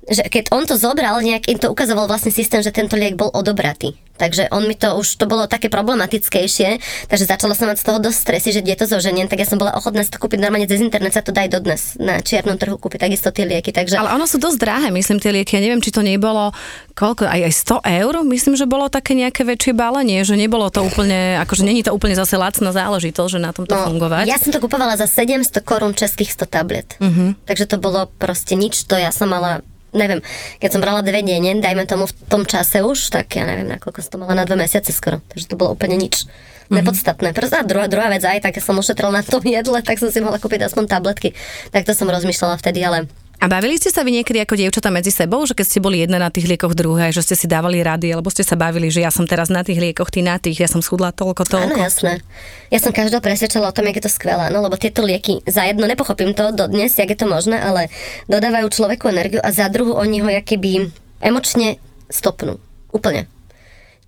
že 0.10 0.26
keď 0.26 0.50
on 0.50 0.66
to 0.66 0.76
zobral, 0.78 1.22
nejak 1.22 1.46
im 1.46 1.62
to 1.62 1.70
ukazoval 1.70 2.10
vlastne 2.10 2.34
systém, 2.34 2.66
že 2.66 2.74
tento 2.74 2.98
liek 2.98 3.14
bol 3.14 3.30
odobratý. 3.30 3.94
Takže 4.22 4.54
on 4.54 4.70
mi 4.70 4.78
to 4.78 5.02
už, 5.02 5.18
to 5.18 5.26
bolo 5.26 5.50
také 5.50 5.66
problematickejšie, 5.66 6.78
takže 7.10 7.26
začala 7.26 7.58
som 7.58 7.66
mať 7.66 7.82
z 7.82 7.86
toho 7.90 7.98
dosť 7.98 8.18
stresy, 8.22 8.50
že 8.54 8.62
kde 8.62 8.78
to 8.78 8.86
zoženiem, 8.86 9.26
tak 9.26 9.42
ja 9.42 9.50
som 9.50 9.58
bola 9.58 9.74
ochotná 9.74 10.06
si 10.06 10.14
to 10.14 10.22
kúpiť 10.22 10.38
normálne 10.38 10.70
cez 10.70 10.78
internet, 10.78 11.18
sa 11.18 11.26
to 11.26 11.34
daj 11.34 11.50
dodnes 11.50 11.98
na 11.98 12.22
čiernom 12.22 12.54
trhu 12.54 12.78
kúpiť 12.78 13.10
takisto 13.10 13.34
tie 13.34 13.50
lieky. 13.50 13.74
Takže 13.74 13.98
Ale 13.98 14.14
ono 14.14 14.30
sú 14.30 14.38
dosť 14.38 14.58
drahé, 14.62 14.88
myslím, 14.94 15.18
tie 15.18 15.34
lieky. 15.34 15.58
Ja 15.58 15.62
neviem, 15.66 15.82
či 15.82 15.90
to 15.90 16.06
nebolo, 16.06 16.54
koľko, 16.94 17.26
aj, 17.26 17.50
aj 17.50 17.54
100 17.82 17.98
eur, 18.06 18.14
myslím, 18.30 18.54
že 18.54 18.70
bolo 18.70 18.94
také 18.94 19.18
nejaké 19.18 19.42
väčšie 19.42 19.74
balenie, 19.74 20.22
že 20.22 20.38
nebolo 20.38 20.70
to 20.70 20.86
úplne, 20.86 21.42
akože 21.42 21.66
není 21.66 21.82
to 21.82 21.90
úplne 21.90 22.14
zase 22.14 22.38
lacná 22.38 22.70
záležitosť, 22.70 23.32
že 23.32 23.40
na 23.42 23.50
tom 23.58 23.66
to 23.66 23.74
fungovať. 23.74 24.30
No, 24.30 24.30
Ja 24.30 24.38
som 24.38 24.54
to 24.54 24.62
kupovala 24.62 25.02
za 25.02 25.10
700 25.10 25.66
korún 25.66 25.98
českých 25.98 26.38
100 26.38 26.46
tablet. 26.46 26.94
Uh-huh. 27.02 27.34
Takže 27.50 27.66
to 27.66 27.82
bolo 27.82 28.06
proste 28.22 28.54
nič, 28.54 28.86
to 28.86 28.94
ja 28.94 29.10
som 29.10 29.34
mala 29.34 29.66
neviem, 29.92 30.20
keď 30.60 30.70
som 30.72 30.82
brala 30.84 31.04
dve 31.04 31.24
denne, 31.24 31.60
dajme 31.60 31.84
tomu 31.88 32.08
v 32.08 32.14
tom 32.28 32.44
čase 32.48 32.84
už, 32.84 33.12
tak 33.12 33.32
ja 33.36 33.44
neviem, 33.44 33.68
nakoľko 33.68 34.00
som 34.04 34.12
to 34.16 34.22
mala 34.24 34.34
na 34.34 34.44
dve 34.48 34.60
mesiace 34.60 34.92
skoro. 34.92 35.20
Takže 35.32 35.52
to 35.52 35.56
bolo 35.60 35.76
úplne 35.76 36.00
nič. 36.00 36.26
Mhm. 36.72 36.82
Nepodstatné. 36.82 37.36
Proste 37.36 37.60
a 37.60 37.68
druhá, 37.68 37.92
druhá 37.92 38.08
vec, 38.08 38.24
aj 38.24 38.48
tak 38.48 38.56
keď 38.56 38.64
som 38.64 38.80
ušetrila 38.80 39.12
na 39.12 39.24
tom 39.28 39.44
jedle, 39.44 39.80
tak 39.84 40.00
som 40.00 40.08
si 40.08 40.24
mohla 40.24 40.40
kúpiť 40.40 40.72
aspoň 40.72 40.88
tabletky. 40.88 41.36
Tak 41.76 41.84
to 41.84 41.92
som 41.92 42.08
rozmýšľala 42.08 42.56
vtedy, 42.56 42.80
ale 42.80 43.12
A 43.42 43.50
bavili 43.50 43.74
ste 43.74 43.90
sa 43.90 44.06
vy 44.06 44.14
niekedy 44.14 44.38
ako 44.38 44.54
dievčatá 44.54 44.94
medzi 44.94 45.10
sebou, 45.10 45.42
že 45.50 45.58
keď 45.58 45.66
ste 45.66 45.82
boli 45.82 45.98
jedna 45.98 46.22
na 46.22 46.30
tých 46.30 46.46
liekoch, 46.46 46.78
druhé, 46.78 47.10
že 47.10 47.26
ste 47.26 47.34
si 47.34 47.50
dávali 47.50 47.82
rady, 47.82 48.14
alebo 48.14 48.30
ste 48.30 48.46
sa 48.46 48.54
bavili, 48.54 48.94
že 48.94 49.02
ja 49.02 49.10
som 49.10 49.26
teraz 49.26 49.50
na 49.50 49.66
tých 49.66 49.82
liekoch, 49.82 50.14
ty 50.14 50.22
na 50.22 50.38
tých, 50.38 50.62
ja 50.62 50.70
som 50.70 50.86
schudla 50.86 51.10
toľko, 51.10 51.50
Áno, 51.50 51.74
toľko. 51.74 51.78
jasné. 51.82 52.22
Ja 52.70 52.78
som 52.78 52.94
každého 52.94 53.18
presvedčala 53.18 53.74
o 53.74 53.76
tom, 53.76 53.90
jak 53.90 53.98
je 53.98 54.06
to 54.06 54.14
skvelé, 54.14 54.54
no 54.54 54.62
lebo 54.62 54.78
tieto 54.78 55.02
lieky 55.02 55.42
za 55.50 55.66
jedno 55.66 55.90
nepochopím 55.90 56.38
to 56.38 56.54
dodnes, 56.54 56.94
jak 56.94 57.10
je 57.10 57.18
to 57.18 57.26
možné, 57.26 57.58
ale 57.58 57.90
dodávajú 58.30 58.70
človeku 58.70 59.10
energiu 59.10 59.42
a 59.42 59.50
za 59.50 59.66
druhú 59.74 59.98
oni 59.98 60.22
ho 60.22 60.30
keby 60.46 60.94
emočne 61.18 61.82
stopnú. 62.14 62.62
Úplne. 62.94 63.26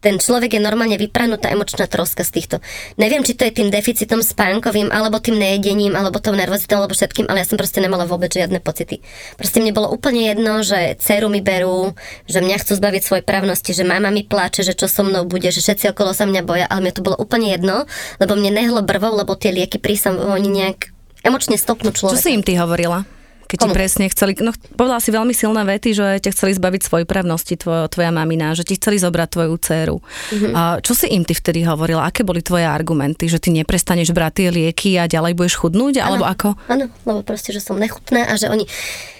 Ten 0.04 0.20
človek 0.20 0.60
je 0.60 0.62
normálne 0.62 1.00
vypranutá 1.00 1.48
emočná 1.48 1.88
troska 1.88 2.28
z 2.28 2.32
týchto. 2.36 2.56
Neviem, 3.00 3.24
či 3.24 3.40
to 3.40 3.48
je 3.48 3.56
tým 3.56 3.72
deficitom 3.72 4.20
spánkovým, 4.20 4.92
alebo 4.92 5.24
tým 5.24 5.40
nejedením, 5.40 5.96
alebo 5.96 6.20
tou 6.20 6.36
nervozitou, 6.36 6.84
alebo 6.84 6.92
všetkým, 6.92 7.32
ale 7.32 7.42
ja 7.42 7.48
som 7.48 7.56
proste 7.56 7.80
nemala 7.80 8.04
vôbec 8.04 8.28
žiadne 8.28 8.60
pocity. 8.60 9.00
Proste 9.40 9.64
mne 9.64 9.72
bolo 9.72 9.88
úplne 9.88 10.28
jedno, 10.28 10.60
že 10.60 11.00
dceru 11.00 11.32
mi 11.32 11.40
berú, 11.40 11.96
že 12.28 12.44
mňa 12.44 12.60
chcú 12.60 12.76
zbaviť 12.76 13.02
svojej 13.02 13.24
právnosti, 13.24 13.72
že 13.72 13.88
mama 13.88 14.12
mi 14.12 14.28
pláče, 14.28 14.68
že 14.68 14.76
čo 14.76 14.92
so 14.92 15.08
mnou 15.08 15.24
bude, 15.24 15.48
že 15.48 15.64
všetci 15.64 15.96
okolo 15.96 16.12
sa 16.12 16.28
mňa 16.28 16.42
boja, 16.44 16.68
ale 16.68 16.84
mne 16.84 16.94
to 16.94 17.06
bolo 17.06 17.16
úplne 17.16 17.56
jedno, 17.56 17.88
lebo 18.20 18.36
mne 18.36 18.52
nehlo 18.60 18.84
brvou, 18.84 19.16
lebo 19.16 19.40
tie 19.40 19.56
lieky 19.56 19.80
prísam, 19.80 20.20
oni 20.20 20.52
nejak 20.52 20.92
emočne 21.24 21.56
stopnú 21.56 21.96
Čo 21.96 22.12
človeka. 22.12 22.20
si 22.20 22.30
im 22.36 22.44
ty 22.44 22.60
hovorila? 22.60 23.08
Keď 23.54 23.62
ti 23.62 23.70
Komu? 23.70 23.78
presne 23.78 24.10
chceli, 24.10 24.34
no 24.42 24.50
povedala 24.74 24.98
si 24.98 25.14
veľmi 25.14 25.30
silné 25.30 25.62
vety, 25.62 25.94
že 25.94 26.18
ťa 26.26 26.34
chceli 26.34 26.58
zbaviť 26.58 26.82
svojej 26.90 27.06
pravnosti, 27.06 27.54
tvoja, 27.54 27.86
tvoja 27.86 28.10
mamina, 28.10 28.58
že 28.58 28.66
ti 28.66 28.82
chceli 28.82 28.98
zobrať 28.98 29.30
tvoju 29.30 29.54
dceru. 29.62 29.98
Mhm. 30.34 30.50
A 30.58 30.62
čo 30.82 30.98
si 30.98 31.06
im 31.14 31.22
ty 31.22 31.38
vtedy 31.38 31.62
hovorila? 31.62 32.10
Aké 32.10 32.26
boli 32.26 32.42
tvoje 32.42 32.66
argumenty? 32.66 33.30
Že 33.30 33.38
ty 33.38 33.50
neprestaneš 33.54 34.10
brať 34.10 34.42
tie 34.42 34.48
lieky 34.50 34.98
a 34.98 35.06
ďalej 35.06 35.38
budeš 35.38 35.62
chudnúť? 35.62 36.02
Alebo 36.02 36.26
ako? 36.26 36.58
Áno, 36.66 36.90
lebo 37.06 37.22
proste, 37.22 37.54
že 37.54 37.62
som 37.62 37.78
nechutná 37.78 38.26
a 38.26 38.34
že 38.34 38.50
oni... 38.50 38.66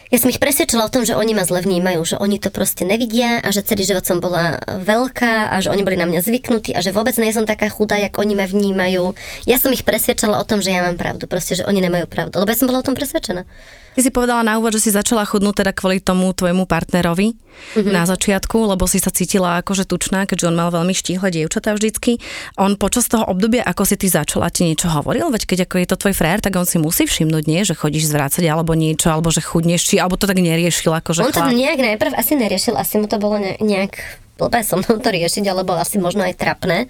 Ja 0.10 0.22
som 0.22 0.30
ich 0.30 0.38
presvedčila 0.38 0.86
o 0.86 0.94
tom, 0.94 1.06
že 1.06 1.18
oni 1.18 1.34
ma 1.34 1.42
zle 1.42 1.66
vnímajú, 1.66 2.02
že 2.06 2.16
oni 2.22 2.38
to 2.38 2.54
proste 2.54 2.86
nevidia 2.86 3.42
a 3.42 3.50
že 3.50 3.66
celý 3.66 3.82
život 3.82 4.06
som 4.06 4.22
bola 4.22 4.62
veľká 4.66 5.50
a 5.50 5.58
že 5.58 5.74
oni 5.74 5.82
boli 5.82 5.98
na 5.98 6.06
mňa 6.06 6.22
zvyknutí 6.22 6.74
a 6.78 6.86
že 6.86 6.94
vôbec 6.94 7.18
nie 7.18 7.34
som 7.34 7.50
taká 7.50 7.66
chudá, 7.70 7.98
jak 7.98 8.18
oni 8.22 8.38
ma 8.38 8.46
vnímajú. 8.46 9.18
Ja 9.50 9.58
som 9.58 9.74
ich 9.74 9.82
presvedčala 9.82 10.38
o 10.38 10.46
tom, 10.46 10.62
že 10.62 10.70
ja 10.70 10.86
mám 10.86 11.02
pravdu, 11.02 11.26
proste, 11.26 11.58
že 11.58 11.66
oni 11.66 11.82
nemajú 11.82 12.06
pravdu, 12.06 12.38
lebo 12.38 12.50
ja 12.50 12.58
som 12.58 12.70
bola 12.70 12.82
o 12.82 12.86
tom 12.86 12.94
presvedčená. 12.94 13.46
Ty 13.94 14.00
si 14.02 14.10
povedala 14.10 14.42
na 14.42 14.58
úvod, 14.58 14.74
že 14.74 14.90
si 14.90 14.92
začala 14.92 15.22
chudnúť 15.24 15.62
teda 15.62 15.72
kvôli 15.72 16.02
tomu 16.02 16.34
tvojemu 16.34 16.66
partnerovi 16.66 17.38
mm-hmm. 17.38 17.94
na 17.94 18.10
začiatku, 18.10 18.58
lebo 18.74 18.90
si 18.90 18.98
sa 18.98 19.14
cítila 19.14 19.62
akože 19.62 19.86
tučná, 19.86 20.26
keďže 20.26 20.50
on 20.50 20.58
mal 20.58 20.74
veľmi 20.74 20.98
štíhle 20.98 21.30
dievčatá 21.30 21.78
vždycky. 21.78 22.18
On 22.58 22.74
počas 22.74 23.06
toho 23.06 23.22
obdobia, 23.30 23.62
ako 23.62 23.86
si 23.86 23.96
ty 23.96 24.10
začala, 24.10 24.50
ti 24.50 24.66
niečo 24.66 24.90
hovoril? 24.90 25.30
Veď 25.30 25.46
keď 25.46 25.60
ako 25.70 25.76
je 25.78 25.88
to 25.88 25.96
tvoj 26.02 26.14
frér, 26.18 26.42
tak 26.42 26.58
on 26.58 26.66
si 26.66 26.82
musí 26.82 27.06
všimnúť, 27.06 27.44
nie? 27.46 27.62
Že 27.62 27.78
chodíš 27.78 28.10
zvrácať 28.10 28.44
alebo 28.50 28.74
niečo, 28.74 29.14
alebo 29.14 29.30
že 29.30 29.46
chudneš, 29.46 29.86
či, 29.86 30.02
alebo 30.02 30.18
to 30.18 30.26
tak 30.26 30.42
neriešil, 30.42 30.90
akože 30.90 31.22
On 31.22 31.30
to 31.30 31.38
chlap. 31.38 31.54
nejak 31.54 31.80
najprv 31.80 32.12
asi 32.18 32.34
neriešil, 32.34 32.74
asi 32.74 32.98
mu 32.98 33.06
to 33.06 33.22
bolo 33.22 33.38
ne- 33.38 33.62
nejak 33.62 34.23
blbé 34.38 34.66
so 34.66 34.82
to 34.82 35.10
riešiť, 35.10 35.46
alebo 35.46 35.78
asi 35.78 36.02
možno 36.02 36.26
aj 36.26 36.38
trapné. 36.38 36.90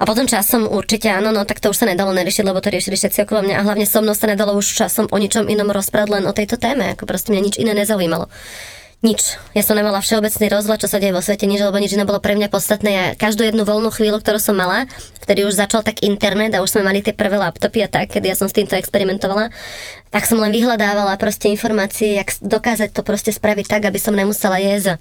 A 0.00 0.04
potom 0.08 0.24
časom 0.24 0.64
určite 0.64 1.12
áno, 1.12 1.30
no 1.30 1.44
tak 1.44 1.60
to 1.60 1.68
už 1.68 1.84
sa 1.84 1.86
nedalo 1.86 2.16
neriešiť, 2.16 2.44
lebo 2.44 2.62
to 2.64 2.72
riešili 2.72 2.96
všetci 2.96 3.28
okolo 3.28 3.44
mňa 3.44 3.54
a 3.60 3.64
hlavne 3.64 3.84
so 3.84 4.00
mnou 4.00 4.16
sa 4.16 4.26
nedalo 4.26 4.56
už 4.56 4.64
časom 4.64 5.06
o 5.10 5.16
ničom 5.20 5.46
inom 5.46 5.68
rozprávať 5.68 6.20
len 6.20 6.24
o 6.24 6.32
tejto 6.32 6.56
téme, 6.56 6.96
ako 6.96 7.04
proste 7.04 7.30
mňa 7.34 7.42
nič 7.44 7.54
iné 7.60 7.72
nezaujímalo. 7.76 8.26
Nič. 8.98 9.38
Ja 9.54 9.62
som 9.62 9.78
nemala 9.78 10.02
všeobecný 10.02 10.50
rozhľad, 10.50 10.82
čo 10.82 10.90
sa 10.90 10.98
deje 10.98 11.14
vo 11.14 11.22
svete, 11.22 11.46
nič, 11.46 11.62
lebo 11.62 11.78
nič 11.78 11.94
iné 11.94 12.02
bolo 12.02 12.18
pre 12.18 12.34
mňa 12.34 12.50
podstatné. 12.50 12.90
Ja 12.90 13.04
každú 13.14 13.46
jednu 13.46 13.62
voľnú 13.62 13.94
chvíľu, 13.94 14.18
ktorú 14.18 14.42
som 14.42 14.58
mala, 14.58 14.90
vtedy 15.22 15.46
už 15.46 15.54
začal 15.54 15.86
tak 15.86 16.02
internet 16.02 16.58
a 16.58 16.66
už 16.66 16.74
sme 16.74 16.82
mali 16.82 16.98
tie 16.98 17.14
prvé 17.14 17.38
laptopy 17.38 17.86
a 17.86 17.88
tak, 17.88 18.10
kedy 18.10 18.34
ja 18.34 18.34
som 18.34 18.50
s 18.50 18.58
týmto 18.58 18.74
experimentovala, 18.74 19.54
tak 20.10 20.26
som 20.26 20.42
len 20.42 20.50
vyhľadávala 20.50 21.14
proste 21.14 21.46
informácie, 21.46 22.18
jak 22.18 22.34
dokázať 22.42 22.90
to 22.90 23.06
proste 23.06 23.30
spraviť 23.30 23.70
tak, 23.70 23.86
aby 23.86 24.02
som 24.02 24.18
nemusela 24.18 24.58
jesť. 24.58 24.98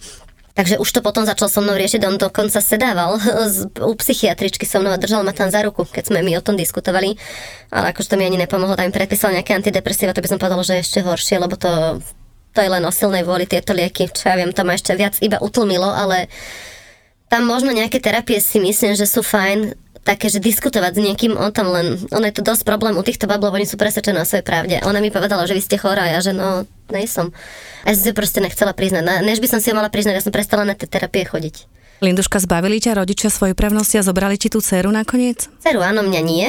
Takže 0.57 0.81
už 0.81 0.89
to 0.89 1.05
potom 1.05 1.21
začal 1.21 1.53
so 1.53 1.61
mnou 1.61 1.77
riešiť, 1.77 2.01
on 2.09 2.17
dokonca 2.17 2.57
sedával 2.57 3.21
u 3.89 3.93
psychiatričky 3.93 4.65
so 4.65 4.81
mnou 4.81 4.89
a 4.89 4.97
držal 4.97 5.21
ma 5.21 5.29
tam 5.29 5.53
za 5.53 5.61
ruku, 5.61 5.85
keď 5.85 6.09
sme 6.09 6.25
my 6.25 6.33
o 6.33 6.41
tom 6.41 6.57
diskutovali. 6.57 7.13
Ale 7.69 7.93
akože 7.93 8.09
to 8.09 8.17
mi 8.17 8.25
ani 8.25 8.41
nepomohlo, 8.41 8.73
tam 8.73 8.89
mi 8.89 8.93
predpísal 8.97 9.37
nejaké 9.37 9.53
antidepresíva, 9.53 10.17
to 10.17 10.25
by 10.25 10.33
som 10.33 10.41
povedala, 10.41 10.65
že 10.65 10.81
je 10.81 10.85
ešte 10.89 10.99
horšie, 11.05 11.37
lebo 11.37 11.53
to, 11.61 12.01
to 12.57 12.59
je 12.65 12.73
len 12.73 12.81
o 12.81 12.89
silnej 12.89 13.21
vôli 13.21 13.45
tieto 13.45 13.77
lieky, 13.77 14.09
čo 14.09 14.33
ja 14.33 14.35
viem, 14.41 14.49
to 14.49 14.65
ma 14.65 14.73
ešte 14.73 14.97
viac 14.97 15.13
iba 15.21 15.37
utlmilo, 15.37 15.93
ale 15.93 16.25
tam 17.29 17.45
možno 17.45 17.69
nejaké 17.69 18.01
terapie 18.01 18.41
si 18.41 18.57
myslím, 18.57 18.97
že 18.97 19.05
sú 19.05 19.21
fajn, 19.21 19.77
také, 20.07 20.31
že 20.31 20.39
diskutovať 20.39 20.95
s 20.95 21.03
niekým 21.03 21.35
o 21.35 21.51
tom 21.51 21.67
len, 21.75 21.99
ono 22.15 22.23
je 22.23 22.39
to 22.39 22.47
dosť 22.47 22.63
problém 22.63 22.95
u 22.95 23.03
týchto 23.03 23.27
bablov, 23.27 23.51
oni 23.51 23.67
sú 23.67 23.75
presvedčené 23.75 24.23
o 24.23 24.27
svojej 24.27 24.47
pravde. 24.47 24.79
Ona 24.87 25.03
mi 25.03 25.11
povedala, 25.11 25.43
že 25.43 25.51
vy 25.51 25.59
ste 25.59 25.75
chorá, 25.75 26.07
ja 26.07 26.23
že 26.23 26.31
no, 26.31 26.63
nejsom. 26.87 27.35
A 27.83 27.91
ja 27.91 27.95
si 27.99 28.15
proste 28.15 28.39
nechcela 28.39 28.71
priznať. 28.71 29.27
Než 29.27 29.43
by 29.43 29.51
som 29.51 29.59
si 29.59 29.67
ho 29.67 29.75
mala 29.75 29.91
priznať, 29.91 30.15
ja 30.15 30.23
som 30.23 30.31
prestala 30.31 30.63
na 30.63 30.79
tie 30.79 30.87
terapie 30.87 31.27
chodiť. 31.27 31.67
Linduška, 31.99 32.39
zbavili 32.39 32.79
ťa 32.79 33.03
rodičia 33.03 33.27
svojej 33.27 33.57
pravnosti 33.57 33.97
a 33.99 34.05
zobrali 34.05 34.39
ti 34.39 34.47
tú 34.47 34.63
dceru 34.63 34.87
nakoniec? 34.93 35.49
Ceru 35.59 35.83
áno, 35.83 36.05
mňa 36.05 36.21
nie. 36.23 36.47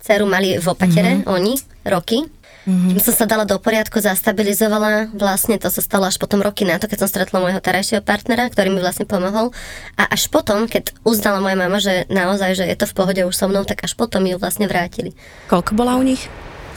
Ceru 0.00 0.24
mali 0.24 0.56
v 0.56 0.66
opatere, 0.70 1.20
mm-hmm. 1.20 1.28
oni, 1.28 1.58
roky. 1.84 2.24
Mm-hmm. 2.68 3.00
Som 3.00 3.14
sa 3.16 3.24
dala 3.24 3.48
do 3.48 3.56
poriadku, 3.56 4.00
zastabilizovala, 4.04 5.12
vlastne 5.16 5.56
to 5.56 5.72
sa 5.72 5.80
stalo 5.80 6.04
až 6.04 6.20
potom 6.20 6.44
roky 6.44 6.68
na 6.68 6.76
to, 6.76 6.88
keď 6.88 7.06
som 7.06 7.08
stretla 7.08 7.40
môjho 7.40 7.60
terajšieho 7.60 8.04
partnera, 8.04 8.52
ktorý 8.52 8.68
mi 8.68 8.80
vlastne 8.84 9.08
pomohol. 9.08 9.52
A 9.96 10.12
až 10.12 10.28
potom, 10.28 10.68
keď 10.68 10.92
uznala 11.00 11.40
moja 11.40 11.56
mama, 11.56 11.80
že 11.80 12.04
naozaj, 12.12 12.60
že 12.60 12.64
je 12.68 12.76
to 12.76 12.84
v 12.84 12.96
pohode 12.96 13.20
už 13.24 13.32
so 13.32 13.48
mnou, 13.48 13.64
tak 13.64 13.80
až 13.80 13.96
potom 13.96 14.24
ju 14.28 14.36
vlastne 14.36 14.68
vrátili. 14.68 15.16
Koľko 15.48 15.72
bola 15.72 15.96
u 15.96 16.04
nich? 16.04 16.28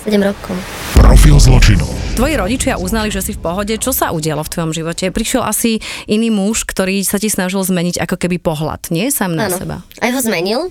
7 0.04 0.20
rokov. 0.20 0.56
Profil 1.00 1.40
zločinu. 1.40 1.88
Tvoji 2.20 2.36
rodičia 2.36 2.76
uznali, 2.76 3.08
že 3.08 3.24
si 3.24 3.32
v 3.32 3.40
pohode. 3.40 3.72
Čo 3.80 3.96
sa 3.96 4.12
udialo 4.12 4.44
v 4.44 4.52
tvojom 4.52 4.72
živote? 4.76 5.08
Prišiel 5.16 5.40
asi 5.48 5.80
iný 6.12 6.28
muž, 6.28 6.68
ktorý 6.68 7.08
sa 7.08 7.16
ti 7.16 7.32
snažil 7.32 7.64
zmeniť 7.64 8.04
ako 8.04 8.20
keby 8.20 8.36
pohľad, 8.44 8.92
nie? 8.92 9.08
Sám 9.08 9.32
na 9.32 9.48
Áno. 9.48 9.56
seba. 9.56 9.78
Aj 10.04 10.12
ho 10.12 10.20
zmenil. 10.20 10.68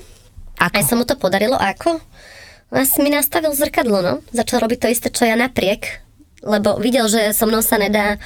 Ako? 0.61 0.77
Aj 0.77 0.85
sa 0.85 0.95
mu 1.01 1.09
to 1.09 1.17
podarilo. 1.17 1.57
Ako? 1.57 1.97
Vlastne 2.73 3.05
mi 3.05 3.13
nastavil 3.13 3.53
zrkadlo, 3.53 4.01
no. 4.01 4.15
Začal 4.33 4.65
robiť 4.65 4.79
to 4.81 4.89
isté, 4.89 5.09
čo 5.13 5.29
ja 5.29 5.37
napriek. 5.37 6.01
Lebo 6.41 6.81
videl, 6.81 7.05
že 7.07 7.37
so 7.37 7.45
mnou 7.45 7.61
sa 7.61 7.77
nedá 7.77 8.17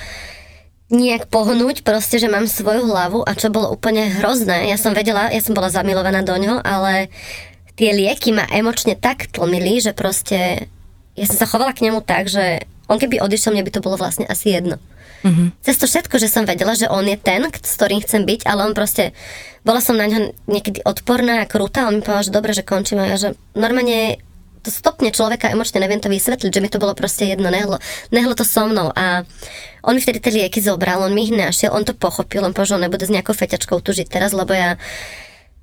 nejak 0.87 1.27
pohnúť, 1.27 1.83
proste, 1.83 2.23
že 2.23 2.31
mám 2.31 2.47
svoju 2.47 2.87
hlavu 2.87 3.27
a 3.27 3.35
čo 3.35 3.51
bolo 3.51 3.75
úplne 3.75 4.07
hrozné. 4.23 4.71
Ja 4.71 4.79
som 4.79 4.95
vedela, 4.95 5.35
ja 5.35 5.43
som 5.43 5.51
bola 5.51 5.67
zamilovaná 5.67 6.23
do 6.23 6.39
ňoho, 6.39 6.63
ale 6.63 7.11
tie 7.75 7.91
lieky 7.91 8.31
ma 8.31 8.47
emočne 8.55 8.95
tak 8.95 9.27
tlmili, 9.35 9.83
že 9.83 9.91
proste 9.91 10.71
ja 11.19 11.27
som 11.27 11.35
sa 11.35 11.51
chovala 11.51 11.75
k 11.75 11.91
nemu 11.91 12.07
tak, 12.07 12.31
že 12.31 12.63
on 12.87 13.03
keby 13.03 13.19
odišiel, 13.19 13.51
mne 13.51 13.67
by 13.67 13.73
to 13.75 13.83
bolo 13.83 13.99
vlastne 13.99 14.31
asi 14.31 14.55
jedno. 14.55 14.79
Mm-hmm. 15.27 15.59
Cez 15.59 15.75
to 15.75 15.91
všetko, 15.91 16.23
že 16.23 16.31
som 16.31 16.47
vedela, 16.47 16.79
že 16.79 16.87
on 16.87 17.03
je 17.03 17.19
ten, 17.19 17.43
s 17.51 17.73
ktorým 17.75 17.99
chcem 18.05 18.23
byť, 18.23 18.47
ale 18.47 18.63
on 18.63 18.79
proste, 18.79 19.11
bola 19.67 19.83
som 19.83 19.99
na 19.99 20.07
ňo 20.07 20.31
niekedy 20.47 20.87
odporná 20.87 21.43
a 21.43 21.51
krúta, 21.51 21.91
on 21.91 21.99
mi 21.99 22.03
povedal, 22.05 22.31
že 22.31 22.37
dobre, 22.37 22.55
že 22.55 22.63
končím 22.63 23.03
a 23.03 23.11
ja, 23.11 23.19
že 23.19 23.35
normálne 23.59 24.23
to 24.67 24.75
stopne 24.75 25.15
človeka 25.15 25.47
emočne, 25.55 25.79
neviem 25.79 26.03
to 26.03 26.11
vysvetliť, 26.11 26.51
že 26.51 26.59
mi 26.59 26.67
to 26.67 26.83
bolo 26.83 26.99
proste 26.99 27.31
jedno, 27.31 27.47
nehlo, 27.55 27.79
nehlo 28.11 28.35
to 28.35 28.43
so 28.43 28.67
mnou 28.67 28.91
a 28.91 29.23
on 29.87 29.95
mi 29.95 30.03
vtedy 30.03 30.19
tie 30.19 30.35
lieky 30.35 30.59
zobral, 30.59 31.07
on 31.07 31.15
mi 31.15 31.31
ich 31.31 31.35
našiel, 31.35 31.71
on 31.71 31.87
to 31.87 31.95
pochopil, 31.95 32.43
on 32.43 32.51
povedal, 32.51 32.83
nebude 32.83 33.07
s 33.07 33.15
nejakou 33.15 33.39
feťačkou 33.39 33.79
tu 33.79 33.95
žiť 33.95 34.11
teraz, 34.11 34.35
lebo 34.35 34.51
ja 34.51 34.75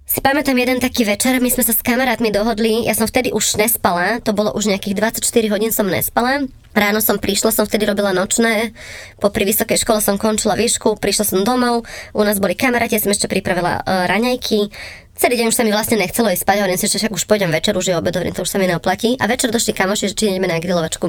si 0.08 0.24
pamätám 0.24 0.56
jeden 0.56 0.80
taký 0.80 1.04
večer, 1.04 1.44
my 1.44 1.52
sme 1.52 1.68
sa 1.68 1.76
s 1.76 1.84
kamarátmi 1.84 2.32
dohodli, 2.32 2.88
ja 2.88 2.96
som 2.96 3.04
vtedy 3.04 3.36
už 3.36 3.60
nespala, 3.60 4.24
to 4.24 4.32
bolo 4.32 4.56
už 4.56 4.72
nejakých 4.72 5.20
24 5.20 5.52
hodín 5.52 5.76
som 5.76 5.84
nespala. 5.84 6.48
Ráno 6.74 7.00
som 7.06 7.22
prišla, 7.22 7.54
som 7.54 7.70
vtedy 7.70 7.86
robila 7.86 8.12
nočné, 8.12 8.74
popri 9.22 9.46
vysokej 9.46 9.86
škole 9.86 10.02
som 10.02 10.18
končila 10.18 10.58
výšku, 10.58 10.98
prišla 10.98 11.26
som 11.26 11.40
domov, 11.46 11.86
u 12.18 12.22
nás 12.26 12.42
boli 12.42 12.58
kamaráti, 12.58 12.98
som 12.98 13.14
ešte 13.14 13.30
pripravila 13.30 13.86
uh, 13.86 14.10
raňajky, 14.10 14.74
Celý 15.14 15.38
deň 15.38 15.54
už 15.54 15.58
sa 15.62 15.62
mi 15.62 15.70
vlastne 15.70 16.02
nechcelo 16.02 16.34
ísť 16.34 16.42
spať, 16.42 16.58
hovorím 16.66 16.80
si, 16.82 16.90
že 16.90 16.98
však 16.98 17.14
už 17.14 17.30
pôjdem 17.30 17.54
večer, 17.54 17.78
už 17.78 17.86
je 17.86 17.94
obed, 17.94 18.10
hovorím, 18.10 18.34
to 18.34 18.42
už 18.42 18.50
sa 18.50 18.58
mi 18.58 18.66
neoplatí. 18.66 19.14
A 19.22 19.30
večer 19.30 19.54
došli 19.54 19.70
kamoši, 19.70 20.10
že 20.10 20.18
či 20.18 20.34
ideme 20.34 20.50
na 20.50 20.58
grilovačku. 20.58 21.06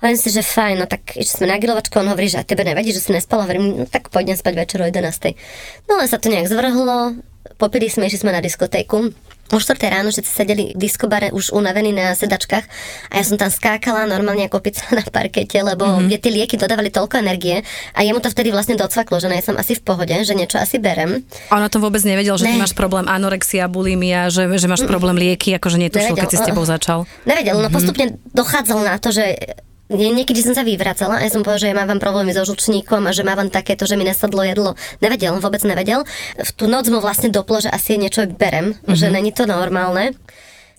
Hovorím 0.00 0.16
si, 0.16 0.32
že 0.32 0.40
fajn, 0.40 0.80
no 0.80 0.86
tak 0.88 1.12
išli 1.12 1.44
sme 1.44 1.52
na 1.52 1.60
grilovačku, 1.60 2.00
on 2.00 2.08
hovorí, 2.08 2.32
že 2.32 2.40
a 2.40 2.48
tebe 2.48 2.64
nevadí, 2.64 2.96
že 2.96 3.04
si 3.04 3.12
nespala, 3.12 3.44
hovorím, 3.44 3.84
no 3.84 3.84
tak 3.84 4.08
pôjdem 4.08 4.40
spať 4.40 4.54
večer 4.56 4.78
o 4.80 4.88
11. 4.88 5.36
No 5.84 6.00
ale 6.00 6.08
sa 6.08 6.16
to 6.16 6.32
nejak 6.32 6.48
zvrhlo, 6.48 7.20
popili 7.60 7.92
sme, 7.92 8.08
išli 8.08 8.24
sme 8.24 8.32
na 8.32 8.40
diskotéku. 8.40 9.12
O 9.54 9.62
4 9.62 9.78
ráno 9.86 10.10
všetci 10.10 10.30
sedeli 10.30 10.64
v 10.74 10.78
diskobare 10.78 11.30
už 11.30 11.54
unavení 11.54 11.94
na 11.94 12.18
sedačkách 12.18 12.64
a 13.10 13.14
ja 13.14 13.24
som 13.24 13.38
tam 13.38 13.46
skákala 13.46 14.10
normálne 14.10 14.50
ako 14.50 14.58
pica 14.58 14.82
na 14.90 15.06
parkete, 15.06 15.62
lebo 15.62 15.86
mm-hmm. 15.86 16.18
tie 16.18 16.32
lieky 16.34 16.58
dodávali 16.58 16.90
toľko 16.90 17.22
energie 17.22 17.62
a 17.94 18.00
jemu 18.02 18.18
to 18.18 18.32
vtedy 18.32 18.50
vlastne 18.50 18.74
docvaklo, 18.74 19.22
že 19.22 19.30
no 19.30 19.34
ja 19.38 19.44
som 19.44 19.54
asi 19.54 19.78
v 19.78 19.82
pohode, 19.86 20.14
že 20.14 20.34
niečo 20.34 20.58
asi 20.58 20.82
berem. 20.82 21.22
A 21.50 21.62
on 21.62 21.66
o 21.66 21.70
tom 21.70 21.82
vôbec 21.84 22.02
nevedel, 22.02 22.34
že 22.34 22.50
ty 22.50 22.56
Ne. 22.56 22.62
máš 22.62 22.74
problém 22.74 23.06
anorexia, 23.06 23.70
bulimia, 23.70 24.32
že, 24.32 24.48
že 24.58 24.66
máš 24.66 24.82
problém 24.88 25.14
lieky, 25.14 25.54
akože 25.54 25.78
netušil, 25.78 26.16
keď 26.16 26.28
si 26.30 26.36
s 26.36 26.42
Nevedel, 26.42 26.48
tebou 26.50 26.64
uh-uh. 26.64 26.74
začal. 26.74 26.98
Nevedel, 27.28 27.56
no 27.60 27.68
postupne 27.70 28.18
dochádzal 28.34 28.78
na 28.82 28.96
to, 28.98 29.14
že 29.14 29.36
nie, 29.86 30.10
niekedy 30.10 30.42
som 30.42 30.50
sa 30.50 30.66
vyvracala 30.66 31.22
a 31.22 31.22
ja 31.22 31.30
som 31.30 31.46
povedala, 31.46 31.62
že 31.62 31.70
ja 31.70 31.78
mávam 31.78 32.02
problémy 32.02 32.34
so 32.34 32.42
žlčníkom 32.42 33.06
a 33.06 33.14
že 33.14 33.22
mávam 33.22 33.46
takéto, 33.46 33.86
že 33.86 33.94
mi 33.94 34.02
nesadlo 34.02 34.42
jedlo. 34.42 34.74
Nevedel, 34.98 35.38
vôbec 35.38 35.62
nevedel. 35.62 36.02
V 36.42 36.50
tú 36.58 36.66
noc 36.66 36.90
mu 36.90 36.98
vlastne 36.98 37.30
doplo, 37.30 37.62
že 37.62 37.70
asi 37.70 37.94
niečo 37.94 38.26
berem, 38.26 38.74
mm-hmm. 38.74 38.98
že 38.98 39.06
není 39.14 39.30
to 39.30 39.46
normálne. 39.46 40.18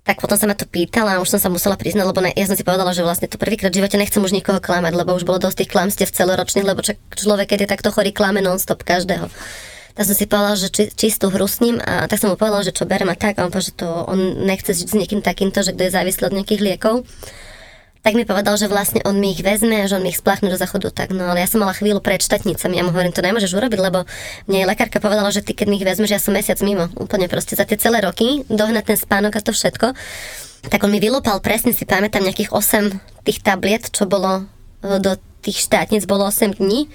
Tak 0.03 0.19
potom 0.19 0.35
sa 0.35 0.47
ma 0.47 0.55
to 0.59 0.67
pýtala 0.67 1.19
a 1.19 1.21
už 1.23 1.35
som 1.35 1.39
sa 1.39 1.47
musela 1.51 1.79
priznať, 1.79 2.03
lebo 2.03 2.19
ne, 2.19 2.35
ja 2.35 2.47
som 2.47 2.55
si 2.59 2.67
povedala, 2.67 2.91
že 2.91 3.03
vlastne 3.03 3.31
to 3.31 3.39
prvýkrát 3.39 3.71
v 3.71 3.83
živote 3.83 3.95
nechcem 3.99 4.23
už 4.23 4.35
nikoho 4.35 4.59
klamať, 4.59 4.95
lebo 4.95 5.15
už 5.15 5.27
bolo 5.27 5.39
dosť 5.39 5.63
tých 5.63 5.71
klamstiev 5.71 6.11
celoročných, 6.11 6.67
lebo 6.67 6.79
človek, 7.15 7.47
keď 7.55 7.59
je 7.63 7.71
takto 7.71 7.91
chorý, 7.91 8.11
klame 8.15 8.39
non-stop 8.39 8.87
každého. 8.87 9.27
Tak 9.95 10.03
som 10.07 10.15
si 10.15 10.27
povedala, 10.27 10.55
že 10.55 10.71
či, 10.71 10.83
čistú 10.95 11.27
hru 11.27 11.47
s 11.47 11.59
ním 11.59 11.79
a 11.83 12.07
tak 12.07 12.23
som 12.23 12.31
mu 12.31 12.39
povedala, 12.39 12.63
že 12.63 12.75
čo 12.75 12.87
berem 12.87 13.11
a 13.11 13.19
tak 13.19 13.39
a 13.39 13.43
on 13.43 13.51
povedal, 13.51 13.71
že 13.71 13.75
to 13.75 13.87
on 14.07 14.47
nechce 14.47 14.71
žiť 14.71 14.87
s 14.87 14.95
niekým 14.95 15.19
takýmto, 15.19 15.59
že 15.63 15.75
kto 15.75 15.89
je 15.89 15.95
závislý 15.95 16.23
od 16.27 16.35
nejakých 16.39 16.61
liekov 16.63 16.95
tak 18.07 18.15
mi 18.15 18.23
povedal, 18.23 18.55
že 18.55 18.71
vlastne 18.71 19.03
on 19.03 19.19
mi 19.19 19.35
ich 19.35 19.43
vezme 19.43 19.83
a 19.83 19.89
že 19.91 19.99
on 19.99 20.03
mi 20.07 20.15
ich 20.15 20.23
spláchne 20.23 20.47
do 20.47 20.55
záchodu. 20.55 20.95
Tak 20.95 21.11
no, 21.11 21.27
ale 21.27 21.43
ja 21.43 21.47
som 21.51 21.59
mala 21.59 21.75
chvíľu 21.75 21.99
pred 21.99 22.23
štátnicami. 22.23 22.79
Ja 22.79 22.87
mu 22.87 22.95
hovorím, 22.95 23.11
to 23.11 23.19
nemôžeš 23.19 23.51
urobiť, 23.51 23.75
lebo 23.83 24.07
mne 24.47 24.63
lekárka 24.63 25.03
povedala, 25.03 25.27
že 25.27 25.43
ty 25.43 25.51
keď 25.51 25.67
mi 25.67 25.75
ich 25.75 25.83
vezmeš, 25.83 26.15
ja 26.15 26.21
som 26.23 26.31
mesiac 26.31 26.55
mimo. 26.63 26.87
Úplne 26.95 27.27
proste 27.27 27.59
za 27.59 27.67
tie 27.67 27.75
celé 27.75 27.99
roky, 27.99 28.47
dohnať 28.47 28.95
ten 28.95 28.97
spánok 29.03 29.35
a 29.35 29.43
to 29.43 29.51
všetko. 29.51 29.91
Tak 30.71 30.79
on 30.87 30.91
mi 30.95 31.03
vylúpal, 31.03 31.43
presne 31.43 31.75
si 31.75 31.83
pamätám, 31.83 32.23
nejakých 32.23 32.55
8 32.55 33.27
tých 33.27 33.43
tabliet, 33.43 33.91
čo 33.91 34.07
bolo 34.07 34.47
e, 34.87 35.03
do 35.03 35.19
tých 35.43 35.67
štátnic, 35.67 36.07
bolo 36.07 36.31
8 36.31 36.63
dní. 36.63 36.87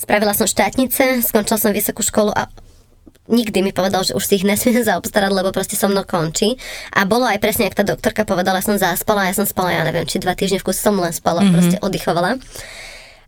Spravila 0.00 0.32
som 0.32 0.48
štátnice, 0.48 1.28
skončila 1.28 1.60
som 1.60 1.76
vysokú 1.76 2.00
školu 2.00 2.32
a 2.32 2.48
nikdy 3.28 3.60
mi 3.60 3.72
povedal, 3.76 4.02
že 4.02 4.16
už 4.16 4.24
si 4.24 4.40
ich 4.40 4.44
nesmiem 4.48 4.82
zaobstarať, 4.88 5.30
lebo 5.30 5.52
proste 5.52 5.76
so 5.76 5.86
mnou 5.86 6.02
končí. 6.08 6.56
A 6.96 7.04
bolo 7.04 7.28
aj 7.28 7.38
presne, 7.38 7.68
ak 7.68 7.78
tá 7.78 7.84
doktorka 7.84 8.24
povedala, 8.24 8.64
som 8.64 8.80
zaspala, 8.80 9.28
ja 9.28 9.36
som 9.36 9.44
spala, 9.44 9.76
ja 9.76 9.84
neviem, 9.84 10.08
či 10.08 10.18
dva 10.18 10.34
týždne 10.34 10.58
v 10.58 10.66
kuse 10.66 10.80
som 10.80 10.96
len 10.96 11.12
spala, 11.12 11.44
mm-hmm. 11.44 11.54
proste 11.54 11.76
oddychovala. 11.84 12.40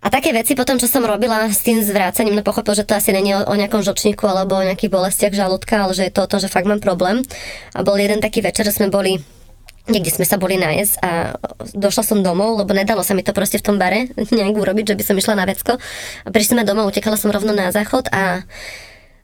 A 0.00 0.08
také 0.08 0.32
veci 0.32 0.56
potom, 0.56 0.80
čo 0.80 0.88
som 0.88 1.04
robila 1.04 1.44
s 1.52 1.60
tým 1.60 1.84
zvrácením, 1.84 2.32
no 2.32 2.40
pochopil, 2.40 2.72
že 2.72 2.88
to 2.88 2.96
asi 2.96 3.12
není 3.12 3.36
o, 3.36 3.44
o 3.44 3.52
nejakom 3.52 3.84
žlčníku 3.84 4.24
alebo 4.24 4.56
o 4.56 4.64
nejakých 4.64 4.88
bolestiach 4.88 5.36
žalúdka, 5.36 5.76
ale 5.76 5.92
že 5.92 6.08
je 6.08 6.12
to 6.16 6.24
o 6.24 6.30
tom, 6.30 6.40
že 6.40 6.48
fakt 6.48 6.64
mám 6.64 6.80
problém. 6.80 7.20
A 7.76 7.84
bol 7.84 8.00
jeden 8.00 8.16
taký 8.24 8.40
večer, 8.40 8.64
že 8.64 8.80
sme 8.80 8.88
boli 8.88 9.20
niekde 9.90 10.12
sme 10.12 10.24
sa 10.28 10.38
boli 10.38 10.54
nájsť 10.60 10.94
a 11.02 11.34
došla 11.74 12.04
som 12.06 12.18
domov, 12.22 12.62
lebo 12.62 12.70
nedalo 12.70 13.02
sa 13.02 13.12
mi 13.12 13.26
to 13.26 13.34
proste 13.34 13.58
v 13.58 13.66
tom 13.66 13.76
bare 13.76 14.08
nejak 14.36 14.54
urobiť, 14.54 14.94
že 14.94 14.96
by 14.96 15.04
som 15.04 15.16
išla 15.18 15.34
na 15.36 15.44
vecko. 15.44 15.76
A 16.24 16.28
prišli 16.30 16.56
sme 16.56 16.64
domov, 16.64 16.88
utekala 16.88 17.18
som 17.18 17.28
rovno 17.28 17.52
na 17.52 17.68
záchod 17.74 18.08
a 18.08 18.46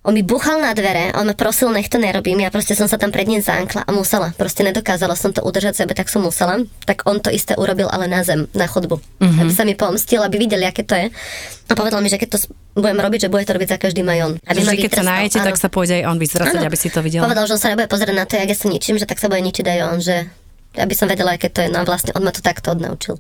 on 0.07 0.15
mi 0.15 0.23
buchal 0.23 0.63
na 0.63 0.71
dvere, 0.71 1.11
on 1.19 1.27
ma 1.27 1.35
prosil, 1.35 1.67
nech 1.75 1.91
to 1.91 1.99
nerobím, 1.99 2.39
ja 2.47 2.55
proste 2.55 2.79
som 2.79 2.87
sa 2.87 2.95
tam 2.95 3.11
pred 3.11 3.27
ním 3.27 3.43
zánkla 3.43 3.83
a 3.83 3.91
musela, 3.91 4.31
proste 4.39 4.63
nedokázala 4.63 5.19
som 5.19 5.35
to 5.35 5.43
udržať 5.43 5.83
sebe, 5.83 5.99
tak 5.99 6.07
som 6.07 6.23
musela. 6.23 6.63
Tak 6.87 7.11
on 7.11 7.19
to 7.19 7.35
isté 7.35 7.59
urobil, 7.59 7.91
ale 7.91 8.07
na 8.07 8.23
zem, 8.23 8.47
na 8.55 8.71
chodbu. 8.71 9.03
Mm-hmm. 9.19 9.43
Aby 9.43 9.53
sa 9.53 9.67
mi 9.67 9.75
pomstil, 9.75 10.23
aby 10.23 10.39
videli, 10.39 10.63
aké 10.63 10.87
to 10.87 10.95
je. 10.95 11.11
A 11.67 11.73
povedal 11.75 11.99
mi, 11.99 12.07
že 12.07 12.23
keď 12.23 12.39
to 12.39 12.55
budem 12.79 13.03
robiť, 13.03 13.27
že 13.27 13.29
bude 13.35 13.43
to 13.43 13.59
robiť 13.59 13.69
za 13.75 13.79
každým 13.83 14.07
aj 14.07 14.19
on. 14.23 14.33
Aby 14.47 14.63
Že 14.63 14.79
keď 14.87 14.93
sa 14.95 15.05
najete, 15.05 15.39
tak 15.43 15.59
sa 15.59 15.67
pôjde 15.67 15.99
aj 15.99 16.05
on 16.07 16.19
vyzvracať, 16.23 16.63
Áno. 16.63 16.71
aby 16.71 16.79
si 16.79 16.89
to 16.95 17.03
videl. 17.03 17.27
Povedal, 17.27 17.51
že 17.51 17.59
on 17.59 17.63
sa 17.67 17.71
nebude 17.75 17.91
pozerať 17.91 18.15
na 18.15 18.25
to, 18.31 18.39
jak 18.39 18.47
ja 18.47 18.57
sa 18.57 18.67
ničím, 18.71 18.97
že 19.03 19.11
tak 19.11 19.19
sa 19.19 19.27
bude 19.27 19.43
ničiť 19.43 19.67
aj 19.67 19.79
on, 19.91 19.99
že 19.99 20.31
aby 20.79 20.95
som 20.95 21.11
vedela, 21.11 21.35
aké 21.35 21.51
to 21.51 21.67
je. 21.67 21.69
No 21.73 21.83
a 21.83 21.85
vlastne 21.89 22.15
on 22.15 22.23
ma 22.23 22.31
to 22.31 22.45
takto 22.45 22.71
odnaučil. 22.71 23.19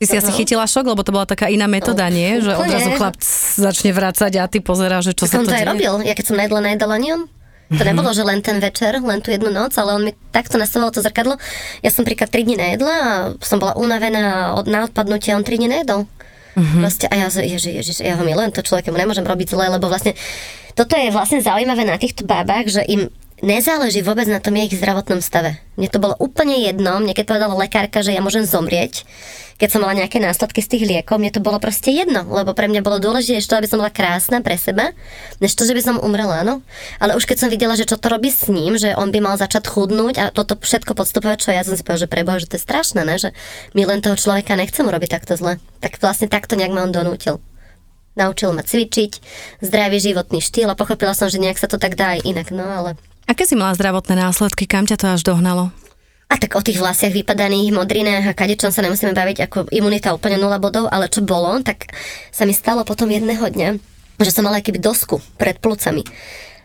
Ty 0.00 0.04
si 0.08 0.16
asi 0.16 0.32
chytila 0.32 0.64
šok, 0.64 0.96
lebo 0.96 1.04
to 1.04 1.12
bola 1.12 1.28
taká 1.28 1.52
iná 1.52 1.68
metóda, 1.68 2.08
nie? 2.08 2.40
Že 2.40 2.56
odrazu 2.56 2.90
chlap 2.96 3.20
začne 3.60 3.92
vracať 3.92 4.32
a 4.40 4.48
ty 4.48 4.64
pozeráš, 4.64 5.12
že 5.12 5.20
čo 5.20 5.28
Tak 5.28 5.32
sa 5.32 5.38
to 5.44 5.52
to 5.52 5.52
aj 5.52 5.60
deje. 5.60 5.70
robil. 5.76 5.94
Ja 6.08 6.14
keď 6.16 6.24
som 6.24 6.36
najedla, 6.40 6.60
najedala 6.64 6.96
ani 6.96 7.08
on. 7.20 7.22
To 7.70 7.82
nebolo, 7.86 8.10
že 8.10 8.26
len 8.26 8.42
ten 8.42 8.58
večer, 8.58 8.98
len 8.98 9.22
tú 9.22 9.30
jednu 9.30 9.52
noc, 9.52 9.76
ale 9.78 9.94
on 9.94 10.02
mi 10.02 10.16
takto 10.34 10.58
nastavoval 10.58 10.90
to 10.90 11.04
zrkadlo. 11.06 11.38
Ja 11.86 11.92
som 11.94 12.02
príklad 12.02 12.32
3 12.32 12.42
dní 12.42 12.56
nejedla 12.58 12.94
a 12.98 13.10
som 13.44 13.62
bola 13.62 13.78
unavená 13.78 14.56
od, 14.58 14.66
na 14.66 14.88
odpadnutie 14.90 15.30
a 15.30 15.38
on 15.38 15.46
3 15.46 15.54
dní 15.54 15.68
nejedol. 15.70 16.08
Mm-hmm. 16.58 16.80
Proste, 16.82 17.06
a 17.06 17.14
ja, 17.14 17.28
ježi, 17.30 17.78
ježiš, 17.78 18.02
ja 18.02 18.18
ho 18.18 18.26
milujem, 18.26 18.50
to 18.50 18.66
človeku 18.66 18.90
nemôžem 18.90 19.22
robiť 19.22 19.54
zle, 19.54 19.70
lebo 19.70 19.86
vlastne 19.86 20.18
toto 20.74 20.98
je 20.98 21.14
vlastne 21.14 21.38
zaujímavé 21.38 21.86
na 21.86 21.94
týchto 21.94 22.26
bábach, 22.26 22.66
že 22.66 22.82
im 22.90 23.06
nezáleží 23.40 24.00
vôbec 24.04 24.28
na 24.28 24.40
tom 24.40 24.56
ich 24.56 24.72
zdravotnom 24.72 25.20
stave. 25.24 25.60
Mne 25.76 25.88
to 25.88 26.00
bolo 26.00 26.14
úplne 26.20 26.60
jedno, 26.60 27.00
mne 27.00 27.16
keď 27.16 27.24
povedala 27.28 27.56
lekárka, 27.56 28.04
že 28.04 28.12
ja 28.12 28.20
môžem 28.20 28.44
zomrieť, 28.44 29.04
keď 29.60 29.68
som 29.76 29.84
mala 29.84 29.92
nejaké 29.92 30.16
následky 30.16 30.64
z 30.64 30.72
tých 30.72 30.84
liekov, 30.88 31.20
mne 31.20 31.36
to 31.36 31.44
bolo 31.44 31.60
proste 31.60 31.92
jedno, 31.92 32.24
lebo 32.24 32.56
pre 32.56 32.64
mňa 32.64 32.80
bolo 32.80 32.96
dôležité 32.96 33.44
to, 33.44 33.60
aby 33.60 33.68
som 33.68 33.76
bola 33.76 33.92
krásna 33.92 34.40
pre 34.40 34.56
seba, 34.56 34.96
než 35.36 35.52
to, 35.52 35.68
že 35.68 35.76
by 35.76 35.82
som 35.84 35.96
umrela, 36.00 36.40
no. 36.40 36.64
Ale 36.96 37.12
už 37.12 37.28
keď 37.28 37.44
som 37.44 37.52
videla, 37.52 37.76
že 37.76 37.84
čo 37.84 38.00
to 38.00 38.08
robí 38.08 38.32
s 38.32 38.48
ním, 38.48 38.80
že 38.80 38.96
on 38.96 39.12
by 39.12 39.20
mal 39.20 39.36
začať 39.36 39.68
chudnúť 39.68 40.14
a 40.16 40.24
toto 40.32 40.56
všetko 40.56 40.96
podstupovať, 40.96 41.36
čo 41.44 41.52
ja 41.52 41.60
som 41.60 41.76
si 41.76 41.84
povedala, 41.84 42.08
že 42.08 42.08
preboha, 42.08 42.40
že 42.40 42.48
to 42.48 42.56
je 42.56 42.64
strašné, 42.64 43.04
ne? 43.04 43.20
že 43.20 43.36
my 43.76 43.84
len 43.84 44.00
toho 44.00 44.16
človeka 44.16 44.56
nechcem 44.56 44.88
robiť 44.88 45.20
takto 45.20 45.36
zle. 45.36 45.60
Tak 45.84 46.00
vlastne 46.00 46.32
takto 46.32 46.56
nejak 46.56 46.72
ma 46.72 46.88
on 46.88 46.96
donútil 46.96 47.36
naučil 48.18 48.52
ma 48.52 48.60
cvičiť, 48.60 49.22
zdravý 49.62 50.02
životný 50.02 50.42
štýl 50.42 50.68
a 50.68 50.76
pochopila 50.76 51.14
som, 51.14 51.30
že 51.30 51.40
nejak 51.40 51.56
sa 51.56 51.70
to 51.70 51.78
tak 51.78 51.94
dá 51.94 52.18
aj 52.18 52.26
inak, 52.26 52.52
no 52.52 52.66
ale 52.66 52.98
Aké 53.30 53.46
si 53.46 53.54
mala 53.54 53.78
zdravotné 53.78 54.18
následky? 54.18 54.66
Kam 54.66 54.90
ťa 54.90 54.98
to 54.98 55.06
až 55.06 55.22
dohnalo? 55.22 55.70
A 56.26 56.34
tak 56.34 56.58
o 56.58 56.66
tých 56.66 56.82
vlasiach 56.82 57.14
vypadaných, 57.14 57.70
modrinách 57.70 58.26
a 58.26 58.34
kadečom 58.34 58.74
sa 58.74 58.82
nemusíme 58.82 59.14
baviť, 59.14 59.46
ako 59.46 59.70
imunita 59.70 60.10
úplne 60.10 60.34
nula 60.34 60.58
bodov, 60.58 60.90
ale 60.90 61.06
čo 61.06 61.22
bolo, 61.22 61.54
tak 61.62 61.94
sa 62.34 62.42
mi 62.42 62.50
stalo 62.50 62.82
potom 62.82 63.06
jedného 63.06 63.46
dňa, 63.46 63.78
že 64.18 64.34
som 64.34 64.42
mala 64.42 64.58
keby 64.58 64.82
dosku 64.82 65.22
pred 65.38 65.62
plúcami. 65.62 66.02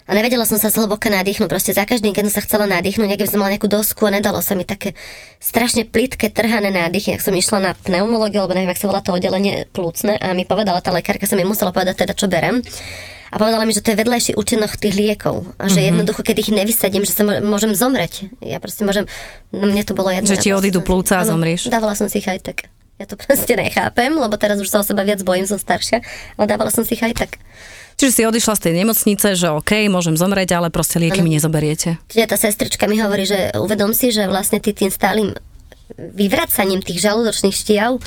A 0.09 0.17
nevedela 0.17 0.41
som 0.49 0.57
sa 0.57 0.73
zhlboka 0.73 1.05
nadýchnuť. 1.13 1.45
Proste 1.45 1.69
za 1.69 1.85
každým, 1.85 2.17
keď 2.17 2.33
som 2.33 2.41
sa 2.41 2.45
chcela 2.49 2.65
nadýchnuť, 2.65 3.13
niekde 3.13 3.29
som 3.29 3.45
mala 3.45 3.53
nejakú 3.53 3.69
dosku 3.69 4.09
a 4.09 4.13
nedalo 4.17 4.41
sa 4.41 4.57
mi 4.57 4.65
také 4.65 4.97
strašne 5.37 5.85
plitké, 5.85 6.33
trhané 6.33 6.73
nádychy. 6.73 7.13
Ak 7.13 7.21
som 7.21 7.37
išla 7.37 7.61
na 7.61 7.71
pneumológiu, 7.77 8.41
alebo 8.41 8.57
neviem, 8.57 8.73
ak 8.73 8.81
sa 8.81 8.89
volá 8.89 9.05
to 9.05 9.13
oddelenie 9.13 9.69
plúcne 9.69 10.17
a 10.17 10.33
mi 10.33 10.49
povedala 10.49 10.81
tá 10.81 10.89
lekárka, 10.89 11.29
sa 11.29 11.37
mi 11.37 11.45
musela 11.45 11.69
povedať 11.69 12.05
teda, 12.05 12.17
čo 12.17 12.25
berem 12.25 12.65
a 13.35 13.39
povedala 13.39 13.67
mi, 13.67 13.75
že 13.75 13.83
to 13.83 13.91
je 13.91 13.99
vedľajší 13.99 14.31
účinok 14.39 14.79
tých 14.79 14.95
liekov 14.95 15.43
a 15.59 15.67
že 15.67 15.83
mm-hmm. 15.83 15.87
jednoducho, 15.91 16.23
keď 16.23 16.35
ich 16.39 16.55
nevysadím, 16.55 17.03
že 17.03 17.11
sa 17.11 17.27
môžem 17.43 17.75
zomrieť. 17.75 18.31
Ja 18.39 18.63
proste 18.63 18.87
môžem, 18.87 19.11
no 19.51 19.67
mne 19.67 19.83
to 19.83 19.91
bolo 19.91 20.07
jedno. 20.07 20.31
Že 20.31 20.39
ti 20.39 20.55
odídu 20.55 20.79
plúca 20.79 21.19
a 21.19 21.27
zomrieš. 21.27 21.67
Dávala 21.67 21.99
som 21.99 22.07
si 22.07 22.23
ich 22.23 22.29
aj 22.31 22.39
tak. 22.39 22.71
Ja 22.95 23.03
to 23.03 23.19
proste 23.27 23.59
nechápem, 23.59 24.15
lebo 24.15 24.39
teraz 24.39 24.55
už 24.55 24.71
sa 24.71 24.79
o 24.79 24.87
seba 24.87 25.03
viac 25.03 25.19
bojím, 25.27 25.43
som 25.43 25.59
staršia, 25.59 25.99
ale 26.39 26.45
dávala 26.47 26.71
som 26.71 26.87
si 26.87 26.95
ich 26.95 27.03
aj 27.03 27.11
tak. 27.11 27.31
Čiže 27.99 28.11
si 28.11 28.21
odišla 28.27 28.55
z 28.55 28.63
tej 28.63 28.73
nemocnice, 28.83 29.27
že 29.35 29.47
OK, 29.51 29.87
môžem 29.91 30.15
zomrieť, 30.15 30.55
ale 30.55 30.71
proste 30.71 30.99
lieky 30.99 31.19
ano. 31.19 31.27
mi 31.27 31.35
nezoberiete. 31.35 31.99
Čiže 32.11 32.27
tá 32.31 32.39
sestrička 32.39 32.87
mi 32.87 32.99
hovorí, 32.99 33.27
že 33.27 33.55
uvedom 33.55 33.91
si, 33.91 34.15
že 34.15 34.27
vlastne 34.31 34.59
ty 34.59 34.75
tým 34.75 34.91
stálym 34.91 35.35
vyvracaním 35.93 36.81
tých 36.81 36.97
žalúdočných 36.97 37.53
štiav, 37.53 38.01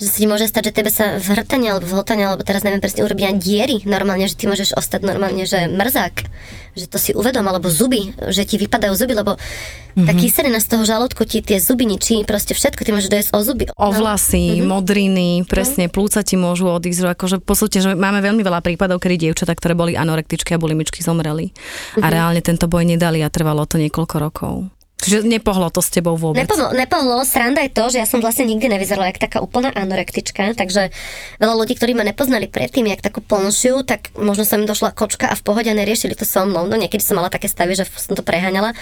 že 0.00 0.08
si 0.08 0.24
môže 0.24 0.48
stať, 0.48 0.72
že 0.72 0.76
tebe 0.80 0.90
sa 0.90 1.20
v 1.20 1.26
hrtane 1.36 1.68
alebo 1.68 1.84
v 1.84 1.94
hltane, 2.00 2.24
alebo 2.24 2.40
teraz 2.40 2.64
neviem 2.64 2.80
presne, 2.80 3.04
urobia 3.04 3.30
diery 3.36 3.84
normálne, 3.84 4.24
že 4.24 4.34
ty 4.34 4.48
môžeš 4.48 4.72
ostať 4.72 5.04
normálne, 5.04 5.44
že 5.44 5.68
mrzák, 5.68 6.24
že 6.72 6.86
to 6.88 6.96
si 6.96 7.12
uvedom, 7.12 7.44
alebo 7.44 7.68
zuby, 7.68 8.16
že 8.32 8.48
ti 8.48 8.56
vypadajú 8.56 8.96
zuby, 8.96 9.12
lebo 9.12 9.36
mm-hmm. 9.36 10.08
tá 10.08 10.12
kyselina 10.16 10.56
z 10.56 10.72
toho 10.72 10.88
žalúdku 10.88 11.28
ti 11.28 11.44
tie 11.44 11.60
zuby 11.60 11.84
ničí, 11.84 12.24
proste 12.24 12.56
všetko, 12.56 12.80
ty 12.80 12.90
môžeš 12.96 13.12
dojsť 13.12 13.30
o 13.36 13.38
zuby. 13.44 13.64
O 13.76 13.88
vlasy, 13.92 14.56
mm-hmm. 14.56 14.68
modriny, 14.70 15.30
presne, 15.44 15.90
no. 15.90 15.92
plúca 15.92 16.24
ti 16.24 16.40
môžu 16.40 16.72
odísť, 16.72 17.12
akože 17.12 17.42
v 17.42 17.44
podstate, 17.44 17.84
že 17.84 17.92
máme 17.92 18.24
veľmi 18.24 18.40
veľa 18.40 18.64
prípadov, 18.64 19.04
kedy 19.04 19.28
dievčatá, 19.28 19.52
ktoré 19.52 19.76
boli 19.76 20.00
anorektičky 20.00 20.56
a 20.56 20.62
bulimičky 20.62 21.04
zomreli. 21.04 21.52
Mm-hmm. 21.52 22.00
A 22.00 22.06
mhm. 22.08 22.12
reálne 22.14 22.40
tento 22.40 22.64
boj 22.70 22.88
nedali 22.88 23.20
a 23.20 23.28
trvalo 23.28 23.68
to 23.68 23.76
niekoľko 23.76 24.16
rokov. 24.16 24.77
Čiže 24.98 25.22
nepohlo 25.30 25.70
to 25.70 25.78
s 25.78 25.94
tebou 25.94 26.18
vôbec? 26.18 26.42
Nepohlo, 26.42 26.74
nepohlo. 26.74 27.22
Sranda 27.22 27.62
je 27.62 27.70
to, 27.70 27.86
že 27.86 28.02
ja 28.02 28.06
som 28.06 28.18
vlastne 28.18 28.50
nikdy 28.50 28.66
nevyzerala 28.66 29.14
jak 29.14 29.22
taká 29.22 29.38
úplná 29.38 29.70
anorektička, 29.70 30.58
takže 30.58 30.90
veľa 31.38 31.54
ľudí, 31.54 31.78
ktorí 31.78 31.94
ma 31.94 32.02
nepoznali 32.02 32.50
predtým, 32.50 32.90
jak 32.90 32.98
takú 32.98 33.22
plnšiu, 33.22 33.86
tak 33.86 34.10
možno 34.18 34.42
sa 34.42 34.58
mi 34.58 34.66
došla 34.66 34.90
kočka 34.90 35.30
a 35.30 35.38
v 35.38 35.42
pohode 35.46 35.70
neriešili 35.70 36.18
to 36.18 36.26
so 36.26 36.42
mnou. 36.42 36.66
No 36.66 36.74
niekedy 36.74 36.98
som 36.98 37.14
mala 37.14 37.30
také 37.30 37.46
stavy, 37.46 37.78
že 37.78 37.86
som 37.86 38.18
to 38.18 38.26
preháňala. 38.26 38.74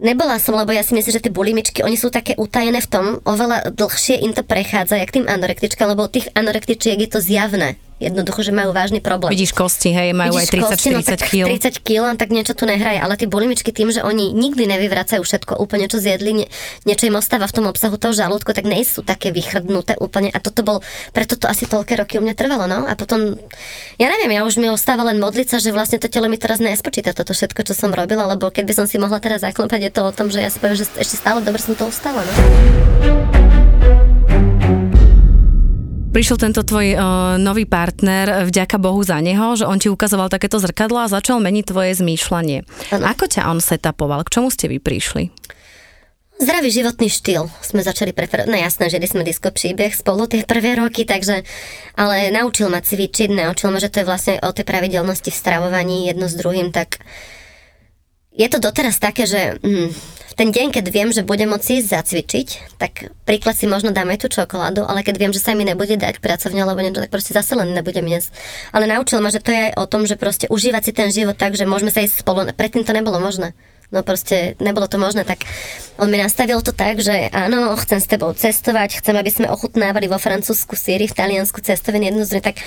Nebola 0.00 0.36
som, 0.40 0.56
lebo 0.56 0.72
ja 0.72 0.84
si 0.84 0.96
myslím, 0.96 1.12
že 1.12 1.24
tie 1.24 1.32
bulimičky, 1.32 1.84
oni 1.84 1.96
sú 1.96 2.08
také 2.08 2.32
utajené 2.36 2.80
v 2.80 2.88
tom, 2.88 3.04
oveľa 3.24 3.72
dlhšie 3.72 4.20
im 4.24 4.32
to 4.32 4.40
prechádza, 4.40 4.96
jak 4.96 5.12
tým 5.12 5.28
anorektičkám, 5.28 5.92
lebo 5.92 6.08
tých 6.08 6.32
anorektičiek 6.32 6.96
je 7.00 7.08
to 7.08 7.20
zjavné 7.20 7.76
jednoducho, 8.00 8.40
že 8.40 8.50
majú 8.56 8.72
vážny 8.72 9.04
problém. 9.04 9.36
Vidíš 9.36 9.52
kosti, 9.52 9.92
hej, 9.92 10.16
majú 10.16 10.40
Vidíš 10.40 10.48
aj 10.48 10.80
30-40 10.80 10.96
no, 10.96 11.28
kg. 11.28 11.44
30 11.52 11.86
kg, 11.86 12.04
tak 12.16 12.28
niečo 12.32 12.56
tu 12.56 12.64
nehraje, 12.64 12.98
ale 12.98 13.20
tie 13.20 13.28
bulimičky 13.28 13.70
tým, 13.70 13.92
že 13.92 14.00
oni 14.00 14.32
nikdy 14.32 14.64
nevyvracajú 14.64 15.20
všetko, 15.20 15.60
úplne 15.60 15.86
čo 15.86 16.00
zjedli, 16.00 16.32
nie, 16.32 16.46
niečo 16.88 17.04
im 17.06 17.20
ostáva 17.20 17.44
v 17.44 17.54
tom 17.60 17.68
obsahu 17.68 18.00
toho 18.00 18.16
žalúdku, 18.16 18.56
tak 18.56 18.64
nie 18.64 18.80
sú 18.82 19.04
také 19.04 19.30
vychrdnuté 19.30 20.00
úplne. 20.00 20.32
A 20.32 20.40
toto 20.40 20.64
bol, 20.64 20.80
preto 21.12 21.36
to 21.36 21.44
asi 21.46 21.68
toľké 21.68 22.00
roky 22.00 22.16
u 22.16 22.24
mňa 22.24 22.34
trvalo, 22.34 22.64
no. 22.64 22.88
A 22.88 22.96
potom, 22.96 23.36
ja 24.00 24.08
neviem, 24.08 24.32
ja 24.32 24.48
už 24.48 24.56
mi 24.56 24.72
ostáva 24.72 25.04
len 25.04 25.20
modliť 25.20 25.46
sa, 25.52 25.56
že 25.60 25.70
vlastne 25.70 26.00
to 26.00 26.08
telo 26.08 26.32
mi 26.32 26.40
teraz 26.40 26.58
nespočíta 26.58 27.12
toto 27.12 27.36
všetko, 27.36 27.68
čo 27.68 27.76
som 27.76 27.92
robila, 27.92 28.24
lebo 28.24 28.48
keď 28.48 28.64
by 28.64 28.74
som 28.80 28.86
si 28.88 28.96
mohla 28.96 29.20
teraz 29.20 29.44
zaklopať, 29.44 29.80
je 29.86 29.92
to 29.92 30.02
o 30.08 30.12
tom, 30.16 30.32
že 30.32 30.40
ja 30.40 30.48
si 30.48 30.56
poviem, 30.56 30.80
že 30.80 30.88
ešte 30.96 31.20
stále 31.20 31.44
dobre 31.44 31.60
som 31.60 31.76
to 31.76 31.84
ostala, 31.84 32.24
no. 32.24 33.69
Prišiel 36.10 36.36
tento 36.42 36.66
tvoj 36.66 36.86
uh, 36.92 37.00
nový 37.38 37.64
partner, 37.64 38.44
vďaka 38.50 38.76
Bohu 38.82 39.00
za 39.06 39.22
neho, 39.22 39.54
že 39.54 39.64
on 39.64 39.78
ti 39.78 39.86
ukazoval 39.86 40.26
takéto 40.26 40.58
zrkadlo 40.58 41.06
a 41.06 41.08
začal 41.08 41.38
meniť 41.38 41.64
tvoje 41.70 41.94
zmýšľanie. 42.02 42.66
Ano. 42.92 43.04
Ako 43.06 43.30
ťa 43.30 43.46
on 43.46 43.62
setapoval? 43.62 44.26
K 44.26 44.38
čomu 44.38 44.50
ste 44.50 44.66
vy 44.66 44.82
prišli? 44.82 45.30
Zdravý 46.40 46.72
životný 46.72 47.12
štýl 47.12 47.52
sme 47.60 47.84
začali 47.84 48.16
preferovať. 48.16 48.48
No 48.48 48.56
jasné, 48.56 48.88
že 48.88 48.96
sme 49.04 49.28
disko 49.28 49.52
príbeh 49.52 49.92
spolu 49.92 50.24
tie 50.24 50.40
prvé 50.48 50.72
roky, 50.72 51.04
takže, 51.04 51.44
ale 52.00 52.32
naučil 52.32 52.72
ma 52.72 52.80
cvičiť, 52.80 53.28
naučil 53.28 53.68
ma, 53.68 53.76
že 53.76 53.92
to 53.92 54.00
je 54.00 54.08
vlastne 54.08 54.34
o 54.40 54.48
tej 54.48 54.64
pravidelnosti 54.64 55.28
v 55.28 55.36
stravovaní 55.36 56.08
jedno 56.08 56.32
s 56.32 56.34
druhým, 56.40 56.72
tak 56.72 57.04
je 58.40 58.48
to 58.48 58.56
doteraz 58.56 58.96
také, 58.96 59.28
že 59.28 59.60
mm, 59.60 59.92
ten 60.40 60.48
deň, 60.48 60.72
keď 60.72 60.84
viem, 60.88 61.12
že 61.12 61.20
budem 61.20 61.52
môcť 61.52 61.84
ísť 61.84 61.92
zacvičiť, 61.92 62.48
tak 62.80 63.12
príklad 63.28 63.52
si 63.52 63.68
možno 63.68 63.92
dáme 63.92 64.16
tú 64.16 64.32
čokoládu, 64.32 64.88
ale 64.88 65.04
keď 65.04 65.20
viem, 65.20 65.32
že 65.36 65.44
sa 65.44 65.52
mi 65.52 65.68
nebude 65.68 66.00
dať 66.00 66.24
pracovne 66.24 66.64
alebo 66.64 66.80
niečo, 66.80 67.04
tak 67.04 67.12
proste 67.12 67.36
zase 67.36 67.52
len 67.52 67.76
nebudem 67.76 68.08
jesť. 68.08 68.32
Ale 68.72 68.88
naučil 68.88 69.20
ma, 69.20 69.28
že 69.28 69.44
to 69.44 69.52
je 69.52 69.68
aj 69.68 69.72
o 69.76 69.84
tom, 69.84 70.08
že 70.08 70.16
proste 70.16 70.48
užívať 70.48 70.82
si 70.88 70.92
ten 70.96 71.12
život 71.12 71.36
tak, 71.36 71.60
že 71.60 71.68
môžeme 71.68 71.92
sa 71.92 72.00
ísť 72.00 72.24
spolu. 72.24 72.48
Predtým 72.56 72.88
to 72.88 72.96
nebolo 72.96 73.20
možné. 73.20 73.52
No 73.90 74.00
proste 74.06 74.54
nebolo 74.62 74.86
to 74.86 75.02
možné, 75.02 75.26
tak 75.26 75.42
on 75.98 76.08
mi 76.08 76.16
nastavil 76.16 76.62
to 76.62 76.70
tak, 76.70 77.02
že 77.02 77.26
áno, 77.34 77.74
chcem 77.74 77.98
s 77.98 78.06
tebou 78.06 78.30
cestovať, 78.30 79.02
chcem, 79.02 79.18
aby 79.18 79.28
sme 79.34 79.50
ochutnávali 79.50 80.06
vo 80.06 80.14
Francúzsku 80.14 80.78
síry, 80.78 81.10
v 81.10 81.18
Taliansku 81.18 81.58
cestoviny 81.58 82.14
jednu 82.14 82.22
tak 82.38 82.62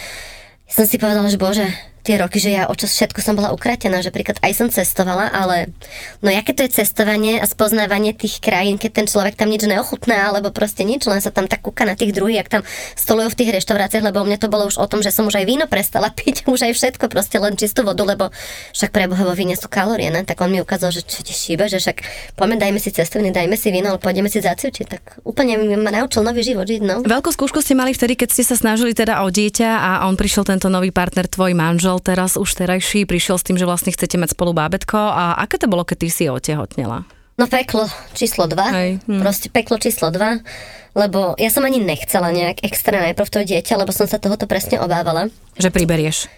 som 0.67 0.83
si 0.83 0.99
povedala, 0.99 1.31
že 1.31 1.39
bože, 1.39 1.63
tie 2.03 2.19
roky, 2.19 2.37
že 2.37 2.51
ja 2.51 2.67
očas 2.67 2.91
všetko 2.91 3.23
som 3.23 3.39
bola 3.39 3.55
ukratená, 3.55 4.03
že 4.03 4.11
príklad 4.11 4.35
aj 4.43 4.51
som 4.51 4.67
cestovala, 4.67 5.31
ale 5.31 5.71
no 6.19 6.27
jaké 6.27 6.51
to 6.51 6.67
je 6.67 6.83
cestovanie 6.83 7.39
a 7.39 7.47
spoznávanie 7.47 8.11
tých 8.11 8.43
krajín, 8.43 8.75
keď 8.75 8.91
ten 9.01 9.07
človek 9.07 9.39
tam 9.39 9.47
nič 9.47 9.63
neochutná, 9.63 10.27
alebo 10.27 10.51
proste 10.51 10.83
nič, 10.83 11.07
len 11.07 11.23
sa 11.23 11.31
tam 11.31 11.47
tak 11.47 11.63
kúka 11.63 11.87
na 11.87 11.95
tých 11.95 12.11
druhých, 12.11 12.43
ak 12.43 12.51
tam 12.59 12.61
stolujú 12.99 13.31
v 13.31 13.39
tých 13.39 13.49
reštauráciách, 13.55 14.03
lebo 14.03 14.27
mne 14.27 14.35
to 14.35 14.51
bolo 14.51 14.67
už 14.67 14.83
o 14.83 14.85
tom, 14.85 14.99
že 14.99 15.15
som 15.15 15.23
už 15.31 15.39
aj 15.39 15.45
víno 15.47 15.65
prestala 15.71 16.11
piť, 16.19 16.43
už 16.45 16.67
aj 16.67 16.73
všetko, 16.75 17.07
proste 17.07 17.39
len 17.39 17.55
čistú 17.55 17.87
vodu, 17.87 18.03
lebo 18.03 18.29
však 18.75 18.91
pre 18.91 19.07
Boha 19.07 19.23
vo 19.23 19.33
víne 19.33 19.55
sú 19.55 19.71
kalórie, 19.71 20.11
ne? 20.11 20.27
tak 20.27 20.43
on 20.43 20.51
mi 20.51 20.59
ukázal, 20.59 20.91
že 20.91 21.07
čo 21.07 21.23
ti 21.23 21.31
šíbe, 21.31 21.71
že 21.71 21.79
však 21.79 22.03
poďme, 22.35 22.59
dajme 22.59 22.79
si 22.83 22.91
cestovný, 22.91 23.31
dajme 23.31 23.55
si 23.55 23.71
víno, 23.71 23.95
ale 23.95 23.99
pôjdeme 24.03 24.27
si 24.27 24.43
zacvičiť, 24.43 24.85
tak 24.91 25.03
úplne 25.23 25.55
ma 25.79 25.95
naučil 25.95 26.19
nový 26.19 26.43
život 26.43 26.67
žiť, 26.67 26.81
no. 26.83 26.99
Veľkú 27.07 27.31
skúšku 27.31 27.63
ste 27.63 27.79
mali 27.79 27.95
vtedy, 27.95 28.19
keď 28.19 28.29
ste 28.35 28.43
sa 28.43 28.59
snažili 28.59 28.91
teda 28.91 29.23
o 29.23 29.31
dieťa 29.31 29.69
a 29.71 29.89
on 30.11 30.19
prišiel 30.19 30.43
tento 30.43 30.67
nový 30.67 30.91
partner, 30.91 31.31
tvoj 31.31 31.55
manžel 31.55 31.92
manžel 31.93 32.01
teraz 32.01 32.41
už 32.41 32.49
terajší 32.57 33.05
prišiel 33.05 33.37
s 33.37 33.45
tým, 33.45 33.57
že 33.61 33.69
vlastne 33.69 33.93
chcete 33.93 34.17
mať 34.17 34.33
spolu 34.33 34.49
bábetko 34.57 34.97
a 34.97 35.37
aké 35.37 35.61
to 35.61 35.69
bolo, 35.69 35.85
keď 35.85 35.97
ty 36.01 36.09
si 36.09 36.23
otehotnela? 36.25 37.05
No 37.37 37.45
peklo 37.45 37.85
číslo 38.17 38.49
2, 38.49 39.05
hm. 39.05 39.21
proste 39.21 39.53
peklo 39.53 39.77
číslo 39.77 40.09
2, 40.09 40.97
lebo 40.97 41.37
ja 41.37 41.49
som 41.53 41.65
ani 41.65 41.77
nechcela 41.81 42.33
nejak 42.33 42.65
extra 42.65 42.97
najprv 42.97 43.29
to 43.29 43.45
dieťa, 43.45 43.77
lebo 43.77 43.93
som 43.93 44.09
sa 44.09 44.17
tohoto 44.17 44.49
presne 44.49 44.81
obávala. 44.81 45.29
Že 45.57 45.69
priberieš? 45.73 46.29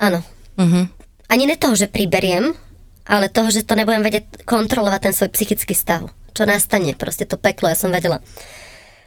Áno. 0.00 0.24
Uh-huh. 0.56 0.84
Ani 1.28 1.44
ne 1.48 1.56
toho, 1.56 1.72
že 1.72 1.88
priberiem, 1.88 2.52
ale 3.08 3.32
toho, 3.32 3.48
že 3.48 3.64
to 3.64 3.72
nebudem 3.72 4.04
vedieť 4.04 4.44
kontrolovať 4.44 5.00
ten 5.08 5.14
svoj 5.16 5.30
psychický 5.32 5.72
stav. 5.72 6.12
Čo 6.36 6.44
nastane, 6.44 6.92
proste 6.96 7.24
to 7.24 7.40
peklo, 7.40 7.72
ja 7.72 7.76
som 7.76 7.88
vedela 7.88 8.20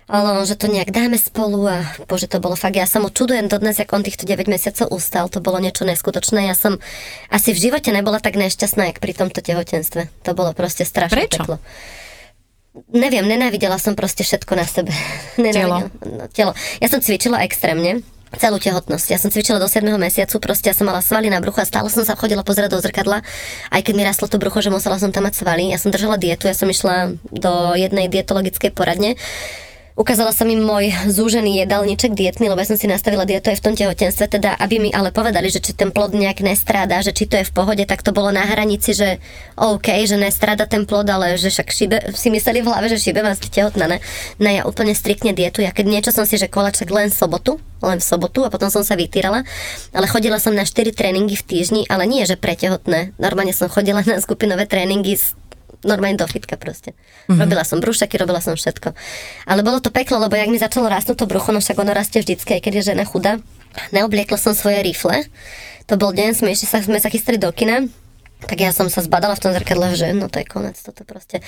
ale 0.06 0.38
on, 0.38 0.46
že 0.46 0.54
to 0.54 0.70
nejak 0.70 0.94
dáme 0.94 1.18
spolu 1.18 1.66
a 1.66 1.82
bože, 2.06 2.30
to 2.30 2.38
bolo 2.38 2.54
fakt, 2.54 2.78
ja 2.78 2.86
sa 2.86 3.02
mu 3.02 3.10
čudujem 3.10 3.50
dodnes, 3.50 3.82
ako 3.82 3.98
on 4.02 4.06
týchto 4.06 4.30
9 4.30 4.46
mesiacov 4.46 4.94
ustal, 4.94 5.26
to 5.34 5.42
bolo 5.42 5.58
niečo 5.58 5.82
neskutočné, 5.82 6.46
ja 6.46 6.54
som 6.54 6.78
asi 7.34 7.58
v 7.58 7.70
živote 7.70 7.90
nebola 7.90 8.22
tak 8.22 8.38
nešťastná, 8.38 8.94
jak 8.94 9.02
pri 9.02 9.18
tomto 9.18 9.42
tehotenstve. 9.42 10.14
To 10.30 10.32
bolo 10.38 10.54
proste 10.54 10.86
strašné 10.86 11.14
Prečo? 11.26 11.42
peklo. 11.42 11.58
Neviem, 12.92 13.24
nenávidela 13.26 13.80
som 13.80 13.96
proste 13.96 14.22
všetko 14.22 14.54
na 14.54 14.68
sebe. 14.68 14.92
Telo. 15.56 15.90
No, 16.04 16.28
telo. 16.30 16.52
Ja 16.84 16.92
som 16.92 17.00
cvičila 17.00 17.42
extrémne, 17.48 18.04
celú 18.36 18.60
tehotnosť. 18.60 19.08
Ja 19.16 19.18
som 19.18 19.32
cvičila 19.32 19.64
do 19.64 19.66
7. 19.72 19.88
mesiacu, 19.96 20.38
proste 20.44 20.70
ja 20.70 20.76
som 20.76 20.86
mala 20.86 21.00
svaly 21.00 21.32
na 21.32 21.40
bruchu 21.40 21.64
a 21.64 21.66
stále 21.66 21.88
som 21.88 22.04
sa 22.04 22.20
chodila 22.20 22.44
pozerať 22.44 22.76
do 22.76 22.80
zrkadla, 22.84 23.24
aj 23.72 23.82
keď 23.82 23.94
mi 23.96 24.04
rastlo 24.04 24.28
to 24.28 24.38
brucho, 24.38 24.60
že 24.60 24.70
musela 24.70 25.00
som 25.00 25.10
tam 25.10 25.24
mať 25.24 25.40
svaly. 25.40 25.72
Ja 25.72 25.80
som 25.80 25.90
držala 25.90 26.20
dietu, 26.20 26.52
ja 26.52 26.54
som 26.54 26.68
išla 26.68 27.16
do 27.32 27.74
jednej 27.80 28.12
dietologickej 28.12 28.76
poradne 28.76 29.16
Ukázala 29.96 30.36
sa 30.36 30.44
mi 30.44 30.60
môj 30.60 30.92
zúžený 31.08 31.64
jedálniček 31.64 32.20
dietný, 32.20 32.52
lebo 32.52 32.60
ja 32.60 32.68
som 32.68 32.76
si 32.76 32.84
nastavila 32.84 33.24
dietu 33.24 33.48
aj 33.48 33.64
v 33.64 33.66
tom 33.72 33.80
tehotenstve, 33.80 34.28
teda 34.28 34.52
aby 34.60 34.84
mi 34.84 34.92
ale 34.92 35.16
povedali, 35.16 35.48
že 35.48 35.64
či 35.64 35.72
ten 35.72 35.96
plod 35.96 36.12
nejak 36.12 36.44
nestráda, 36.44 37.00
že 37.00 37.16
či 37.16 37.24
to 37.32 37.40
je 37.40 37.48
v 37.48 37.56
pohode, 37.56 37.80
tak 37.88 38.04
to 38.04 38.12
bolo 38.12 38.28
na 38.28 38.44
hranici, 38.44 38.92
že 38.92 39.24
OK, 39.56 39.88
že 40.04 40.20
nestráda 40.20 40.68
ten 40.68 40.84
plod, 40.84 41.08
ale 41.08 41.40
že 41.40 41.48
však 41.48 41.68
šibe, 41.72 41.98
si 42.12 42.28
mysleli 42.28 42.60
v 42.60 42.68
hlave, 42.68 42.92
že 42.92 43.00
šibe 43.00 43.24
vás 43.24 43.40
tehotná, 43.40 43.88
ne? 43.88 44.04
No 44.36 44.52
ja 44.52 44.68
úplne 44.68 44.92
striktne 44.92 45.32
dietu, 45.32 45.64
ja 45.64 45.72
keď 45.72 45.88
niečo 45.88 46.12
som 46.12 46.28
si, 46.28 46.36
že 46.36 46.52
kolaček 46.52 46.92
len 46.92 47.08
v 47.08 47.16
sobotu, 47.16 47.64
len 47.80 48.04
v 48.04 48.04
sobotu 48.04 48.44
a 48.44 48.52
potom 48.52 48.68
som 48.68 48.84
sa 48.84 49.00
vytýrala, 49.00 49.48
ale 49.96 50.12
chodila 50.12 50.44
som 50.44 50.52
na 50.52 50.68
4 50.68 50.92
tréningy 50.92 51.40
v 51.40 51.48
týždni, 51.48 51.82
ale 51.88 52.04
nie, 52.04 52.28
že 52.28 52.36
pre 52.36 52.60
tehotné. 52.60 53.16
Normálne 53.16 53.56
som 53.56 53.72
chodila 53.72 54.04
na 54.04 54.20
skupinové 54.20 54.68
tréningy 54.68 55.16
s 55.16 55.40
normálne 55.86 56.18
do 56.18 56.26
fitka 56.26 56.58
proste. 56.58 56.98
Mm-hmm. 57.30 57.40
Robila 57.46 57.64
som 57.64 57.78
brúšaky, 57.78 58.18
robila 58.18 58.42
som 58.42 58.58
všetko. 58.58 58.98
Ale 59.46 59.62
bolo 59.62 59.80
to 59.80 59.94
peklo, 59.94 60.18
lebo 60.18 60.34
jak 60.34 60.50
mi 60.50 60.58
začalo 60.58 60.90
rásnuť 60.90 61.16
to 61.22 61.30
brucho, 61.30 61.54
no 61.54 61.62
však 61.62 61.78
ono 61.78 61.94
rastie 61.94 62.26
vždycky, 62.26 62.58
aj 62.58 62.62
keď 62.66 62.74
je 62.82 62.88
žena 62.92 63.06
chudá. 63.06 63.38
Neobliekla 63.94 64.42
som 64.42 64.58
svoje 64.58 64.82
rifle. 64.82 65.30
To 65.86 65.96
bol 65.96 66.10
deň, 66.12 66.34
sme 66.34 66.50
ešte 66.52 66.66
sa, 66.66 66.82
sme 66.82 66.98
sa 66.98 67.14
chystali 67.14 67.38
do 67.38 67.54
kina, 67.54 67.86
tak 68.50 68.58
ja 68.58 68.74
som 68.74 68.90
sa 68.90 69.06
zbadala 69.06 69.38
v 69.38 69.44
tom 69.46 69.52
zrkadle, 69.54 69.94
že 69.94 70.18
no 70.18 70.28
to 70.34 70.42
je 70.42 70.50
konec, 70.50 70.76
toto 70.82 71.06
proste 71.06 71.46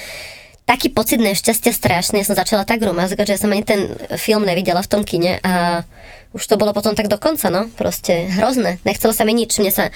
taký 0.67 0.91
pocit 0.91 1.23
nešťastia 1.23 1.71
strašný. 1.71 2.21
Ja 2.21 2.27
som 2.27 2.35
začala 2.35 2.67
tak 2.67 2.83
rumazgať, 2.83 3.23
že 3.23 3.33
ja 3.33 3.41
som 3.41 3.55
ani 3.55 3.63
ten 3.63 3.87
film 4.19 4.43
nevidela 4.43 4.83
v 4.83 4.91
tom 4.91 5.01
kine 5.07 5.39
a 5.39 5.87
už 6.35 6.43
to 6.43 6.59
bolo 6.59 6.75
potom 6.75 6.91
tak 6.91 7.07
do 7.07 7.15
konca, 7.15 7.47
no. 7.47 7.71
Proste 7.79 8.27
hrozné. 8.35 8.83
Nechcelo 8.83 9.15
sa 9.15 9.23
mi 9.23 9.31
nič. 9.31 9.55
Mne 9.63 9.71
sa 9.71 9.95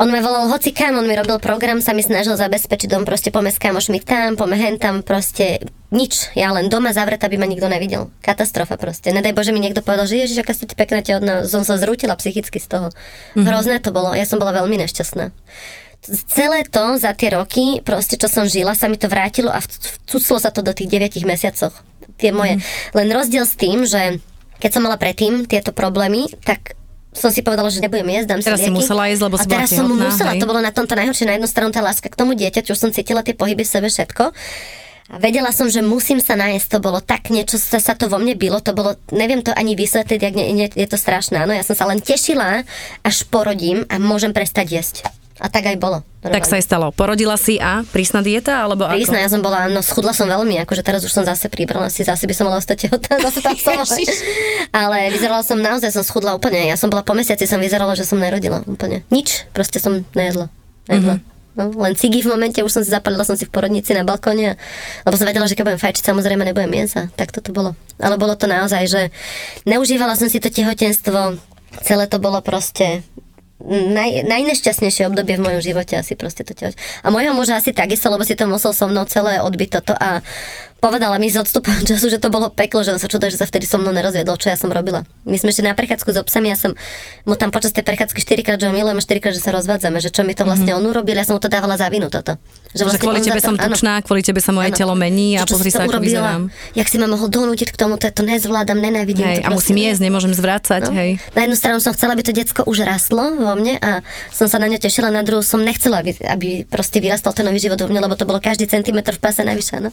on 0.00 0.08
ma 0.08 0.24
volal 0.24 0.48
hoci 0.48 0.72
kam, 0.72 0.96
on 0.96 1.04
mi 1.04 1.12
robil 1.12 1.36
program, 1.36 1.84
sa 1.84 1.92
mi 1.92 2.00
snažil 2.00 2.32
zabezpečiť 2.32 2.88
dom, 2.88 3.04
proste 3.04 3.28
pome 3.28 3.52
s 3.52 3.60
kamošmi 3.60 4.00
tam, 4.00 4.32
pome 4.32 4.56
hen 4.56 4.80
tam, 4.80 5.04
proste 5.04 5.60
nič. 5.92 6.32
Ja 6.32 6.56
len 6.56 6.72
doma 6.72 6.96
zavretá, 6.96 7.28
aby 7.28 7.36
ma 7.36 7.44
nikto 7.44 7.68
nevidel. 7.68 8.08
Katastrofa 8.24 8.80
proste. 8.80 9.12
Nedaj 9.12 9.36
Bože 9.36 9.52
mi 9.52 9.60
niekto 9.60 9.84
povedal, 9.84 10.08
že 10.08 10.24
ježiš, 10.24 10.40
aká 10.40 10.56
ste 10.56 10.64
ti 10.64 10.72
pekná 10.72 11.04
tehotná. 11.04 11.44
Som 11.44 11.68
sa 11.68 11.76
zrútila 11.76 12.16
psychicky 12.16 12.56
z 12.56 12.66
toho. 12.72 12.88
Mm-hmm. 12.88 13.44
Hrozné 13.44 13.76
to 13.84 13.92
bolo. 13.92 14.16
Ja 14.16 14.24
som 14.24 14.40
bola 14.40 14.56
veľmi 14.56 14.80
nešťastná. 14.80 15.36
Celé 16.32 16.64
to 16.64 16.96
za 16.96 17.12
tie 17.12 17.36
roky, 17.36 17.84
proste 17.84 18.16
čo 18.16 18.24
som 18.24 18.48
žila, 18.48 18.72
sa 18.72 18.88
mi 18.88 18.96
to 18.96 19.04
vrátilo 19.04 19.52
a 19.52 19.60
vcuclo 19.60 20.40
sa 20.40 20.48
to 20.48 20.64
do 20.64 20.72
tých 20.72 20.88
9 20.88 21.28
mesiacoch. 21.28 21.76
Tie 22.16 22.32
moje. 22.32 22.56
Mm-hmm. 22.56 22.96
Len 22.96 23.08
rozdiel 23.12 23.44
s 23.44 23.52
tým, 23.52 23.84
že 23.84 24.16
keď 24.64 24.70
som 24.72 24.82
mala 24.88 24.96
predtým 24.96 25.44
tieto 25.44 25.76
problémy, 25.76 26.32
tak 26.40 26.79
som 27.10 27.34
si 27.34 27.42
povedala, 27.42 27.66
že 27.74 27.82
nebudem 27.82 28.06
jesť, 28.06 28.28
dám 28.30 28.40
teraz 28.42 28.62
si 28.62 28.70
lieky. 28.70 28.74
si 28.74 28.78
musela 28.86 29.02
jesť, 29.10 29.22
lebo 29.26 29.36
a 29.36 29.44
teraz 29.44 29.68
som 29.74 29.86
mu 29.86 29.98
musela, 29.98 30.30
hej. 30.34 30.40
to 30.40 30.46
bolo 30.46 30.62
na 30.62 30.70
tomto 30.70 30.94
najhoršie. 30.94 31.26
Na 31.26 31.34
jednu 31.34 31.50
stranu 31.50 31.74
tá 31.74 31.82
láska 31.82 32.06
k 32.06 32.14
tomu 32.14 32.38
dieťaťu, 32.38 32.70
už 32.70 32.78
som 32.78 32.90
cítila 32.94 33.26
tie 33.26 33.34
pohyby 33.34 33.66
sebe 33.66 33.90
všetko. 33.90 34.30
A 35.10 35.18
vedela 35.18 35.50
som, 35.50 35.66
že 35.66 35.82
musím 35.82 36.22
sa 36.22 36.38
nájsť, 36.38 36.70
to 36.70 36.78
bolo 36.78 37.02
tak 37.02 37.34
niečo, 37.34 37.58
sa, 37.58 37.82
sa 37.82 37.98
to 37.98 38.06
vo 38.06 38.22
mne 38.22 38.38
bylo, 38.38 38.62
to 38.62 38.70
bolo, 38.70 38.94
neviem 39.10 39.42
to 39.42 39.50
ani 39.50 39.74
vysvetliť, 39.74 40.20
jak 40.22 40.34
nie, 40.38 40.54
nie, 40.54 40.70
je 40.70 40.86
to 40.86 40.94
strašné, 40.94 41.42
áno, 41.42 41.50
ja 41.50 41.66
som 41.66 41.74
sa 41.74 41.90
len 41.90 41.98
tešila, 41.98 42.62
až 43.02 43.16
porodím 43.26 43.82
a 43.90 43.98
môžem 43.98 44.30
prestať 44.30 44.70
jesť. 44.70 44.94
A 45.42 45.50
tak 45.50 45.66
aj 45.66 45.82
bolo. 45.82 46.06
Normálne. 46.20 46.36
Tak 46.36 46.52
sa 46.52 46.60
aj 46.60 46.64
stalo. 46.68 46.86
Porodila 46.92 47.40
si 47.40 47.56
a 47.56 47.80
prísna 47.80 48.20
dieta, 48.20 48.60
alebo 48.60 48.84
ako? 48.84 48.92
Prísna, 48.92 49.24
ja 49.24 49.32
som 49.32 49.40
bola, 49.40 49.72
no 49.72 49.80
schudla 49.80 50.12
som 50.12 50.28
veľmi, 50.28 50.60
akože 50.68 50.84
teraz 50.84 51.00
už 51.00 51.08
som 51.08 51.24
zase 51.24 51.48
pribrala, 51.48 51.88
si 51.88 52.04
zase 52.04 52.28
by 52.28 52.34
som 52.36 52.44
mala 52.44 52.60
ostať 52.60 52.76
tehotná, 52.84 53.24
zase 53.24 53.40
tam 53.40 53.56
som. 53.56 53.80
Ale 54.68 55.08
vyzerala 55.08 55.40
som 55.40 55.56
naozaj, 55.56 55.96
som 55.96 56.04
schudla 56.04 56.36
úplne. 56.36 56.68
Ja 56.68 56.76
som 56.76 56.92
bola 56.92 57.00
po 57.00 57.16
mesiaci, 57.16 57.48
som 57.48 57.56
vyzerala, 57.56 57.96
že 57.96 58.04
som 58.04 58.20
nerodila 58.20 58.60
úplne. 58.68 59.00
Nič, 59.08 59.48
proste 59.56 59.80
som 59.80 60.04
nejedla. 60.12 60.52
nejedla. 60.92 61.24
Mm-hmm. 61.24 61.28
No, 61.56 61.66
len 61.82 61.98
cigy 61.98 62.22
v 62.22 62.30
momente, 62.30 62.62
už 62.62 62.70
som 62.70 62.82
si 62.84 62.92
zapalila 62.92 63.26
som 63.26 63.34
si 63.34 63.42
v 63.42 63.50
porodnici 63.50 63.90
na 63.90 64.06
balkóne, 64.06 64.54
lebo 65.02 65.14
som 65.18 65.26
vedela, 65.26 65.50
že 65.50 65.58
keď 65.58 65.72
budem 65.72 65.82
fajčiť, 65.82 66.04
samozrejme 66.04 66.46
nebudem 66.46 66.70
jesť. 66.84 67.10
Tak 67.18 67.34
toto 67.34 67.50
bolo. 67.50 67.74
Ale 67.98 68.20
bolo 68.20 68.38
to 68.38 68.46
naozaj, 68.46 68.86
že 68.86 69.02
neužívala 69.66 70.14
som 70.14 70.30
si 70.30 70.38
to 70.38 70.46
tehotenstvo, 70.46 71.40
celé 71.82 72.04
to 72.06 72.22
bolo 72.22 72.38
proste 72.44 73.02
naj, 73.68 74.24
najnešťastnejšie 74.24 75.08
obdobie 75.12 75.36
v 75.36 75.44
mojom 75.44 75.62
živote 75.62 75.94
asi 76.00 76.16
proste 76.16 76.42
to 76.42 76.56
tiež. 76.56 76.72
A 77.04 77.12
mojho 77.12 77.36
muža 77.36 77.60
asi 77.60 77.76
takisto, 77.76 78.08
lebo 78.08 78.24
si 78.24 78.34
to 78.34 78.48
musel 78.48 78.72
so 78.72 78.88
mnou 78.88 79.04
celé 79.04 79.40
odbiť 79.44 79.68
toto 79.80 79.92
a 79.92 80.24
povedala 80.80 81.20
mi 81.20 81.28
z 81.28 81.44
odstupom 81.44 81.76
času, 81.88 82.08
že 82.08 82.18
to 82.18 82.32
bolo 82.32 82.48
peklo, 82.48 82.80
že 82.80 82.96
on 82.96 83.00
sa 83.00 83.06
čuduje, 83.06 83.30
že 83.30 83.38
sa 83.38 83.46
vtedy 83.46 83.68
so 83.68 83.76
mnou 83.76 83.92
nerozviedol, 83.92 84.40
čo 84.40 84.48
ja 84.48 84.56
som 84.56 84.72
robila. 84.72 85.04
My 85.28 85.36
sme 85.36 85.52
ešte 85.52 85.62
na 85.62 85.76
prechádzku 85.76 86.10
s 86.10 86.18
obsami, 86.18 86.48
ja 86.50 86.56
som 86.56 86.72
mu 87.28 87.36
tam 87.36 87.52
počas 87.52 87.70
tej 87.76 87.84
prechádzky 87.84 88.18
4 88.24 88.46
krát, 88.46 88.58
že 88.58 88.66
ho 88.66 88.74
milujem 88.74 88.96
a 88.96 89.04
4 89.04 89.20
krát, 89.22 89.34
že 89.36 89.44
sa 89.44 89.52
rozvádzame, 89.52 90.00
že 90.00 90.08
čo 90.08 90.24
mi 90.24 90.32
to 90.32 90.48
vlastne 90.48 90.72
mm-hmm. 90.72 90.88
on 90.88 90.90
urobil, 90.90 91.14
ja 91.14 91.28
som 91.28 91.36
mu 91.36 91.42
to 91.44 91.52
dávala 91.52 91.76
za 91.76 91.86
vinu 91.92 92.08
toto. 92.08 92.40
Že, 92.72 92.82
vlastne 92.86 92.96
že 92.96 93.04
kvôli 93.04 93.20
tebe 93.20 93.40
som 93.42 93.54
tučná, 93.58 93.92
kvôli 94.00 94.22
tebe 94.24 94.40
sa 94.40 94.54
moje 94.56 94.70
áno. 94.72 94.78
telo 94.78 94.94
mení 94.96 95.36
a 95.36 95.44
pozri 95.44 95.68
sa, 95.68 95.84
ako 95.84 96.00
vyzerám. 96.00 96.48
Jak 96.72 96.86
si 96.88 96.96
ma 96.96 97.10
mohol 97.10 97.28
donútiť 97.28 97.74
k 97.74 97.76
tomu, 97.76 97.98
to, 98.00 98.06
to 98.08 98.22
nezvládam, 98.22 98.78
nenávidím. 98.78 99.26
Hej, 99.26 99.42
to 99.42 99.50
a 99.50 99.54
musím 99.54 99.82
jesť, 99.82 100.00
nemôžem 100.06 100.32
zvrácať. 100.32 100.86
No. 100.86 100.94
Hej. 100.94 101.18
Na 101.34 101.44
jednu 101.44 101.56
stranu 101.58 101.82
som 101.82 101.92
chcela, 101.92 102.14
aby 102.14 102.22
to 102.22 102.30
decko 102.30 102.62
už 102.64 102.86
rastlo 102.86 103.34
vo 103.34 103.52
mne 103.58 103.74
a 103.82 104.06
som 104.30 104.46
sa 104.46 104.62
na 104.62 104.70
ňo 104.70 104.78
tešila, 104.78 105.10
na 105.10 105.26
druhú 105.26 105.42
som 105.42 105.58
nechcela, 105.58 105.98
aby, 105.98 106.14
aby 106.22 106.48
proste 106.62 107.02
vyrastal 107.02 107.34
ten 107.34 107.42
nový 107.42 107.58
život 107.58 107.82
vo 107.82 107.90
mne, 107.90 108.06
lebo 108.06 108.14
to 108.14 108.22
bolo 108.22 108.38
každý 108.38 108.70
centimetr 108.70 109.18
v 109.18 109.20
pase 109.20 109.42
navyše. 109.42 109.82
No. 109.82 109.90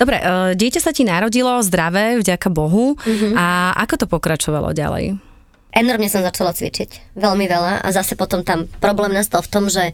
Dobre, 0.00 0.23
dieťa 0.56 0.80
sa 0.80 0.90
ti 0.90 1.04
narodilo 1.04 1.60
zdravé, 1.60 2.18
vďaka 2.20 2.48
Bohu. 2.48 2.96
Mm-hmm. 2.96 3.32
A 3.36 3.76
ako 3.78 4.04
to 4.04 4.06
pokračovalo 4.08 4.72
ďalej? 4.72 5.20
Enormne 5.74 6.06
som 6.06 6.22
začala 6.22 6.54
cvičiť, 6.54 7.18
veľmi 7.18 7.50
veľa 7.50 7.82
a 7.82 7.88
zase 7.90 8.14
potom 8.14 8.46
tam 8.46 8.70
problém 8.78 9.10
nastal 9.10 9.42
v 9.42 9.50
tom, 9.50 9.66
že 9.66 9.90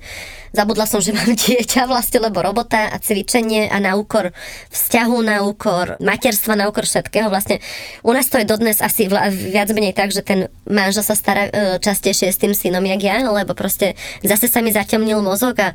zabudla 0.52 0.84
som, 0.84 1.00
že 1.00 1.16
mám 1.16 1.32
dieťa 1.40 1.88
vlastne, 1.88 2.20
lebo 2.20 2.44
robota 2.44 2.92
a 2.92 3.00
cvičenie 3.00 3.64
a 3.64 3.80
na 3.80 3.96
úkor 3.96 4.28
vzťahu, 4.68 5.16
na 5.24 5.40
úkor 5.40 5.96
materstva, 5.96 6.52
na 6.52 6.68
úkor 6.68 6.84
všetkého. 6.84 7.32
Vlastne 7.32 7.64
u 8.04 8.12
nás 8.12 8.28
to 8.28 8.36
je 8.36 8.44
dodnes 8.44 8.76
asi 8.84 9.08
viac 9.32 9.72
menej 9.72 9.96
tak, 9.96 10.12
že 10.12 10.20
ten 10.20 10.52
manžel 10.68 11.00
sa 11.00 11.16
stará 11.16 11.48
e, 11.48 11.80
častejšie 11.80 12.28
s 12.28 12.36
tým 12.36 12.52
synom, 12.52 12.84
jak 12.84 13.00
ja, 13.00 13.24
lebo 13.24 13.56
proste 13.56 13.96
zase 14.20 14.52
sa 14.52 14.60
mi 14.60 14.76
zatemnil 14.76 15.24
mozog 15.24 15.56
a 15.64 15.72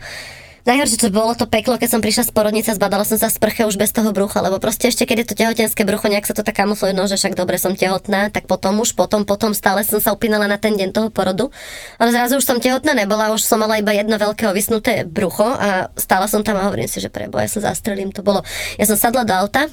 Najhoršie, 0.66 0.98
čo 0.98 1.14
bolo 1.14 1.38
to 1.38 1.46
peklo, 1.46 1.78
keď 1.78 1.90
som 1.94 2.02
prišla 2.02 2.26
z 2.26 2.32
porodnice, 2.34 2.74
zbadala 2.74 3.06
som 3.06 3.22
sa 3.22 3.30
z 3.30 3.38
prche 3.38 3.70
už 3.70 3.78
bez 3.78 3.94
toho 3.94 4.10
brucha, 4.10 4.42
lebo 4.42 4.58
proste 4.58 4.90
ešte 4.90 5.06
keď 5.06 5.18
je 5.22 5.28
to 5.30 5.36
tehotenské 5.38 5.86
brucho, 5.86 6.10
nejak 6.10 6.26
sa 6.26 6.34
to 6.34 6.42
tak 6.42 6.58
kamufluje, 6.58 6.98
no, 6.98 7.06
že 7.06 7.22
však 7.22 7.38
dobre 7.38 7.62
som 7.62 7.78
tehotná, 7.78 8.34
tak 8.34 8.50
potom 8.50 8.82
už, 8.82 8.98
potom, 8.98 9.30
potom 9.30 9.54
stále 9.54 9.86
som 9.86 10.02
sa 10.02 10.10
upínala 10.10 10.50
na 10.50 10.58
ten 10.58 10.74
deň 10.74 10.90
toho 10.90 11.14
porodu. 11.14 11.54
Ale 12.02 12.10
zrazu 12.10 12.42
už 12.42 12.46
som 12.50 12.58
tehotná 12.58 12.98
nebola, 12.98 13.30
už 13.30 13.46
som 13.46 13.62
mala 13.62 13.78
iba 13.78 13.94
jedno 13.94 14.18
veľké 14.18 14.50
vysnuté 14.58 15.06
brucho 15.06 15.46
a 15.46 15.94
stála 16.02 16.26
som 16.26 16.42
tam 16.42 16.58
a 16.58 16.66
hovorím 16.66 16.90
si, 16.90 16.98
že 16.98 17.14
prebo, 17.14 17.38
ja 17.38 17.46
sa 17.46 17.62
zastrelím, 17.62 18.10
to 18.10 18.26
bolo. 18.26 18.42
Ja 18.82 18.90
som 18.90 18.98
sadla 18.98 19.22
do 19.22 19.38
auta, 19.38 19.70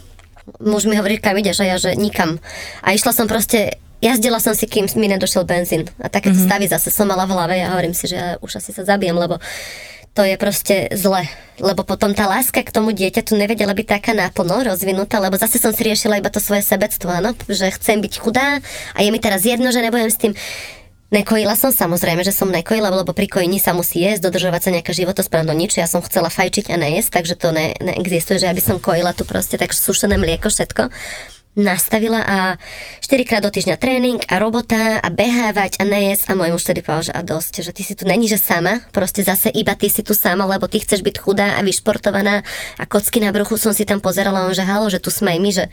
muž 0.60 0.84
mi 0.84 1.00
hovorí, 1.00 1.16
kam 1.16 1.40
ideš 1.40 1.64
a 1.64 1.72
ja, 1.72 1.76
že 1.80 1.96
nikam. 1.96 2.36
A 2.84 2.92
išla 2.92 3.16
som 3.16 3.24
proste 3.24 3.80
jazdila 4.02 4.42
som 4.42 4.52
si, 4.52 4.68
kým 4.68 4.90
mi 5.00 5.08
nedošiel 5.08 5.48
benzín. 5.48 5.88
A 6.02 6.10
takéto 6.10 6.36
mm-hmm. 6.36 6.52
stavy 6.52 6.66
zase 6.68 6.92
som 6.92 7.08
mala 7.08 7.24
v 7.24 7.32
hlave 7.32 7.56
a 7.62 7.72
hovorím 7.72 7.94
si, 7.94 8.10
že 8.10 8.16
ja 8.18 8.28
už 8.42 8.60
asi 8.60 8.74
sa 8.74 8.84
zabijem, 8.84 9.14
lebo 9.14 9.38
to 10.12 10.22
je 10.24 10.36
proste 10.36 10.76
zle. 10.92 11.24
Lebo 11.56 11.84
potom 11.84 12.12
tá 12.12 12.28
láska 12.28 12.60
k 12.60 12.74
tomu 12.74 12.92
dieťaťu 12.92 13.32
nevedela 13.36 13.72
byť 13.72 13.86
taká 13.86 14.12
naplno 14.12 14.60
rozvinutá, 14.64 15.20
lebo 15.20 15.40
zase 15.40 15.56
som 15.56 15.72
si 15.72 15.84
riešila 15.88 16.20
iba 16.20 16.28
to 16.28 16.40
svoje 16.40 16.64
sebectvo, 16.64 17.08
áno? 17.08 17.32
že 17.48 17.72
chcem 17.72 18.00
byť 18.00 18.14
chudá 18.20 18.60
a 18.92 18.98
je 19.00 19.08
mi 19.08 19.20
teraz 19.20 19.44
jedno, 19.46 19.72
že 19.72 19.80
nebudem 19.80 20.12
s 20.12 20.20
tým 20.20 20.34
Nekojila 21.12 21.52
som, 21.60 21.68
samozrejme, 21.68 22.24
že 22.24 22.32
som 22.32 22.48
nekojila, 22.48 22.88
lebo 22.88 23.12
pri 23.12 23.28
kojení 23.28 23.60
sa 23.60 23.76
musí 23.76 24.00
jesť, 24.00 24.32
dodržovať 24.32 24.60
sa 24.64 24.70
nejaká 24.72 24.96
životosprávno 24.96 25.52
nič. 25.52 25.76
Ja 25.76 25.84
som 25.84 26.00
chcela 26.00 26.32
fajčiť 26.32 26.72
a 26.72 26.80
nejesť, 26.80 27.20
takže 27.20 27.36
to 27.36 27.52
ne, 27.52 27.76
neexistuje, 27.84 28.40
že 28.40 28.48
aby 28.48 28.64
som 28.64 28.80
kojila 28.80 29.12
tu 29.12 29.28
proste 29.28 29.60
tak 29.60 29.76
sušené 29.76 30.16
mlieko, 30.16 30.48
všetko 30.48 30.88
nastavila 31.52 32.24
a 32.24 32.36
4 33.04 33.28
krát 33.28 33.44
do 33.44 33.52
týždňa 33.52 33.76
tréning 33.76 34.20
a 34.24 34.40
robota 34.40 34.96
a 35.04 35.08
behávať 35.12 35.76
a 35.80 35.84
nejesť 35.84 36.32
a 36.32 36.38
môj 36.38 36.56
muž 36.56 36.64
tedy 36.64 36.80
povedal, 36.80 37.12
že 37.12 37.12
a 37.12 37.20
dosť, 37.20 37.54
že 37.60 37.72
ty 37.76 37.82
si 37.84 37.92
tu 37.92 38.08
není, 38.08 38.24
že 38.24 38.40
sama, 38.40 38.80
proste 38.88 39.20
zase 39.20 39.52
iba 39.52 39.76
ty 39.76 39.92
si 39.92 40.00
tu 40.00 40.16
sama, 40.16 40.48
lebo 40.48 40.64
ty 40.64 40.80
chceš 40.80 41.04
byť 41.04 41.16
chudá 41.20 41.60
a 41.60 41.60
vyšportovaná 41.60 42.40
a 42.80 42.84
kocky 42.88 43.20
na 43.20 43.36
bruchu 43.36 43.60
som 43.60 43.76
si 43.76 43.84
tam 43.84 44.00
pozerala, 44.00 44.48
on 44.48 44.56
že 44.56 44.64
halo, 44.64 44.88
že 44.88 44.96
tu 44.96 45.12
sme 45.12 45.36
my, 45.36 45.50
že 45.52 45.68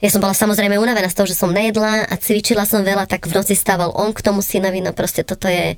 ja 0.00 0.08
som 0.08 0.22
bola 0.22 0.32
samozrejme 0.32 0.78
unavená 0.78 1.10
z 1.10 1.16
toho, 1.18 1.28
že 1.28 1.36
som 1.36 1.50
nejedla 1.50 2.06
a 2.06 2.14
cvičila 2.16 2.62
som 2.64 2.86
veľa, 2.86 3.10
tak 3.10 3.26
v 3.26 3.34
noci 3.34 3.58
stával 3.58 3.90
on 3.92 4.14
k 4.14 4.22
tomu 4.22 4.40
synovi, 4.46 4.78
no 4.78 4.94
proste 4.94 5.26
toto 5.26 5.50
je 5.50 5.74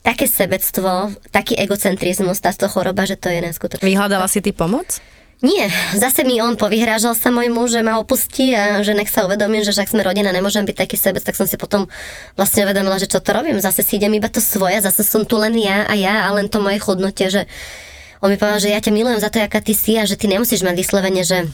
také 0.00 0.24
sebectvo, 0.24 1.12
taký 1.28 1.54
egocentrizmus, 1.60 2.40
táto 2.40 2.64
choroba, 2.66 3.04
že 3.04 3.20
to 3.20 3.28
je 3.28 3.44
neskutočné. 3.44 3.84
Vyhľadala 3.84 4.24
si 4.26 4.40
ty 4.40 4.56
pomoc? 4.56 5.04
Nie, 5.40 5.72
zase 5.96 6.20
mi 6.20 6.36
on 6.44 6.60
povyhrážal 6.60 7.16
sa 7.16 7.32
môj 7.32 7.48
muž, 7.48 7.72
že 7.72 7.80
ma 7.80 7.96
opustí 7.96 8.52
a 8.52 8.84
že 8.84 8.92
nech 8.92 9.08
sa 9.08 9.24
uvedomím, 9.24 9.64
že 9.64 9.72
však 9.72 9.88
sme 9.88 10.04
rodina, 10.04 10.36
nemôžem 10.36 10.68
byť 10.68 10.76
taký 10.76 11.00
sebec, 11.00 11.24
tak 11.24 11.32
som 11.32 11.48
si 11.48 11.56
potom 11.56 11.88
vlastne 12.36 12.68
uvedomila, 12.68 13.00
že 13.00 13.08
čo 13.08 13.24
to 13.24 13.32
robím, 13.32 13.56
zase 13.56 13.80
si 13.80 13.96
idem 13.96 14.12
iba 14.12 14.28
to 14.28 14.36
svoje, 14.36 14.84
zase 14.84 15.00
som 15.00 15.24
tu 15.24 15.40
len 15.40 15.56
ja 15.56 15.88
a 15.88 15.96
ja 15.96 16.28
a 16.28 16.36
len 16.36 16.52
to 16.52 16.60
moje 16.60 16.76
chodnotie, 16.84 17.32
že 17.32 17.48
on 18.20 18.28
mi 18.28 18.36
povedal, 18.36 18.60
že 18.60 18.68
ja 18.68 18.84
ťa 18.84 18.92
milujem 18.92 19.16
za 19.16 19.32
to, 19.32 19.40
aká 19.40 19.64
ty 19.64 19.72
si 19.72 19.96
a 19.96 20.04
že 20.04 20.20
ty 20.20 20.28
nemusíš 20.28 20.60
mať 20.60 20.76
vyslovene, 20.76 21.24
že 21.24 21.48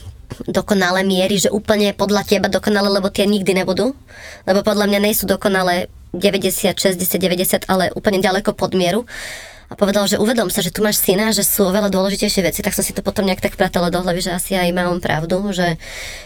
dokonalé 0.51 1.07
miery, 1.07 1.39
že 1.39 1.47
úplne 1.47 1.95
podľa 1.95 2.27
teba 2.27 2.51
dokonale, 2.51 2.91
lebo 2.91 3.07
tie 3.07 3.23
nikdy 3.23 3.55
nebudú. 3.55 3.95
Lebo 4.43 4.67
podľa 4.67 4.91
mňa 4.91 4.99
nejsú 4.99 5.23
dokonalé 5.23 5.87
90, 6.11 6.75
60, 6.75 6.99
90, 6.99 7.71
ale 7.71 7.95
úplne 7.95 8.19
ďaleko 8.19 8.51
pod 8.51 8.75
mieru 8.75 9.07
a 9.67 9.73
povedal, 9.75 10.07
že 10.07 10.15
uvedom 10.15 10.47
sa, 10.47 10.63
že 10.63 10.71
tu 10.71 10.79
máš 10.79 11.03
syna, 11.03 11.35
že 11.35 11.43
sú 11.43 11.67
oveľa 11.67 11.91
dôležitejšie 11.91 12.39
veci, 12.39 12.63
tak 12.63 12.71
som 12.71 12.87
si 12.87 12.95
to 12.95 13.03
potom 13.03 13.27
nejak 13.27 13.43
tak 13.43 13.59
pratala 13.59 13.91
do 13.91 13.99
hlavy, 13.99 14.23
že 14.23 14.31
asi 14.31 14.55
aj 14.55 14.71
mám 14.71 15.03
pravdu, 15.03 15.51
že 15.51 15.75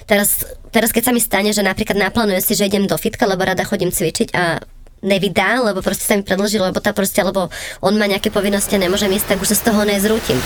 teraz, 0.06 0.45
teraz 0.69 0.93
keď 0.93 1.10
sa 1.10 1.13
mi 1.13 1.21
stane, 1.21 1.49
že 1.49 1.65
napríklad 1.65 1.97
naplánujem 1.97 2.41
si, 2.45 2.54
že 2.54 2.69
idem 2.69 2.86
do 2.86 2.93
fitka, 3.01 3.25
lebo 3.25 3.41
rada 3.41 3.65
chodím 3.65 3.89
cvičiť 3.89 4.38
a 4.38 4.62
nevydá, 5.01 5.65
lebo 5.65 5.82
proste 5.82 6.06
sa 6.06 6.13
mi 6.13 6.21
predložilo, 6.21 6.69
lebo 6.69 6.77
tá 6.77 6.93
proste, 6.93 7.25
lebo 7.25 7.49
on 7.82 7.97
má 7.97 8.06
nejaké 8.06 8.30
povinnosti 8.30 8.77
a 8.77 8.84
nemôže 8.86 9.10
ísť, 9.10 9.34
tak 9.34 9.41
už 9.41 9.49
sa 9.49 9.58
z 9.58 9.63
toho 9.73 9.82
nezrútim. 9.89 10.38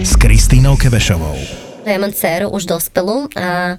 S 0.00 0.16
Kristínou 0.16 0.80
Kebešovou. 0.80 1.36
Ja 1.84 2.00
mám 2.00 2.12
dceru 2.16 2.48
už 2.52 2.64
dospelú 2.64 3.28
a 3.36 3.76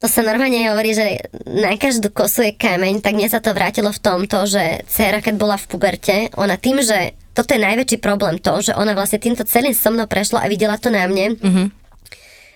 to 0.00 0.08
sa 0.08 0.24
normálne 0.24 0.64
hovorí, 0.72 0.96
že 0.96 1.28
na 1.44 1.76
každú 1.76 2.08
kosu 2.08 2.48
je 2.48 2.56
kameň, 2.56 3.04
tak 3.04 3.12
mne 3.12 3.28
sa 3.28 3.44
to 3.44 3.52
vrátilo 3.52 3.92
v 3.92 4.00
tomto, 4.00 4.48
že 4.48 4.80
dcera, 4.88 5.20
keď 5.20 5.34
bola 5.36 5.60
v 5.60 5.68
puberte, 5.68 6.16
ona 6.40 6.56
tým, 6.56 6.80
že 6.80 7.12
toto 7.36 7.52
je 7.52 7.60
najväčší 7.60 8.00
problém 8.00 8.40
to, 8.40 8.64
že 8.64 8.72
ona 8.72 8.96
vlastne 8.96 9.20
týmto 9.20 9.44
celým 9.44 9.76
so 9.76 9.92
mnou 9.92 10.08
prešla 10.08 10.40
a 10.40 10.48
videla 10.48 10.80
to 10.80 10.88
na 10.88 11.04
mne. 11.04 11.36
Mm-hmm. 11.36 11.66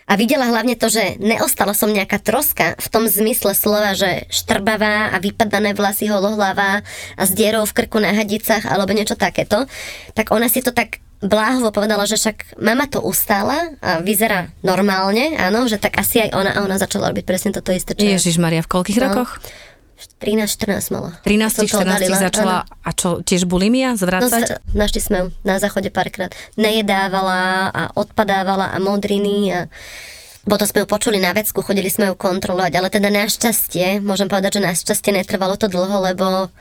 A 0.05 0.20
videla 0.20 0.49
hlavne 0.49 0.76
to, 0.76 0.92
že 0.92 1.16
neostala 1.20 1.72
som 1.72 1.88
nejaká 1.88 2.20
troska 2.20 2.76
v 2.76 2.88
tom 2.92 3.09
zmysle 3.09 3.57
slova, 3.57 3.97
že 3.97 4.28
štrbavá 4.28 5.12
a 5.12 5.16
vypadané 5.16 5.72
vlasy 5.72 6.12
holohlavá 6.12 6.84
a 7.16 7.22
s 7.24 7.32
dierou 7.32 7.64
v 7.64 7.76
krku 7.76 8.01
na 8.01 8.12
hadicách 8.12 8.68
alebo 8.68 8.92
niečo 8.92 9.16
takéto. 9.16 9.64
Tak 10.12 10.28
ona 10.32 10.53
si 10.53 10.61
to 10.61 10.76
tak 10.76 11.04
bláhovo 11.21 11.71
povedala, 11.71 12.03
že 12.03 12.17
však 12.17 12.59
mama 12.59 12.85
to 12.85 12.99
ustála 12.99 13.77
a 13.79 13.99
vyzerá 13.99 14.51
normálne, 14.61 15.37
áno, 15.37 15.65
že 15.65 15.77
tak 15.77 15.95
asi 15.95 16.21
aj 16.21 16.31
ona 16.33 16.51
a 16.53 16.61
ona 16.61 16.77
začala 16.77 17.09
robiť 17.09 17.23
presne 17.23 17.51
toto 17.51 17.71
isté. 17.71 17.93
Čo 17.93 18.03
Ježiš 18.03 18.37
Maria, 18.37 18.61
v 18.61 18.71
koľkých 18.71 18.99
No. 18.99 19.05
rokoch? 19.09 19.39
13-14 20.17 20.91
mala. 20.91 21.11
13 21.23 21.55
Som 21.55 21.65
to 21.65 21.79
14 21.79 21.81
odhalila, 21.81 22.17
začala, 22.19 22.57
a 22.65 22.91
čo, 22.91 23.21
tiež 23.21 23.45
bulimia 23.45 23.91
No, 23.91 23.97
zvrácať? 23.97 24.43
z- 24.45 24.59
našli 24.73 25.01
sme 25.01 25.19
na 25.41 25.57
záchode 25.57 25.89
párkrát. 25.89 26.29
Nejedávala 26.57 27.41
a 27.69 27.83
odpadávala 27.95 28.69
a 28.69 28.79
modriny 28.79 29.37
a 29.49 29.61
potom 30.43 30.67
sme 30.67 30.83
ju 30.83 30.87
počuli 30.87 31.17
na 31.17 31.31
vecku, 31.31 31.62
chodili 31.62 31.89
sme 31.89 32.05
ju 32.07 32.15
kontrolovať, 32.15 32.73
ale 32.75 32.89
teda 32.91 33.09
našťastie, 33.09 34.03
môžem 34.03 34.27
povedať, 34.27 34.59
že 34.59 34.67
našťastie 34.67 35.15
netrvalo 35.15 35.55
to 35.55 35.67
dlho, 35.67 35.97
lebo 36.03 36.53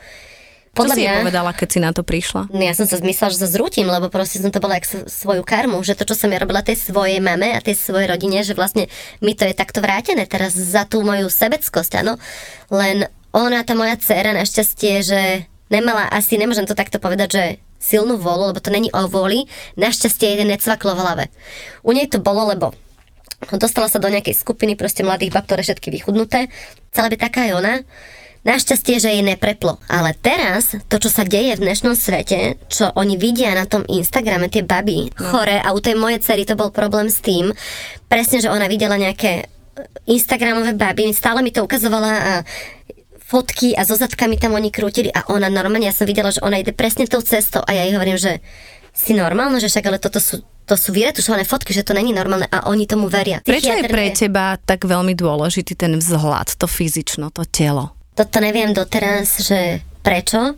Čo 0.74 0.82
podľa 0.82 0.94
si 0.98 1.06
jej 1.06 1.10
mňa... 1.14 1.20
povedala, 1.22 1.50
keď 1.54 1.68
si 1.70 1.78
na 1.78 1.94
to 1.94 2.02
prišla? 2.02 2.50
No 2.50 2.58
ja 2.58 2.74
som 2.74 2.90
sa 2.90 2.98
zmyslela, 2.98 3.30
že 3.30 3.46
sa 3.46 3.48
zrútim, 3.48 3.86
lebo 3.86 4.10
proste 4.10 4.42
som 4.42 4.50
to 4.50 4.58
bola 4.58 4.82
jak 4.82 4.90
svoju 5.06 5.46
karmu, 5.46 5.78
že 5.86 5.94
to, 5.94 6.02
čo 6.02 6.18
som 6.18 6.34
ja 6.34 6.42
robila 6.42 6.66
tej 6.66 6.74
svojej 6.74 7.22
mame 7.22 7.54
a 7.54 7.62
tej 7.62 7.78
svojej 7.78 8.10
rodine, 8.10 8.42
že 8.42 8.58
vlastne 8.58 8.90
mi 9.22 9.38
to 9.38 9.46
je 9.46 9.54
takto 9.54 9.78
vrátené 9.78 10.26
teraz 10.26 10.58
za 10.58 10.82
tú 10.82 11.06
moju 11.06 11.30
sebeckosť, 11.30 12.02
áno. 12.02 12.18
Len 12.74 13.06
ona, 13.30 13.62
tá 13.62 13.78
moja 13.78 13.94
dcera, 13.94 14.34
našťastie, 14.34 14.94
že 15.06 15.20
nemala 15.70 16.10
asi, 16.10 16.34
nemôžem 16.34 16.66
to 16.66 16.74
takto 16.74 16.98
povedať, 16.98 17.28
že 17.30 17.44
silnú 17.78 18.16
volu, 18.16 18.50
lebo 18.50 18.58
to 18.58 18.72
není 18.72 18.88
o 18.90 19.06
voli, 19.06 19.44
našťastie 19.78 20.34
jeden 20.34 20.50
necvaklo 20.50 20.96
v 20.96 21.02
hlave. 21.04 21.24
U 21.86 21.94
nej 21.94 22.10
to 22.10 22.18
bolo, 22.18 22.50
lebo 22.50 22.72
dostala 23.52 23.92
sa 23.92 24.00
do 24.00 24.08
nejakej 24.08 24.32
skupiny 24.40 24.72
proste 24.72 25.04
mladých 25.04 25.36
bab, 25.36 25.44
ktoré 25.44 25.60
všetky 25.60 25.92
vychudnuté. 25.92 26.48
Chcela 26.90 27.12
byť 27.12 27.20
taká 27.20 27.40
aj 27.44 27.52
ona. 27.60 27.74
Našťastie, 28.44 29.00
že 29.00 29.08
jej 29.08 29.24
nepreplo. 29.24 29.80
Ale 29.88 30.12
teraz, 30.12 30.76
to, 30.92 31.00
čo 31.00 31.08
sa 31.08 31.24
deje 31.24 31.56
v 31.56 31.64
dnešnom 31.64 31.96
svete, 31.96 32.60
čo 32.68 32.92
oni 32.92 33.16
vidia 33.16 33.56
na 33.56 33.64
tom 33.64 33.88
Instagrame, 33.88 34.52
tie 34.52 34.60
baby 34.60 35.08
no. 35.16 35.32
chore, 35.32 35.56
a 35.56 35.72
u 35.72 35.80
tej 35.80 35.96
mojej 35.96 36.20
cery 36.20 36.44
to 36.44 36.52
bol 36.52 36.68
problém 36.68 37.08
s 37.08 37.24
tým, 37.24 37.56
presne, 38.04 38.44
že 38.44 38.52
ona 38.52 38.68
videla 38.68 39.00
nejaké 39.00 39.48
Instagramové 40.04 40.76
baby, 40.76 41.08
stále 41.16 41.40
mi 41.40 41.56
to 41.56 41.64
ukazovala 41.64 42.12
a 42.12 42.32
fotky 43.24 43.72
a 43.72 43.88
so 43.88 43.96
zadkami 43.96 44.36
tam 44.36 44.52
oni 44.52 44.68
krútili 44.68 45.08
a 45.08 45.24
ona 45.32 45.48
normálne, 45.48 45.88
ja 45.88 45.96
som 45.96 46.04
videla, 46.04 46.28
že 46.28 46.44
ona 46.44 46.60
ide 46.60 46.76
presne 46.76 47.08
tou 47.08 47.24
cestou 47.24 47.64
a 47.64 47.72
ja 47.72 47.88
jej 47.88 47.96
hovorím, 47.96 48.20
že 48.20 48.44
si 48.92 49.16
normálna, 49.16 49.56
že 49.58 49.72
však 49.72 49.88
ale 49.88 49.98
toto 49.98 50.20
sú, 50.20 50.44
to 50.68 50.76
sú 50.76 50.92
vyretušované 50.92 51.48
fotky, 51.48 51.72
že 51.72 51.82
to 51.82 51.96
není 51.96 52.12
normálne 52.12 52.46
a 52.52 52.68
oni 52.68 52.84
tomu 52.84 53.08
veria. 53.08 53.40
Prečo 53.40 53.72
je 53.72 53.88
pre 53.88 54.12
teba 54.12 54.60
tak 54.60 54.84
veľmi 54.84 55.16
dôležitý 55.16 55.74
ten 55.74 55.96
vzhľad, 55.98 56.60
to 56.60 56.68
fyzično, 56.68 57.32
to 57.32 57.42
telo? 57.48 57.96
Toto 58.14 58.38
neviem 58.38 58.70
doteraz, 58.70 59.42
že 59.42 59.82
prečo. 60.06 60.54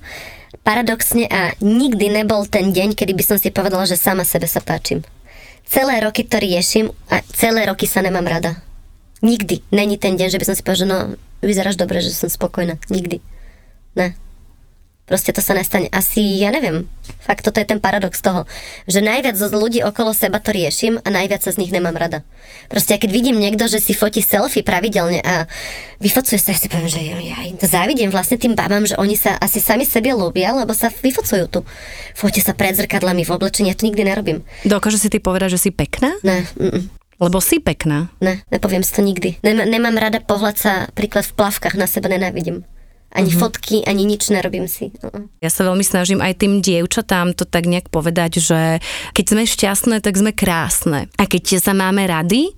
Paradoxne 0.61 1.25
a 1.31 1.57
nikdy 1.65 2.13
nebol 2.13 2.45
ten 2.45 2.75
deň, 2.75 2.93
kedy 2.93 3.17
by 3.17 3.25
som 3.25 3.39
si 3.41 3.49
povedala, 3.49 3.89
že 3.89 3.97
sama 3.97 4.29
sebe 4.29 4.45
sa 4.45 4.61
páčim. 4.61 5.01
Celé 5.65 5.99
roky 6.05 6.23
to 6.23 6.37
riešim 6.37 6.93
a 7.09 7.25
celé 7.33 7.65
roky 7.65 7.89
sa 7.89 8.05
nemám 8.05 8.29
rada. 8.29 8.61
Nikdy. 9.25 9.73
Není 9.73 9.97
ten 9.97 10.15
deň, 10.21 10.29
že 10.31 10.39
by 10.39 10.45
som 10.47 10.55
si 10.55 10.63
povedala, 10.63 10.83
že 10.85 10.91
no, 10.91 10.99
vyzeráš 11.41 11.81
dobre, 11.81 12.05
že 12.05 12.13
som 12.13 12.29
spokojná. 12.29 12.77
Nikdy. 12.93 13.19
Ne. 13.97 14.15
Proste 15.07 15.31
to 15.31 15.39
sa 15.39 15.55
nestane. 15.55 15.87
Asi, 15.95 16.43
ja 16.43 16.51
neviem. 16.51 16.91
Fakt, 17.23 17.47
toto 17.47 17.63
je 17.63 17.67
ten 17.67 17.79
paradox 17.79 18.19
toho, 18.19 18.43
že 18.91 18.99
najviac 18.99 19.39
z 19.39 19.55
ľudí 19.55 19.79
okolo 19.87 20.11
seba 20.11 20.43
to 20.43 20.51
riešim 20.51 20.99
a 20.99 21.09
najviac 21.15 21.47
sa 21.47 21.55
z 21.55 21.63
nich 21.63 21.71
nemám 21.71 21.95
rada. 21.95 22.27
Proste, 22.67 22.99
keď 22.99 23.11
vidím 23.15 23.39
niekto, 23.39 23.71
že 23.71 23.79
si 23.79 23.95
fotí 23.95 24.19
selfie 24.19 24.67
pravidelne 24.67 25.23
a 25.23 25.47
vyfocuje 26.03 26.43
sa, 26.43 26.51
ja 26.51 26.59
si 26.59 26.67
poviem, 26.67 26.91
že 26.91 27.03
ja, 27.07 27.19
ja 27.23 27.39
závidím 27.63 28.11
vlastne 28.11 28.35
tým 28.35 28.59
babám, 28.59 28.83
že 28.83 28.99
oni 28.99 29.15
sa 29.15 29.39
asi 29.39 29.63
sami 29.63 29.87
sebe 29.87 30.11
ľúbia, 30.11 30.51
lebo 30.51 30.75
sa 30.75 30.91
vyfocujú 30.91 31.47
tu. 31.55 31.63
Fotia 32.19 32.43
sa 32.43 32.59
pred 32.59 32.75
zrkadlami 32.75 33.23
v 33.23 33.31
oblečení, 33.31 33.71
ja 33.71 33.79
to 33.79 33.87
nikdy 33.87 34.03
nerobím. 34.03 34.43
Dokáže 34.67 34.99
si 34.99 35.07
ty 35.07 35.23
povedať, 35.23 35.55
že 35.55 35.67
si 35.67 35.71
pekná? 35.71 36.19
Ne, 36.27 36.43
mm, 36.59 36.91
Lebo 37.23 37.39
si 37.39 37.63
pekná. 37.63 38.11
ne, 38.19 38.43
nepoviem 38.51 38.83
si 38.83 38.91
to 38.91 39.07
nikdy. 39.07 39.39
Nem, 39.47 39.63
nemám 39.63 39.95
rada 39.95 40.19
pohľad 40.19 40.59
sa 40.59 40.73
príklad 40.99 41.23
v 41.31 41.35
plavkách, 41.39 41.79
na 41.79 41.87
seba 41.87 42.11
nenávidím. 42.11 42.67
Ani 43.17 43.33
Mhm. 43.33 43.41
fotky, 43.41 43.77
ani 43.89 44.05
nič 44.05 44.29
nerobím 44.29 44.69
si. 44.69 44.93
Uh-uh. 45.01 45.25
Ja 45.41 45.49
sa 45.49 45.65
veľmi 45.65 45.81
snažím 45.81 46.21
aj 46.21 46.37
tým 46.37 46.61
dievčatám 46.61 47.33
to 47.33 47.49
tak 47.49 47.65
nejak 47.65 47.89
povedať, 47.89 48.45
že 48.45 48.85
keď 49.17 49.25
sme 49.25 49.43
šťastné, 49.49 49.97
tak 50.05 50.21
sme 50.21 50.37
krásne. 50.37 51.09
A 51.17 51.25
keď 51.25 51.57
sa 51.57 51.73
máme 51.73 52.05
rady, 52.05 52.53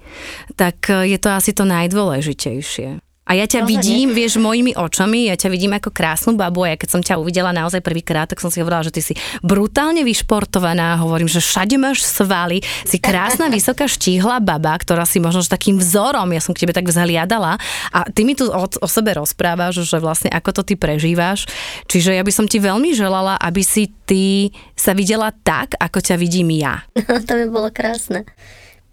tak 0.58 0.90
je 0.90 1.14
to 1.16 1.30
asi 1.30 1.54
to 1.54 1.62
najdôležitejšie. 1.62 3.07
A 3.28 3.36
ja 3.36 3.44
ťa 3.44 3.68
Rozhodne. 3.68 3.76
vidím, 3.76 4.08
vieš, 4.16 4.40
mojimi 4.40 4.72
očami, 4.72 5.28
ja 5.28 5.36
ťa 5.36 5.52
vidím 5.52 5.76
ako 5.76 5.92
krásnu 5.92 6.32
babu 6.32 6.64
a 6.64 6.72
ja 6.72 6.76
keď 6.80 6.88
som 6.88 7.00
ťa 7.04 7.20
uvidela 7.20 7.52
naozaj 7.52 7.84
prvýkrát, 7.84 8.24
tak 8.24 8.40
som 8.40 8.48
si 8.48 8.64
hovorila, 8.64 8.88
že 8.88 8.96
ty 8.96 9.04
si 9.04 9.14
brutálne 9.44 10.00
vyšportovaná, 10.00 10.96
hovorím, 10.96 11.28
že 11.28 11.44
všade 11.44 11.76
máš 11.76 12.08
svaly, 12.08 12.64
si 12.88 12.96
krásna, 12.96 13.52
vysoká, 13.54 13.84
štíhla 13.84 14.40
baba, 14.40 14.72
ktorá 14.80 15.04
si 15.04 15.20
možno 15.20 15.44
že 15.44 15.52
takým 15.52 15.76
vzorom, 15.76 16.32
ja 16.32 16.40
som 16.40 16.56
k 16.56 16.64
tebe 16.64 16.72
tak 16.72 16.88
vzhliadala 16.88 17.60
a 17.92 17.98
ty 18.08 18.24
mi 18.24 18.32
tu 18.32 18.48
o, 18.48 18.64
o 18.64 18.88
sebe 18.88 19.12
rozprávaš, 19.12 19.84
že 19.84 20.00
vlastne 20.00 20.32
ako 20.32 20.64
to 20.64 20.72
ty 20.72 20.74
prežívaš, 20.80 21.44
čiže 21.84 22.16
ja 22.16 22.24
by 22.24 22.32
som 22.32 22.48
ti 22.48 22.56
veľmi 22.56 22.96
želala, 22.96 23.36
aby 23.36 23.60
si 23.60 23.92
ty 24.08 24.48
sa 24.72 24.96
videla 24.96 25.28
tak, 25.44 25.76
ako 25.76 26.00
ťa 26.00 26.16
vidím 26.16 26.48
ja. 26.56 26.80
to 27.28 27.32
by 27.36 27.44
bolo 27.52 27.68
krásne. 27.68 28.24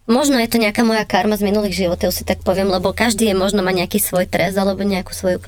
Možno 0.06 0.38
je 0.38 0.46
to 0.46 0.62
nejaká 0.62 0.86
moja 0.86 1.02
karma 1.02 1.34
z 1.34 1.50
minulých 1.50 1.82
životov, 1.82 2.14
si 2.14 2.22
tak 2.22 2.46
poviem, 2.46 2.70
lebo 2.70 2.94
každý 2.94 3.34
je 3.34 3.36
možno 3.36 3.66
má 3.66 3.74
nejaký 3.74 3.98
svoj 3.98 4.30
trest 4.30 4.54
alebo 4.54 4.86
nejakú 4.86 5.10
svoju... 5.10 5.42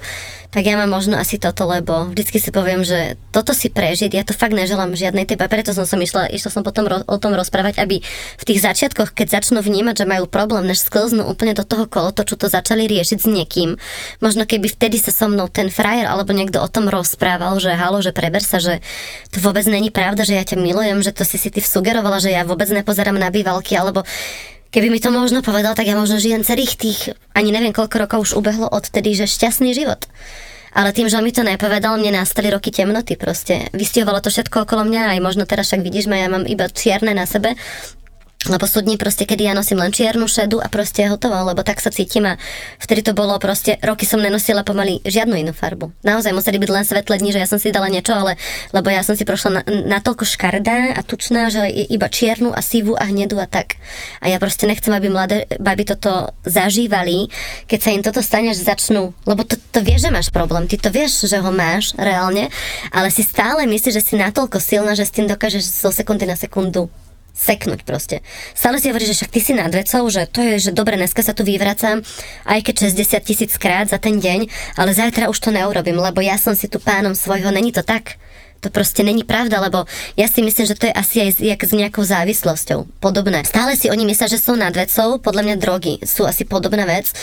Tak 0.57 0.65
ja 0.65 0.73
mám 0.73 0.89
možno 0.89 1.21
asi 1.21 1.37
toto, 1.37 1.69
lebo 1.69 2.09
vždycky 2.09 2.41
si 2.41 2.49
poviem, 2.49 2.81
že 2.81 3.13
toto 3.29 3.53
si 3.53 3.69
prežiť, 3.69 4.09
ja 4.09 4.25
to 4.25 4.33
fakt 4.33 4.57
neželám 4.57 4.97
žiadnej 4.97 5.29
tebe, 5.29 5.45
preto 5.45 5.69
som 5.69 5.85
som 5.85 6.01
išla, 6.01 6.33
išla 6.33 6.49
som 6.49 6.65
potom 6.65 6.89
ro- 6.89 7.05
o 7.05 7.17
tom 7.21 7.37
rozprávať, 7.37 7.77
aby 7.77 8.01
v 8.01 8.43
tých 8.49 8.65
začiatkoch, 8.65 9.13
keď 9.13 9.37
začnú 9.37 9.61
vnímať, 9.61 10.01
že 10.01 10.09
majú 10.09 10.25
problém, 10.25 10.65
než 10.65 10.81
sklznú 10.81 11.29
úplne 11.29 11.53
do 11.53 11.61
toho 11.61 11.85
kolotoču, 11.85 12.41
to 12.41 12.49
začali 12.49 12.89
riešiť 12.89 13.21
s 13.21 13.27
niekým. 13.29 13.77
Možno 14.17 14.49
keby 14.49 14.65
vtedy 14.73 14.97
sa 14.97 15.13
so 15.13 15.29
mnou 15.29 15.45
ten 15.45 15.69
frajer 15.69 16.09
alebo 16.09 16.33
niekto 16.33 16.57
o 16.57 16.65
tom 16.65 16.89
rozprával, 16.89 17.61
že 17.61 17.77
halo, 17.77 18.01
že 18.01 18.09
preber 18.09 18.41
sa, 18.41 18.57
že 18.57 18.81
to 19.29 19.37
vôbec 19.45 19.69
není 19.69 19.93
pravda, 19.93 20.25
že 20.25 20.33
ja 20.33 20.41
ťa 20.41 20.57
milujem, 20.57 21.05
že 21.05 21.13
to 21.13 21.21
si 21.21 21.37
si 21.37 21.53
ty 21.53 21.61
sugerovala, 21.61 22.17
že 22.17 22.33
ja 22.33 22.41
vôbec 22.41 22.65
nepozerám 22.73 23.13
na 23.13 23.29
bývalky, 23.29 23.77
alebo 23.77 24.01
Keby 24.67 24.91
mi 24.91 24.99
to 24.99 25.15
možno 25.15 25.39
povedal, 25.39 25.79
tak 25.79 25.87
ja 25.87 25.95
možno 25.95 26.19
žijem 26.19 26.43
celých 26.43 26.75
tých, 26.75 27.15
ani 27.31 27.55
neviem 27.55 27.71
koľko 27.71 28.03
rokov 28.03 28.19
už 28.27 28.31
ubehlo 28.35 28.67
odtedy, 28.67 29.15
že 29.15 29.23
šťastný 29.23 29.71
život. 29.71 30.03
Ale 30.77 30.93
tým, 30.93 31.09
že 31.09 31.17
on 31.17 31.25
mi 31.25 31.33
to 31.33 31.41
nepovedal, 31.41 31.97
mne 31.97 32.21
nastali 32.21 32.53
roky 32.53 32.69
temnoty 32.69 33.17
proste. 33.17 33.65
Vystihovalo 33.73 34.21
to 34.21 34.29
všetko 34.29 34.69
okolo 34.69 34.85
mňa, 34.85 35.17
aj 35.17 35.25
možno 35.25 35.49
teraz 35.49 35.73
však 35.73 35.81
vidíš 35.81 36.05
ma, 36.05 36.21
ja 36.21 36.29
mám 36.29 36.45
iba 36.45 36.69
čierne 36.69 37.17
na 37.17 37.25
sebe, 37.25 37.57
lebo 38.45 38.69
sú 38.69 38.85
dní 38.85 39.01
proste, 39.01 39.25
kedy 39.25 39.49
ja 39.49 39.57
nosím 39.57 39.81
len 39.81 39.89
čiernu 39.89 40.29
šedu 40.29 40.61
a 40.61 40.69
proste 40.69 41.01
je 41.03 41.09
hotovo, 41.09 41.33
lebo 41.41 41.65
tak 41.65 41.81
sa 41.81 41.89
cítim 41.89 42.21
a 42.29 42.37
vtedy 42.77 43.01
to 43.01 43.17
bolo 43.17 43.33
proste, 43.41 43.81
roky 43.81 44.05
som 44.05 44.21
nenosila 44.21 44.61
pomaly 44.61 45.01
žiadnu 45.01 45.33
inú 45.33 45.57
farbu. 45.57 45.89
Naozaj 46.05 46.37
museli 46.37 46.61
byť 46.61 46.69
len 46.69 46.85
svetlé 46.85 47.17
dni, 47.17 47.33
že 47.33 47.41
ja 47.41 47.49
som 47.49 47.57
si 47.57 47.73
dala 47.73 47.89
niečo, 47.89 48.13
ale 48.13 48.37
lebo 48.77 48.93
ja 48.93 49.01
som 49.01 49.17
si 49.17 49.25
prošla 49.25 49.49
na, 49.49 49.61
natoľko 49.65 50.23
škardá 50.23 50.93
a 50.93 51.01
tučná, 51.01 51.49
že 51.49 51.65
iba 51.89 52.05
čiernu 52.07 52.53
a 52.53 52.61
sivú 52.61 52.93
a 52.93 53.09
hnedu 53.09 53.41
a 53.41 53.49
tak. 53.49 53.81
A 54.21 54.29
ja 54.29 54.37
proste 54.37 54.69
nechcem, 54.69 54.93
aby 54.93 55.09
mladé 55.09 55.49
baby 55.57 55.89
toto 55.89 56.29
zažívali, 56.45 57.33
keď 57.65 57.79
sa 57.81 57.89
im 57.89 58.05
toto 58.05 58.21
stane, 58.21 58.53
že 58.53 58.61
začnú, 58.63 59.17
lebo 59.25 59.43
to, 59.49 59.57
to 59.73 59.81
vieš, 59.81 60.07
že 60.07 60.13
máš 60.13 60.29
problém, 60.29 60.69
ty 60.69 60.77
to 60.77 60.93
vieš, 60.93 61.25
že 61.25 61.41
ho 61.41 61.49
máš 61.49 61.97
reálne, 61.97 62.53
ale 62.93 63.09
si 63.09 63.25
stále 63.25 63.65
myslíš, 63.65 63.97
že 63.97 64.05
si 64.05 64.15
natoľko 64.15 64.61
silná, 64.61 64.93
že 64.93 65.09
s 65.09 65.15
tým 65.15 65.25
dokážeš 65.25 65.83
zo 65.83 65.89
sekundy 65.89 66.29
na 66.29 66.37
sekundu 66.37 66.87
seknúť 67.37 67.85
proste. 67.85 68.25
Stále 68.57 68.81
si 68.81 68.89
hovorí, 68.89 69.05
že 69.05 69.13
však 69.13 69.29
ty 69.29 69.39
si 69.39 69.53
nad 69.53 69.69
vecou, 69.69 70.09
že 70.09 70.25
to 70.25 70.41
je, 70.41 70.69
že 70.69 70.71
dobre, 70.73 70.97
dneska 70.97 71.21
sa 71.21 71.37
tu 71.37 71.45
vyvracam, 71.45 72.01
aj 72.49 72.59
keď 72.65 72.89
60 72.89 73.21
tisíc 73.21 73.51
krát 73.61 73.85
za 73.85 74.01
ten 74.01 74.17
deň, 74.17 74.49
ale 74.81 74.97
zajtra 74.97 75.29
už 75.29 75.37
to 75.37 75.53
neurobím, 75.53 76.01
lebo 76.01 76.19
ja 76.25 76.41
som 76.41 76.57
si 76.57 76.65
tu 76.65 76.81
pánom 76.81 77.13
svojho, 77.13 77.53
není 77.53 77.69
to 77.69 77.85
tak. 77.85 78.17
To 78.65 78.73
proste 78.73 79.05
není 79.05 79.21
pravda, 79.21 79.61
lebo 79.61 79.85
ja 80.17 80.25
si 80.25 80.41
myslím, 80.41 80.65
že 80.65 80.73
to 80.73 80.89
je 80.89 80.93
asi 80.93 81.29
aj 81.29 81.45
jak 81.45 81.61
s 81.61 81.71
nejakou 81.77 82.01
závislosťou. 82.01 82.89
Podobné. 82.97 83.45
Stále 83.45 83.77
si 83.77 83.93
oni 83.93 84.01
myslia, 84.09 84.33
že 84.33 84.41
sú 84.41 84.57
nad 84.57 84.73
vecou, 84.73 85.21
podľa 85.21 85.45
mňa 85.45 85.55
drogy 85.61 86.01
sú 86.01 86.25
asi 86.25 86.41
podobná 86.41 86.89
vec. 86.89 87.13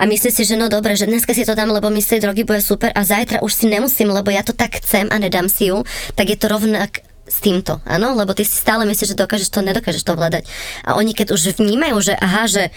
A 0.00 0.08
myslí 0.08 0.32
si, 0.32 0.48
že 0.48 0.56
no 0.56 0.72
dobre, 0.72 0.96
že 0.96 1.04
dneska 1.04 1.36
si 1.36 1.44
to 1.44 1.52
dám, 1.52 1.68
lebo 1.68 1.92
tej 1.92 2.24
drogy 2.24 2.48
bude 2.48 2.64
super 2.64 2.88
a 2.96 3.04
zajtra 3.04 3.44
už 3.44 3.52
si 3.52 3.66
nemusím, 3.68 4.16
lebo 4.16 4.32
ja 4.32 4.40
to 4.40 4.56
tak 4.56 4.80
chcem 4.80 5.12
a 5.12 5.16
nedám 5.20 5.52
si 5.52 5.68
ju, 5.68 5.84
tak 6.16 6.32
je 6.32 6.40
to 6.40 6.48
rovnak 6.48 7.04
s 7.28 7.38
týmto, 7.44 7.84
áno? 7.84 8.16
Lebo 8.16 8.32
ty 8.32 8.42
si 8.42 8.56
stále 8.56 8.88
myslíš, 8.88 9.14
že 9.14 9.20
dokážeš 9.20 9.52
to, 9.52 9.60
nedokážeš 9.60 10.02
to 10.02 10.16
vládať. 10.16 10.48
A 10.82 10.96
oni 10.96 11.12
keď 11.12 11.36
už 11.36 11.60
vnímajú, 11.60 12.00
že 12.00 12.14
aha, 12.16 12.48
že 12.48 12.72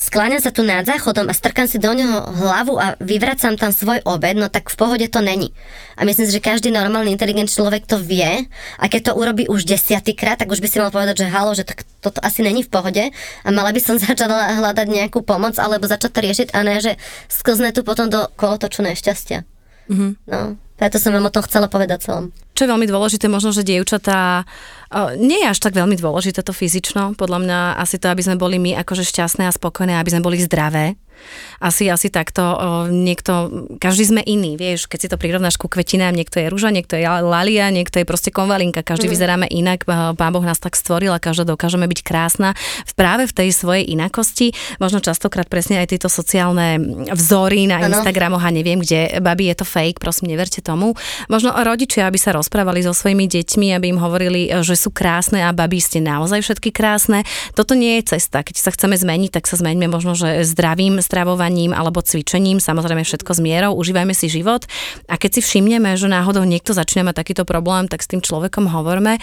skláňam 0.00 0.40
sa 0.40 0.48
tu 0.48 0.64
nad 0.64 0.88
záchodom 0.88 1.28
a 1.28 1.36
strkám 1.36 1.68
si 1.68 1.76
do 1.76 1.92
neho 1.92 2.24
hlavu 2.32 2.80
a 2.80 2.96
vyvracam 3.04 3.60
tam 3.60 3.68
svoj 3.68 4.00
obed, 4.08 4.32
no 4.32 4.48
tak 4.48 4.72
v 4.72 4.76
pohode 4.80 5.06
to 5.12 5.20
není. 5.20 5.52
A 6.00 6.08
myslím 6.08 6.24
si, 6.24 6.32
že 6.32 6.40
každý 6.40 6.72
normálny, 6.72 7.12
inteligentný 7.12 7.52
človek 7.52 7.84
to 7.84 8.00
vie 8.00 8.48
a 8.80 8.84
keď 8.88 9.12
to 9.12 9.18
urobí 9.20 9.44
už 9.44 9.68
desiatýkrát, 9.68 10.40
tak 10.40 10.48
už 10.48 10.64
by 10.64 10.68
si 10.72 10.80
mal 10.80 10.88
povedať, 10.88 11.20
že 11.20 11.28
halo, 11.28 11.52
že 11.52 11.68
tak 11.68 11.84
toto 12.00 12.16
asi 12.24 12.40
není 12.40 12.64
v 12.64 12.72
pohode 12.72 13.04
a 13.12 13.48
mala 13.52 13.76
by 13.76 13.80
som 13.84 14.00
začala 14.08 14.56
hľadať 14.56 14.88
nejakú 14.88 15.20
pomoc 15.20 15.60
alebo 15.60 15.84
začať 15.84 16.10
to 16.16 16.20
riešiť 16.24 16.48
a 16.56 16.58
ne, 16.64 16.80
že 16.80 16.96
sklzne 17.28 17.76
tu 17.76 17.84
potom 17.84 18.08
do 18.08 18.24
kolotoču 18.40 18.80
nešťastia. 18.80 19.44
Mm-hmm. 19.90 20.10
No, 20.30 20.56
preto 20.80 20.96
som 20.96 21.12
vám 21.12 21.28
o 21.28 21.34
tom 21.34 21.44
chcela 21.44 21.68
povedať 21.68 22.08
celom. 22.08 22.32
Čo 22.56 22.64
je 22.64 22.72
veľmi 22.72 22.88
dôležité, 22.88 23.28
možno, 23.28 23.52
že 23.52 23.68
dievčatá, 23.68 24.48
nie 25.20 25.44
je 25.44 25.50
až 25.52 25.60
tak 25.60 25.76
veľmi 25.76 25.92
dôležité 26.00 26.40
to 26.40 26.56
fyzično, 26.56 27.20
podľa 27.20 27.38
mňa 27.44 27.58
asi 27.76 28.00
to, 28.00 28.08
aby 28.08 28.24
sme 28.24 28.40
boli 28.40 28.56
my 28.56 28.80
akože 28.80 29.04
šťastné 29.04 29.44
a 29.44 29.52
spokojné, 29.52 30.00
aby 30.00 30.08
sme 30.16 30.24
boli 30.24 30.40
zdravé 30.40 30.96
asi, 31.60 31.92
asi 31.92 32.08
takto 32.08 32.42
niekto, 32.88 33.66
každý 33.76 34.16
sme 34.16 34.22
iný, 34.24 34.56
vieš, 34.56 34.88
keď 34.88 34.98
si 34.98 35.08
to 35.12 35.16
prirovnáš 35.20 35.60
ku 35.60 35.68
kvetinám, 35.68 36.16
niekto 36.16 36.40
je 36.40 36.48
rúža, 36.48 36.72
niekto 36.72 36.96
je 36.96 37.04
lalia, 37.04 37.68
niekto 37.68 38.00
je 38.00 38.08
proste 38.08 38.32
konvalinka, 38.32 38.80
každý 38.80 39.08
mm. 39.08 39.12
vyzeráme 39.12 39.46
inak, 39.48 39.84
pán 39.86 40.32
Boh 40.32 40.44
nás 40.44 40.56
tak 40.56 40.76
stvoril 40.76 41.12
a 41.12 41.20
každá 41.20 41.44
dokážeme 41.44 41.84
byť 41.84 42.00
krásna 42.00 42.56
práve 42.96 43.28
v 43.28 43.32
tej 43.32 43.48
svojej 43.52 43.84
inakosti, 43.92 44.52
možno 44.80 45.00
častokrát 45.00 45.48
presne 45.48 45.80
aj 45.80 45.96
tieto 45.96 46.08
sociálne 46.12 46.80
vzory 47.12 47.68
na 47.68 47.80
ano. 47.80 48.00
Instagramoch 48.00 48.44
a 48.44 48.50
neviem 48.52 48.80
kde, 48.80 49.20
babi 49.20 49.48
je 49.52 49.60
to 49.60 49.66
fake, 49.68 50.00
prosím, 50.00 50.32
neverte 50.32 50.60
tomu. 50.60 50.96
Možno 51.28 51.52
rodičia, 51.52 52.08
aby 52.08 52.16
sa 52.16 52.36
rozprávali 52.36 52.84
so 52.84 52.92
svojimi 52.92 53.28
deťmi, 53.28 53.72
aby 53.76 53.92
im 53.92 54.00
hovorili, 54.00 54.52
že 54.60 54.76
sú 54.76 54.92
krásne 54.92 55.44
a 55.44 55.52
babi 55.52 55.80
ste 55.80 56.00
naozaj 56.00 56.44
všetky 56.44 56.70
krásne. 56.72 57.24
Toto 57.56 57.76
nie 57.76 58.00
je 58.00 58.16
cesta. 58.16 58.44
Keď 58.44 58.56
sa 58.56 58.70
chceme 58.72 58.96
zmeniť, 58.96 59.30
tak 59.32 59.44
sa 59.48 59.56
zmeňme 59.56 59.88
možno, 59.88 60.16
že 60.16 60.44
zdravým 60.44 61.00
stravovaním 61.10 61.74
alebo 61.74 61.98
cvičením, 61.98 62.62
samozrejme 62.62 63.02
všetko 63.02 63.34
s 63.34 63.40
mierou, 63.42 63.74
užívajme 63.74 64.14
si 64.14 64.30
život 64.30 64.62
a 65.10 65.18
keď 65.18 65.30
si 65.34 65.40
všimneme, 65.42 65.98
že 65.98 66.06
náhodou 66.06 66.46
niekto 66.46 66.70
začne 66.70 67.02
mať 67.02 67.26
takýto 67.26 67.42
problém, 67.42 67.90
tak 67.90 68.06
s 68.06 68.10
tým 68.14 68.22
človekom 68.22 68.70
hovorme 68.70 69.18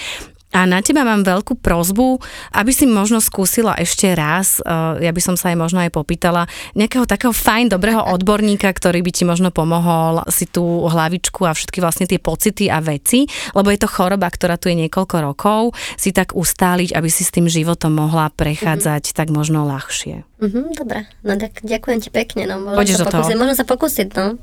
a 0.55 0.63
na 0.63 0.79
teba 0.79 1.03
mám 1.03 1.27
veľkú 1.27 1.59
prozbu, 1.59 2.23
aby 2.55 2.71
si 2.71 2.88
možno 2.88 3.19
skúsila 3.19 3.75
ešte 3.75 4.07
raz, 4.15 4.63
eh, 4.63 5.03
ja 5.03 5.11
by 5.11 5.19
som 5.19 5.35
sa 5.35 5.51
aj 5.51 5.57
možno 5.59 5.83
aj 5.83 5.91
popýtala, 5.91 6.47
nejakého 6.71 7.03
takého 7.03 7.35
fajn, 7.35 7.75
dobrého 7.75 7.99
odborníka, 7.99 8.71
ktorý 8.71 9.03
by 9.03 9.11
ti 9.11 9.23
možno 9.27 9.51
pomohol 9.51 10.23
si 10.31 10.47
tú 10.47 10.88
hlavičku 10.88 11.43
a 11.43 11.51
všetky 11.51 11.83
vlastne 11.83 12.07
tie 12.07 12.15
pocity 12.15 12.71
a 12.71 12.79
veci, 12.79 13.27
lebo 13.51 13.67
je 13.75 13.79
to 13.83 13.91
choroba, 13.91 14.31
ktorá 14.31 14.55
tu 14.55 14.71
je 14.71 14.88
niekoľko 14.88 15.15
rokov, 15.19 15.75
si 15.99 16.15
tak 16.15 16.31
ustáliť, 16.31 16.95
aby 16.95 17.09
si 17.11 17.27
s 17.27 17.35
tým 17.35 17.51
životom 17.51 17.91
mohla 17.91 18.31
prechádzať 18.31 19.03
mm-hmm. 19.03 19.19
tak 19.19 19.27
možno 19.35 19.67
ľahšie. 19.67 20.23
Mm-hmm, 20.38 20.65
dobre, 20.77 21.09
no 21.25 21.33
tak 21.41 21.65
ďakujem 21.65 21.97
ti 21.97 22.09
pekne, 22.13 22.45
no 22.45 22.61
možno 22.61 22.93
sa, 22.93 23.09
pokúsiť, 23.09 23.35
možno 23.41 23.55
sa 23.57 23.65
pokúsiť, 23.65 24.07
no. 24.13 24.38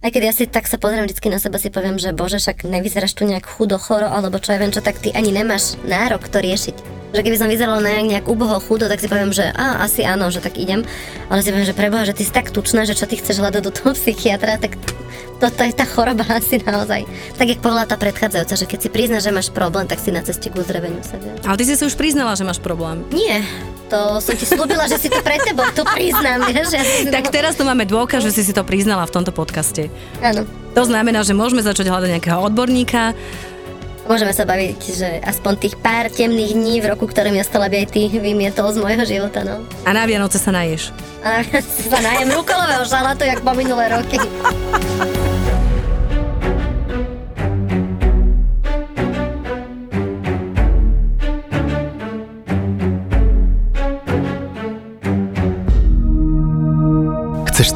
Aj 0.00 0.08
keď 0.12 0.22
ja 0.28 0.32
si 0.36 0.44
tak 0.44 0.68
sa 0.68 0.76
pozriem 0.76 1.08
vždy 1.08 1.32
na 1.32 1.40
seba, 1.40 1.56
si 1.56 1.72
poviem, 1.72 1.96
že 1.96 2.12
bože, 2.12 2.40
však 2.40 2.68
nevyzeráš 2.68 3.16
tu 3.16 3.24
nejak 3.24 3.48
chudo, 3.48 3.80
choro, 3.80 4.08
alebo 4.08 4.36
čo 4.36 4.52
ja 4.52 4.60
viem 4.60 4.72
čo, 4.72 4.84
tak 4.84 5.00
ty 5.00 5.12
ani 5.16 5.32
nemáš 5.32 5.80
nárok 5.88 6.28
to 6.28 6.40
riešiť 6.44 7.00
že 7.10 7.26
keby 7.26 7.36
som 7.38 7.50
vyzerala 7.50 7.82
nejak, 7.82 8.06
nejak 8.06 8.26
uboho 8.30 8.62
chudo, 8.62 8.86
tak 8.86 9.02
si 9.02 9.10
poviem, 9.10 9.34
že 9.34 9.50
á, 9.50 9.82
asi 9.82 10.06
áno, 10.06 10.30
že 10.30 10.38
tak 10.38 10.54
idem. 10.54 10.86
Ale 11.26 11.42
si 11.42 11.50
poviem, 11.50 11.66
že 11.66 11.74
preboha, 11.74 12.06
že 12.06 12.14
ty 12.14 12.22
si 12.22 12.30
tak 12.30 12.54
tučná, 12.54 12.86
že 12.86 12.94
čo 12.94 13.06
ty 13.10 13.18
chceš 13.18 13.42
hľadať 13.42 13.62
do 13.66 13.72
toho 13.74 13.90
psychiatra, 13.98 14.62
tak 14.62 14.78
toto 15.40 15.64
je 15.64 15.72
tá 15.72 15.88
choroba 15.88 16.22
asi 16.38 16.60
naozaj. 16.60 17.08
Tak 17.40 17.46
jak 17.48 17.58
povedala 17.64 17.88
tá 17.88 17.96
predchádzajúca, 17.96 18.54
že 18.54 18.66
keď 18.68 18.78
si 18.78 18.88
priznáš, 18.92 19.24
že 19.24 19.32
máš 19.32 19.48
problém, 19.48 19.88
tak 19.88 19.98
si 19.98 20.12
na 20.12 20.20
ceste 20.20 20.52
k 20.52 20.54
uzdraveniu 20.60 21.00
sa 21.00 21.16
Ale 21.48 21.56
ty 21.56 21.64
si 21.64 21.74
si 21.74 21.82
už 21.88 21.96
priznala, 21.96 22.36
že 22.36 22.44
máš 22.44 22.60
problém. 22.60 23.00
Nie, 23.10 23.40
to 23.88 24.20
som 24.20 24.36
ti 24.36 24.44
slúbila, 24.44 24.84
že 24.86 25.00
si 25.00 25.08
to 25.08 25.18
pre 25.24 25.40
tebou 25.40 25.64
to 25.72 25.82
priznám. 25.96 26.44
Vieš, 26.46 26.68
ja 26.76 26.84
tak 27.08 27.32
teraz 27.32 27.56
tu 27.56 27.64
máme 27.64 27.88
dôkaz, 27.88 28.22
že 28.22 28.36
si 28.36 28.42
si 28.44 28.52
to 28.52 28.62
priznala 28.62 29.08
v 29.08 29.12
tomto 29.16 29.32
podcaste. 29.32 29.88
Áno. 30.20 30.44
To 30.76 30.86
znamená, 30.86 31.26
že 31.26 31.34
môžeme 31.34 31.64
začať 31.64 31.90
hľadať 31.90 32.08
nejakého 32.14 32.38
odborníka, 32.38 33.16
Môžeme 34.10 34.34
sa 34.34 34.42
baviť, 34.42 34.80
že 34.90 35.22
aspoň 35.22 35.52
tých 35.54 35.78
pár 35.78 36.10
temných 36.10 36.58
dní 36.58 36.82
v 36.82 36.90
roku, 36.90 37.06
ktoré 37.06 37.30
mi 37.30 37.38
ostala, 37.38 37.70
by 37.70 37.86
aj 37.86 37.94
ty 37.94 38.10
vymietol 38.10 38.74
z 38.74 38.82
môjho 38.82 39.06
života, 39.06 39.46
no. 39.46 39.62
A 39.86 39.94
na 39.94 40.02
Vianoce 40.02 40.34
sa 40.42 40.50
naješ. 40.50 40.90
A 41.22 41.46
na 41.46 41.62
sa 41.62 41.98
najem 42.02 42.34
rukolového 42.34 42.82
žalatu, 42.90 43.22
jak 43.22 43.38
po 43.38 43.54
minulé 43.54 43.86
roky. 43.86 44.18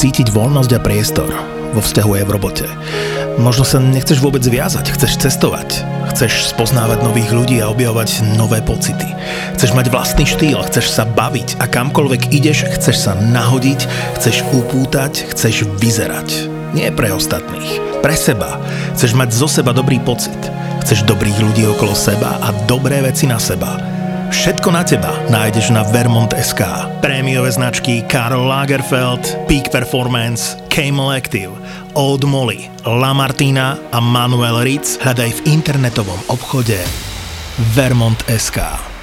Cítiť 0.05 0.37
voľnosť 0.37 0.77
a 0.77 0.85
priestor 0.85 1.33
vo 1.73 1.81
vzťahu 1.81 2.11
aj 2.21 2.25
v 2.29 2.33
robote. 2.37 2.69
Možno 3.41 3.65
sa 3.65 3.81
nechceš 3.81 4.21
vôbec 4.21 4.45
viazať, 4.45 4.93
chceš 4.93 5.17
cestovať, 5.17 5.81
chceš 6.13 6.53
spoznávať 6.53 7.01
nových 7.09 7.33
ľudí 7.33 7.57
a 7.65 7.73
objavovať 7.73 8.37
nové 8.37 8.61
pocity. 8.61 9.09
Chceš 9.57 9.73
mať 9.73 9.89
vlastný 9.89 10.29
štýl, 10.29 10.61
chceš 10.69 10.93
sa 10.93 11.09
baviť 11.09 11.57
a 11.57 11.65
kamkoľvek 11.65 12.37
ideš, 12.37 12.69
chceš 12.77 13.09
sa 13.09 13.17
nahodiť, 13.17 13.81
chceš 14.21 14.45
upútať, 14.53 15.25
chceš 15.33 15.65
vyzerať. 15.81 16.53
Nie 16.77 16.93
pre 16.93 17.09
ostatných, 17.09 18.05
pre 18.05 18.13
seba. 18.13 18.61
Chceš 18.93 19.17
mať 19.17 19.33
zo 19.33 19.49
seba 19.49 19.73
dobrý 19.73 20.05
pocit. 20.05 20.37
Chceš 20.85 21.09
dobrých 21.09 21.41
ľudí 21.41 21.65
okolo 21.65 21.97
seba 21.97 22.45
a 22.45 22.53
dobré 22.69 23.01
veci 23.01 23.25
na 23.25 23.41
seba. 23.41 23.94
Všetko 24.35 24.75
na 24.75 24.83
teba 24.83 25.15
nájdeš 25.31 25.71
na 25.71 25.87
Vermont.sk. 25.87 26.59
Prémiové 26.99 27.55
značky 27.55 28.03
Karl 28.11 28.43
Lagerfeld, 28.43 29.47
Peak 29.47 29.71
Performance, 29.71 30.59
Camel 30.67 31.15
Active– 31.15 31.55
Old 31.95 32.27
Molly, 32.27 32.67
La 32.83 33.15
Martina 33.15 33.79
a 33.95 34.03
Manuel 34.03 34.67
Ritz 34.67 34.99
hľadaj 34.99 35.31
v 35.39 35.41
internetovom 35.55 36.19
obchode 36.27 36.83
Vermont.sk. 37.79 38.94